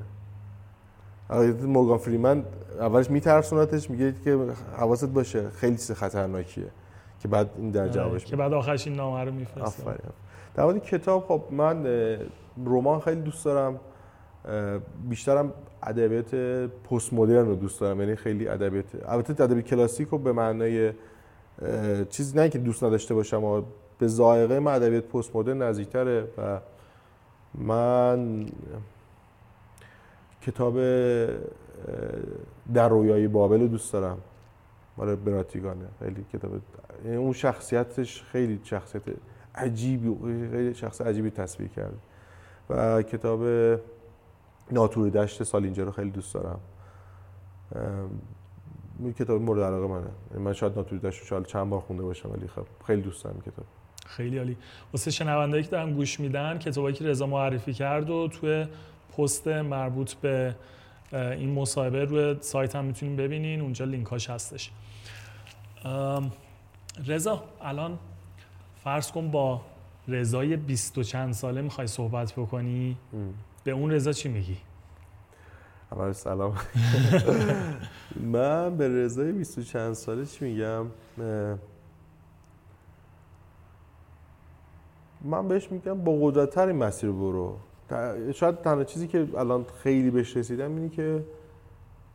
[1.29, 2.45] آره مورگان فریمن
[2.81, 4.39] اولش میترسونتش میگه که
[4.77, 6.67] حواست باشه خیلی چیز خطرناکیه
[7.21, 9.83] که بعد این در جوابش که بعد آخرش این نامه رو میفرسته.
[10.57, 11.87] در مورد کتاب خب من
[12.66, 13.81] رمان خیلی دوست دارم.
[15.09, 15.53] بیشترم
[15.83, 16.35] ادبیات
[16.91, 20.93] پست مدرن رو دوست دارم یعنی خیلی ادبیات البته ادبیات کلاسیک رو به معنای
[22.11, 23.62] چیزی نه که دوست نداشته باشم و
[23.99, 26.61] به ذائقه من ادبیات پست مدرن نزدیکتره و
[27.55, 28.47] من
[30.43, 30.74] کتاب
[32.74, 34.19] در رویای بابل رو دوست دارم.
[34.97, 35.87] مال براتیگانه.
[35.99, 36.51] خیلی کتاب
[37.05, 39.03] یعنی اون شخصیتش خیلی شخصیت
[39.57, 40.16] عجیبی
[40.51, 41.97] خیلی شخص عجیبی تصویر کرده
[42.70, 43.41] و کتاب
[44.70, 46.61] ناتور دشت سالینجر رو خیلی دوست دارم.
[48.99, 50.11] این کتاب مورد علاقه منه.
[50.31, 53.24] یعنی من شاید ناتور دشت رو شاید چند بار خونده باشم ولی خب خیلی دوست
[53.24, 53.65] دارم کتاب.
[54.07, 54.57] خیلی عالی.
[54.93, 58.66] واسه شنوندایی که دارن گوش میدن کتابایی که رضا معرفی کرد و توی
[59.16, 60.57] پست مربوط به
[61.12, 63.61] این مصاحبه روی سایت هم می‌تونیم ببینین.
[63.61, 64.70] اونجا لینکاش هستش.
[67.07, 67.99] رضا الان
[68.87, 69.61] فرض کن با
[70.09, 72.97] رضای بیست و چند ساله می‌خوای صحبت بکنی؟
[73.65, 74.57] به اون رضا چی میگی؟
[75.93, 76.57] اول سلام.
[78.33, 80.87] من به رضای بیست و چند ساله چی میگم؟
[85.25, 87.57] من بهش میگم با قدرتتر این مسیر برو.
[88.35, 91.25] شاید تنها چیزی که الان خیلی بهش رسیدم اینه که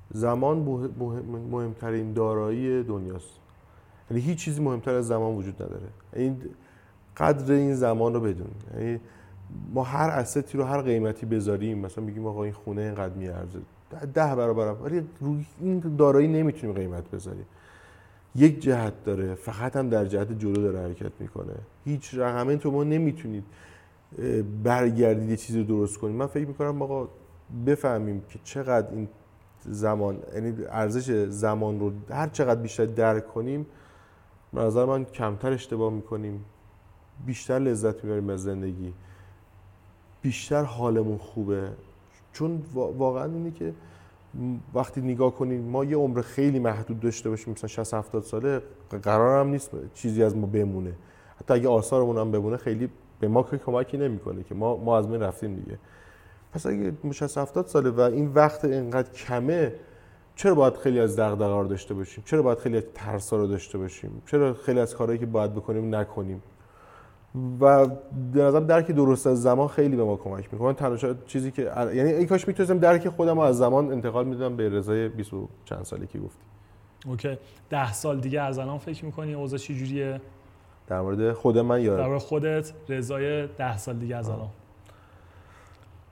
[0.09, 0.57] زمان
[1.51, 3.39] مهمترین دارایی دنیاست.
[4.11, 5.87] یعنی هیچ چیزی مهمتر از زمان وجود نداره.
[6.13, 6.41] این
[7.17, 8.99] قدر این زمان رو بدون یعنی
[9.73, 13.59] ما هر استی رو هر قیمتی بذاریم مثلا بگیم آقا این خونه اینقدر میارزه.
[14.13, 14.73] ده برابر.
[14.83, 17.45] ولی روی این دارایی نمی‌تونیم قیمت بذاریم.
[18.35, 21.53] یک جهت داره فقط هم در جهت جلو داره حرکت می‌کنه.
[21.85, 23.43] هیچ رقمه تو ما نمی‌تونید
[24.63, 26.15] برگردید یه چیزی رو درست کنید.
[26.15, 27.07] من فکر می‌کنم آقا
[27.65, 29.07] بفهمیم که چقدر این
[29.65, 33.65] زمان یعنی ارزش زمان رو هر چقدر بیشتر درک کنیم
[34.53, 36.45] به نظر من کمتر اشتباه می‌کنیم.
[37.25, 38.93] بیشتر لذت می‌بریم از زندگی.
[40.21, 41.69] بیشتر حالمون خوبه.
[42.33, 43.73] چون واقعا اینه که
[44.73, 48.61] وقتی نگاه کنیم ما یه عمر خیلی محدود داشته باشیم مثلا 60 70 ساله
[49.03, 50.93] قرار هم نیست چیزی از ما بمونه.
[51.39, 52.89] حتی اگه آثارمون هم بمونه خیلی
[53.19, 55.77] به ما که کمکی نمی‌کنه که ما ما از من رفتیم دیگه.
[56.53, 59.73] پس اگه 60 70 ساله و این وقت اینقدر کمه
[60.35, 64.21] چرا باید خیلی از دغدغه داشته باشیم؟ چرا باید خیلی از ترسا رو داشته باشیم؟
[64.25, 66.41] چرا خیلی از کارهایی که باید بکنیم نکنیم؟
[67.59, 67.87] و
[68.33, 70.73] به نظر درک درست از زمان خیلی به ما کمک می‌کنه.
[70.73, 71.61] تنها چیزی که
[71.93, 75.31] یعنی ای کاش می‌تونستم درک خودم از زمان انتقال میدم به رضای 20
[75.65, 76.43] چند سالی که گفتی.
[77.05, 77.37] okay.
[77.69, 80.21] ده سال دیگه از الان فکر می‌کنی اوضاع چی جوریه؟
[80.87, 84.49] در مورد خود من یا در مورد خودت رضای ده سال دیگه از الان.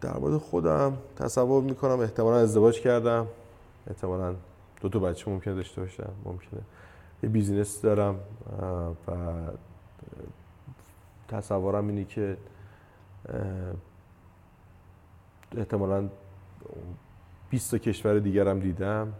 [0.01, 3.27] در مورد خودم تصور می‌کنم احتمالا ازدواج کردم.
[3.87, 4.35] احتمالا
[4.81, 6.61] دو تا بچه ممکنه داشته باشم ممکنه.
[7.23, 8.15] یه business دارم
[9.07, 9.11] و
[11.29, 12.37] تصورم اینه که
[15.57, 16.09] احتمالا
[17.49, 19.13] 20 تا کشور دیگرم دیدم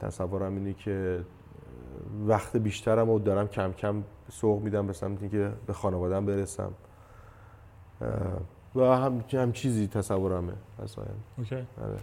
[0.00, 1.24] تصورم اینه که
[2.26, 6.72] وقت بیشترم رو دارم کم کم سوق میدم به سمت اینکه به خانوادم برسم
[8.74, 10.96] و هم, هم چیزی تصورمه از
[11.38, 11.54] اوکی.
[11.54, 11.98] آره.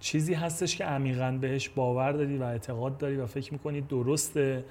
[0.00, 4.64] چیزی هستش که عمیقا بهش باور داری و اعتقاد داری و فکر می‌کنی درسته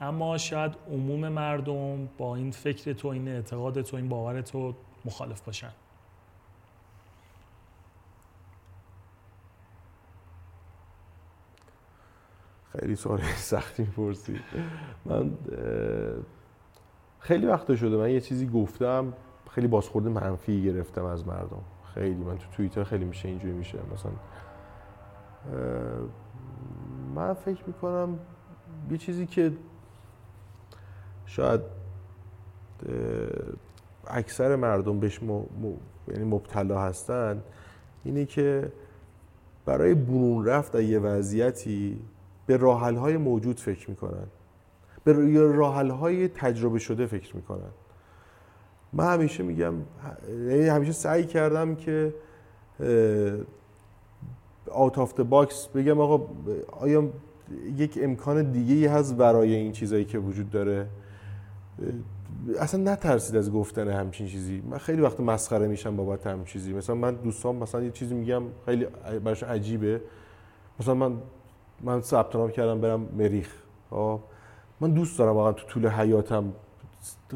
[0.00, 5.40] اما شاید عموم مردم با این فکر تو این اعتقاد تو این باور تو مخالف
[5.40, 5.70] باشن.
[12.78, 14.40] خیلی سوال سختی می‌پرسی.
[15.04, 15.32] من
[17.20, 19.12] خیلی وقت شده من یه چیزی گفتم
[19.50, 21.62] خیلی بازخورده منفی گرفتم از مردم.
[21.94, 23.78] خیلی من تو توییتر خیلی میشه اینجوری میشه.
[23.92, 24.12] مثلا
[27.14, 28.18] من فکر می‌کنم
[28.90, 29.52] یه چیزی که
[31.26, 31.60] شاید
[34.06, 35.20] اکثر مردم بهش
[36.08, 37.42] یعنی مبتلا هستن
[38.04, 38.72] اینه که
[39.64, 42.00] برای برون رفت از یه وضعیتی
[42.46, 44.26] به راحل های موجود فکر می‌کنن.
[45.04, 45.12] به
[45.52, 47.70] راحل های تجربه شده فکر می‌کنن.
[48.92, 49.74] من همیشه میگم
[50.30, 52.14] یعنی همیشه سعی کردم که
[54.70, 56.26] out of box بگم آقا
[56.80, 57.08] آیا
[57.76, 60.86] یک امکان دیگه ای هست برای این چیزایی که وجود داره؟
[62.58, 64.62] اصلا نترسید از گفتن همچین چیزی.
[64.70, 66.72] من خیلی وقت مسخره میشم بابت همچین چیزی.
[66.72, 68.86] مثلا من دوستان مثلا یه چیزی میگم خیلی
[69.24, 70.00] براشون عجیبه.
[70.80, 71.16] مثلا من
[71.82, 73.48] من ثبت نام کردم برم مریخ.
[73.90, 74.20] خب؟
[74.80, 76.52] من دوست دارم واقعا تو طول حیاتم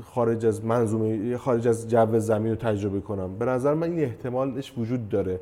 [0.03, 3.39] خارج از منظومه خارج از جو زمین رو تجربه کنم.
[3.39, 5.41] به نظر من این احتمالش وجود داره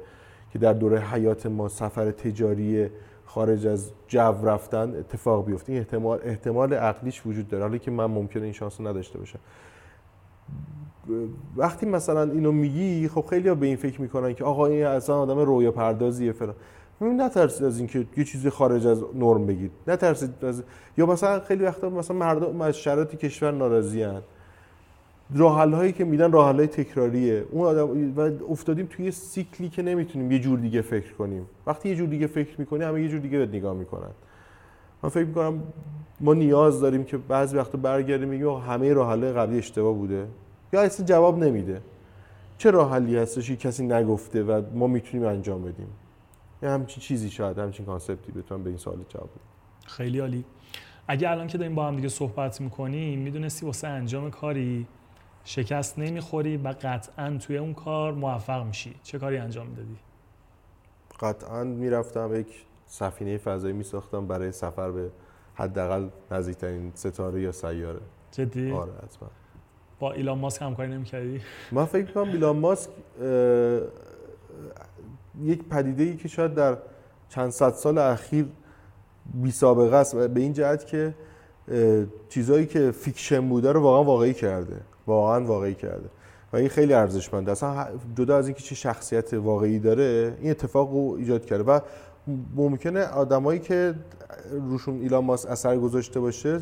[0.53, 2.91] که در دوره حیات ما سفر تجاری
[3.27, 5.73] خارج از جو رفتن اتفاق بیفته.
[5.73, 7.65] این احتمال احتمال عقلیش وجود داره.
[7.65, 9.39] حالا که من ممکنه این شانس نداشته باشم.
[11.57, 15.39] وقتی مثلا اینو میگی خب خیلی به این فکر می‌کنن که آقا این اصلا آدم
[15.39, 16.55] رویا پردازیه فلان.
[17.01, 19.71] نترسید از اینکه یه چیزی خارج از نرم بگید.
[19.87, 20.63] نترسید از
[20.97, 24.07] یا مثلا خیلی وقتا مثلا مردم از شرایط کشور ناراضی.
[25.35, 27.45] راحل هایی که میدن راحل های تکراریه.
[27.51, 31.47] اون آدم و افتادیم توی یه سیکلی که نمی‌تونیم یه جور دیگه فکر کنیم.
[31.67, 34.11] وقتی یه جور دیگه فکر می‌کنی همه یه جور دیگه بهت نگاه می‌کنن.
[35.03, 35.63] من فکر می‌کنم
[36.21, 40.27] ما نیاز داریم که بعضی وقتا برگردیم میگیم همه راحل قبلی اشتباه بوده.
[40.73, 41.81] یا اصلا جواب نمیده.
[42.59, 45.89] چه راحلی هستش که کسی نگفته و ما می‌تونیم انجام بدیم؟
[46.63, 49.87] یه همچین چیزی شاید همچین کانسپتی بتونم به این سوال جواب بدم.
[49.87, 50.45] خیلی عالی.
[51.09, 54.87] اگه الان که داریم با هم دیگه صحبت می‌کنیم می‌دونستی واسه انجام کاری
[55.49, 58.95] شکست نمی‌خوری و قطعا توی اون کار موفق میشی.
[59.03, 59.97] چه کاری انجام می‌دادی
[61.21, 62.47] قطعا می‌رفتم یک
[62.87, 65.11] سفینه فضایی میساختم برای سفر به
[65.55, 68.01] حداقل نزدیکترین ستاره یا سیاره.
[68.33, 69.29] جدی؟ آره حتما.
[69.99, 71.41] با ایلان ماسک همکاری نمی‌کردی؟
[71.73, 72.91] من فکر کنم ایلان ماسک
[73.21, 73.27] اه،
[75.43, 76.77] یک پدیده ای که شاید در
[77.29, 78.47] چند صد سال اخیر
[79.35, 81.15] بی سابقه است و به این جهت که
[82.29, 84.81] چیزایی که fiction بوده رو واقعا واقعی کرده.
[85.07, 86.09] واقعا واقعی کرده.
[86.53, 87.53] و این خیلی ارزشمنده.
[87.53, 91.63] اصلا جدا از اینکه چه شخصیت واقعی داره این اتفاق رو ایجاد کرده.
[91.63, 91.81] و
[92.57, 93.95] ممکنه آدمایی که
[94.53, 96.61] روشون ایلان ماسک اثر گذاشته باشه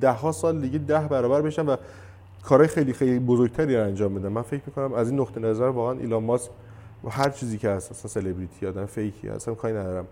[0.00, 1.76] ده ها سال دیگه ده برابر بشن و
[2.42, 4.28] کارهای خیلی خیلی بزرگتری رو انجام بدن.
[4.28, 6.50] من فکر می‌کنم از این نقطه نظر واقعا ایلان ماسک
[7.04, 10.06] و هر چیزی که هست اصلا سلبریتی آدم فیکی اصلا کاری ندارم.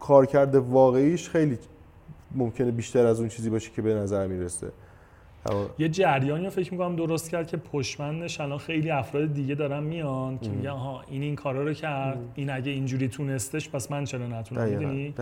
[0.00, 1.58] کارکرد واقعیش خیلی
[2.34, 4.66] ممکنه بیشتر از اون چیزی باشه که به نظر می‌رسه.
[5.78, 10.38] یه جریانی رو فکر می‌کنم درست کرد که پشمندش الان خیلی افراد دیگه دارن میان
[10.38, 14.26] که میگن ها این این کارا رو کرد این اگه اینجوری تونستش پس من چرا
[14.26, 15.14] نتونم؟ می‌دونی؟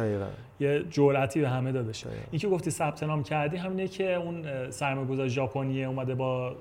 [0.60, 2.22] یه جرأتی به همه دادش دقیقاً.
[2.30, 6.56] این که گفتی ثبت نام کردی همینه که اون سرمایه‌گذار ژاپنی اومده با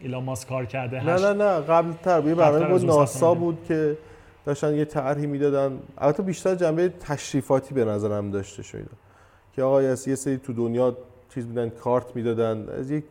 [0.00, 1.04] ایلان ماسک کار کرده.
[1.04, 3.96] نه نه نه قبل تر یه برنامه بود ناسا بود که
[4.44, 5.78] داشتن یه طرحی می‌دادن.
[5.98, 8.84] البته بیشتر جنبه تشریفاتی به نظرم داشته شده
[9.56, 10.96] که آقا یه سری تو دنیا
[11.34, 12.68] چیز میدن کارت می‌دادن.
[12.68, 13.04] از یک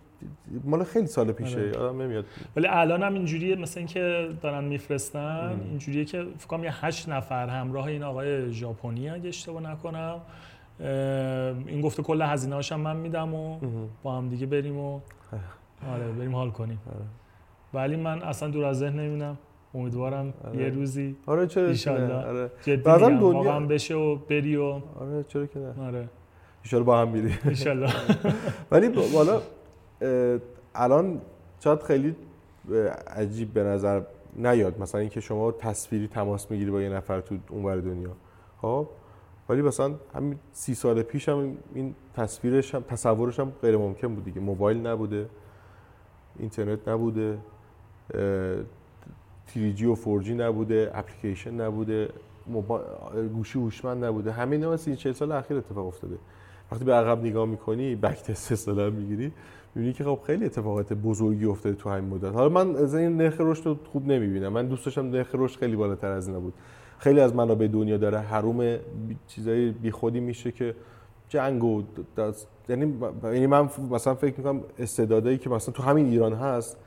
[0.63, 1.67] مال خیلی سال پیشه آره.
[1.67, 2.25] یادم نمیاد.
[2.55, 7.47] ولی الان هم اینجوریه مثل اینکه دارن میفرستن اینجوریه که فکر کنم یه هشت نفر
[7.47, 10.21] همراه این آقای ژاپنی اگه اشتباه نکنم
[11.67, 13.59] این گفته کل هزینه هاشم من میدم و
[14.03, 14.99] با هم دیگه بریم و
[15.93, 16.11] آره.
[16.11, 16.79] بریم حال کنیم.
[16.87, 17.05] آره.
[17.73, 19.37] ولی من اصلا دور از ذهن نمیدم
[19.73, 20.57] امیدوارم آره.
[20.63, 21.91] یه روزی آره چرا که.
[21.91, 22.13] نه.
[22.13, 22.51] آره.
[22.65, 24.63] دنیا- بشه و بری و
[24.99, 25.87] آره چرا که نه.
[25.87, 26.09] آره.
[26.73, 27.93] ان با هم میری ایشالله
[28.71, 29.41] ولی ب- حالا
[30.01, 30.39] اه،
[30.75, 31.21] الان
[31.59, 32.15] شاید خیلی
[33.07, 34.01] عجیب به نظر
[34.35, 34.79] نیاد.
[34.81, 38.09] مثلا اینکه شما تصویری تماس می‌گیری با یه نفر تو اونور دنیا.
[38.61, 38.87] خب؟
[39.49, 44.23] ولی مثلا همین سی سال پیش هم این تصویرش هم تصورش هم غیر ممکن بود
[44.23, 44.39] دیگه.
[44.41, 45.29] موبایل نبوده
[46.39, 47.37] اینترنت نبوده
[49.47, 52.09] تیریجی و فورجی نبوده اپلیکیشن نبوده
[52.47, 52.81] موبا...
[53.33, 54.31] گوشی هوشمند نبوده.
[54.31, 56.17] همه اینا سی چهل سال اخیر اتفاق افتاده.
[56.71, 59.31] وقتی به عقب نگاه می‌کنی بک تست اصطلاح می‌گیری
[59.75, 62.33] می‌بینی که خب خیلی اتفاقات بزرگی افتاده تو همین مدت.
[62.33, 64.53] حالا من از این نرخ رشد رو خوب نمی‌بینم.
[64.53, 66.53] من دوست داشتم نرخ رشد خیلی بالاتر از اینا بود.
[66.97, 68.77] خیلی از منابع دنیا داره حروم
[69.27, 70.75] چیزای بیخودی میشه که
[71.29, 71.83] جنگ و
[72.17, 76.77] دست یعنی یعنی من مثلا فکر می‌کنم استعدادایی که مثلا تو همین ایران هست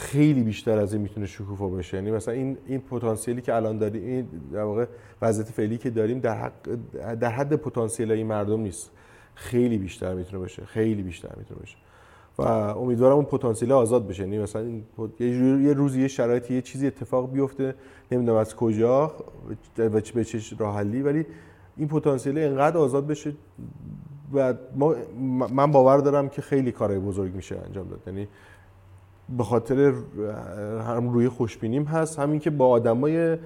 [0.00, 1.96] خیلی بیشتر از این می‌تونه شکوفا باشه.
[1.96, 4.86] یعنی مثلا این این پتانسیلی که الان داریم این در واقع
[5.22, 6.78] وضعیت فعلی که داریم در حق
[7.20, 8.90] در حد پتانسیل این مردم نیست.
[9.34, 10.64] خیلی بیشتر می‌تونه باشه.
[10.64, 11.76] خیلی بیشتر می‌تونه باشه.
[12.38, 12.42] و
[12.78, 14.22] امیدوارم اون پتانسیل آزاد بشه.
[14.22, 17.74] یعنی مثلا این پت- یه روزی یه شرایطی یه چیزی اتفاق بیفته.
[18.12, 19.12] نمی‌دونم از کجا
[19.78, 21.02] و به چه راه حلی.
[21.02, 21.26] ولی
[21.76, 23.32] این پتانسیل اینقدر آزاد بشه
[24.34, 24.94] و ما
[25.50, 28.00] من باور دارم که خیلی کارهای بزرگ میشه انجام داد.
[28.06, 28.28] یعنی
[29.36, 29.92] به خاطر
[30.88, 33.38] هم روی خوشبینیم هست همین که با آدمای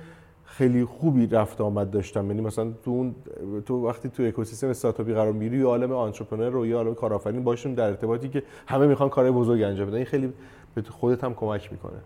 [0.45, 2.27] خیلی خوبی رفت آمد داشتم.
[2.27, 3.15] یعنی مثلا تو اون
[3.67, 7.75] تو وقتی تو اکوسیستم استارتاپی قرار می‌گیری یه عالم آنترپرنور و یه عالم کارآفرین باشون
[7.75, 9.97] در ارتباطی که همه می‌خوان کارهای بزرگ انجام بدن.
[9.97, 10.33] این خیلی
[10.75, 11.99] به خودت هم کمک می‌کنه.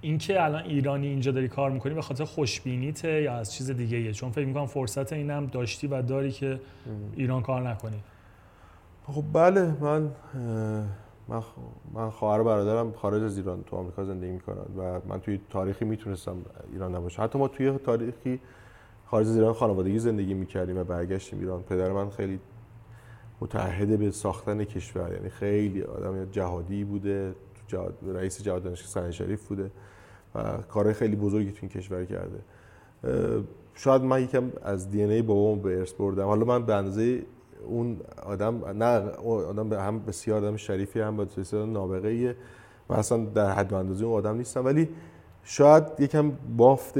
[0.00, 4.12] اینکه الان ایرانی اینجا داری کار می‌کنی به خاطر خوشبینیته یا از چیز دیگه ایه؟
[4.12, 6.60] چون فکر می‌کنم فرصت اینم داشتی و داری که
[7.16, 7.96] ایران کار نکنی.
[9.06, 10.10] خب بله من
[11.28, 15.20] من خ- من خواهر و برادرم خارج از ایران تو آمریکا زندگی می‌کنن و من
[15.20, 16.36] توی تاریخی می‌تونستم
[16.72, 17.22] ایران نباشم.
[17.22, 18.40] حتی ما توی تاریخی
[19.06, 21.62] خارج از ایران خانوادگی زندگی می‌کردیم و برگشتیم ایران.
[21.62, 22.40] پدر من خیلی
[23.40, 29.10] متعهد به ساختن کشور یعنی خیلی آدم جهادی بوده تو جهاد رئیس جهاد دانشگاه سنگ
[29.10, 29.70] شریف بوده
[30.34, 32.38] و کارهای خیلی بزرگی تو این کشور کرده.
[33.74, 36.24] شاید من یکم از دی ان ای بابام به ارث بردم.
[36.24, 37.22] حالا من به اندازه
[37.66, 38.86] اون آدم نه
[39.20, 42.36] آدم هم بسیار آدم شریفی هم بسیار نابغه
[42.88, 44.88] و اصلا در حد و اندازه اون آدم نیستم ولی
[45.44, 46.94] شاید یکم بافت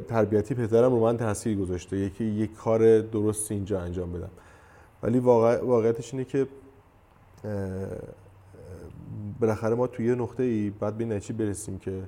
[0.00, 1.96] تربیتی پدرم رو من تاثیر گذاشته.
[1.96, 4.30] یکی یک کار درست اینجا انجام بدم.
[5.02, 5.60] ولی واقع...
[5.64, 6.46] واقعیتش اینه که
[9.40, 12.02] بالاخره ما توی یه نقطه ای باید به نتیجه برسیم که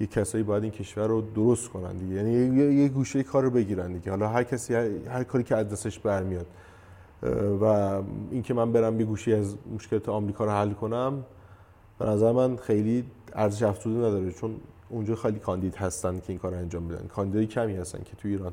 [0.00, 2.14] یه کسایی باید این کشور رو درست کنن دیگه.
[2.14, 4.10] یعنی یه, یه گوشه کار رو بگیرن دیگه.
[4.10, 6.46] حالا هر کسی هر, کاری که از دستش برمیاد.
[7.60, 7.64] و
[8.30, 11.24] اینکه من برم یه گوشی از مشکلات آمریکا رو حل کنم
[11.98, 14.54] به نظر من خیلی ارزش افزوده نداره چون
[14.88, 17.06] اونجا خیلی کاندید هستن که این کار انجام بدن.
[17.06, 18.52] کاندیدای کمی هستن که تو ایران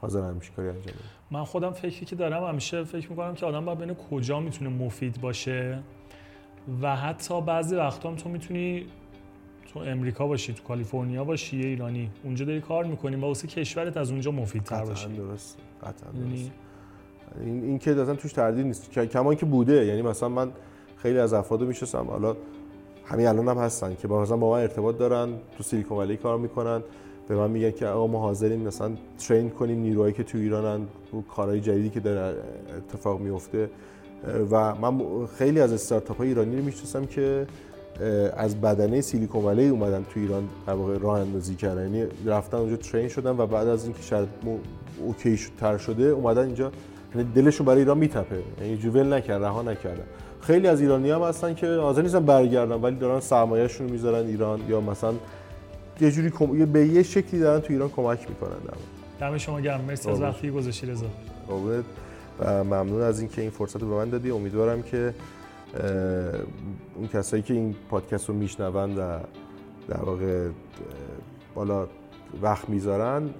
[0.00, 0.94] حاضر همیشه کاری انجام بدن.
[1.30, 5.20] من خودم فکری که دارم همیشه فکر می‌کنم که آدم باید بین کجا می‌تونه مفید
[5.20, 5.78] باشه
[6.82, 8.86] و حتی بعضی وقتا هم تو می‌تونی
[9.72, 12.10] تو امریکا باشی تو کالیفرنیا باشی یه ایرانی.
[12.24, 15.08] اونجا داری کار می‌کنی و واسه کشورت از اونجا مفید تر باشی.
[15.08, 16.50] درست قطعا یعنی درست
[17.40, 18.90] این این که اصلا توش تردید نیست.
[18.90, 20.50] کمان که بوده یعنی مثلا من
[20.96, 22.06] خیلی از افراد می‌شناسم.
[22.06, 22.36] حالا
[23.04, 26.82] همین الان هم هستن که مثلا با من ارتباط دارن تو سیلیکون ولی کار می‌کنن.
[27.28, 30.80] به من میگن که آقا ما حاضریم مثلا ترین کنیم نیروهایی که تو ایرانن
[31.14, 32.36] و کارهای جدیدی که داره
[32.76, 33.70] اتفاق میفته
[34.50, 35.00] و من
[35.38, 37.46] خیلی از استارتاپ های ایرانی رو می‌شناسم که
[38.36, 41.94] از بدنه سیلیکون ولی اومدن تو ایران در واقع راه اندازی کردن.
[41.94, 44.28] یعنی رفتن اونجا ترین شدن و بعد از اینکه شاید
[45.06, 46.72] اوکی تر شده اومدن اینجا
[47.14, 48.42] یعنی دلشون برای ایران میتپه.
[48.60, 50.04] یعنی جوول نکردن رها نکردن.
[50.40, 54.60] خیلی از ایرانی هم هستن که حاضر نیستن برگردن ولی دارن سرمایه‌شون رو می‌ذارن ایران.
[54.68, 55.14] یا مثلا
[56.00, 56.64] یه جوری کم...
[56.64, 58.56] به یه شکلی دارن تو ایران کمک می‌کنن
[59.20, 59.80] دم شما گرم.
[59.80, 61.06] مرسی از وقتی گذاشتی رضا.
[62.40, 64.30] و ممنون از اینکه این فرصت رو به من دادی.
[64.30, 65.14] امیدوارم که
[66.94, 69.18] اون کسایی که این پادکست رو میشنون و
[69.88, 70.48] در واقع
[71.54, 71.86] بالا
[72.42, 73.30] وقت می‌ذارن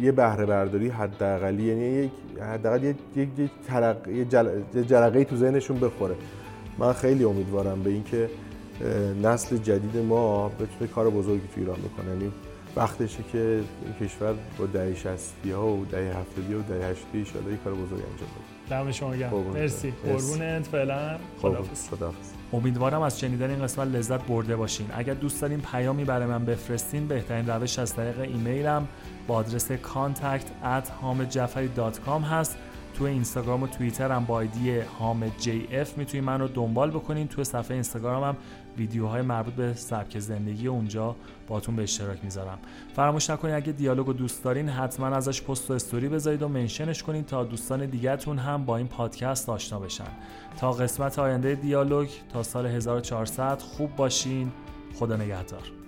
[0.00, 2.10] یه بهره برداری حداقلی یعنی یک
[2.42, 3.28] حداقل یک یک
[4.74, 6.14] یک جرقه تو ذهنشون بخوره.
[6.78, 8.30] من خیلی امیدوارم به اینکه
[9.22, 12.08] نسل جدید ما بتونه کار بزرگی تو ایران بکنه.
[12.08, 12.32] یعنی
[12.76, 17.58] وقتشه که این کشور با دهه 60 ها و دهه 70 و دهه 80 ان
[17.64, 18.28] کار بزرگی انجام
[18.68, 18.84] بده.
[18.84, 19.30] دم شما گرم.
[19.54, 19.92] مرسی.
[20.04, 20.66] قربونت.
[20.66, 21.88] فعلا خداحافظ.
[22.52, 24.86] امیدوارم از شنیدن این قسمت لذت برده باشین.
[24.94, 28.88] اگر دوست دارین پیامی برای من بفرستین بهترین روش از طریق ایمیلم.
[29.26, 30.88] با آدرس contact at
[32.30, 32.56] هست.
[32.98, 37.28] تو اینستاگرام و توییتر هم با آیدی حامد جی اف می‌تونید من رو دنبال بکنین.
[37.28, 38.36] تو صفحه اینستاگرام هم
[38.78, 41.16] ویدیوهای مربوط به سبک زندگی اونجا
[41.48, 42.58] باتون به اشتراک می‌ذارم.
[42.96, 47.26] فراموش نکنید اگه دیالوگو دوست دارین حتما ازش پست و استوری بذارید و منشنش کنید
[47.26, 50.10] تا دوستان دیگرتون هم با این پادکست آشنا بشن.
[50.56, 54.52] تا قسمت آینده دیالوگ تا سال 1400 خوب باشین.
[54.94, 55.83] خدا نگهدار.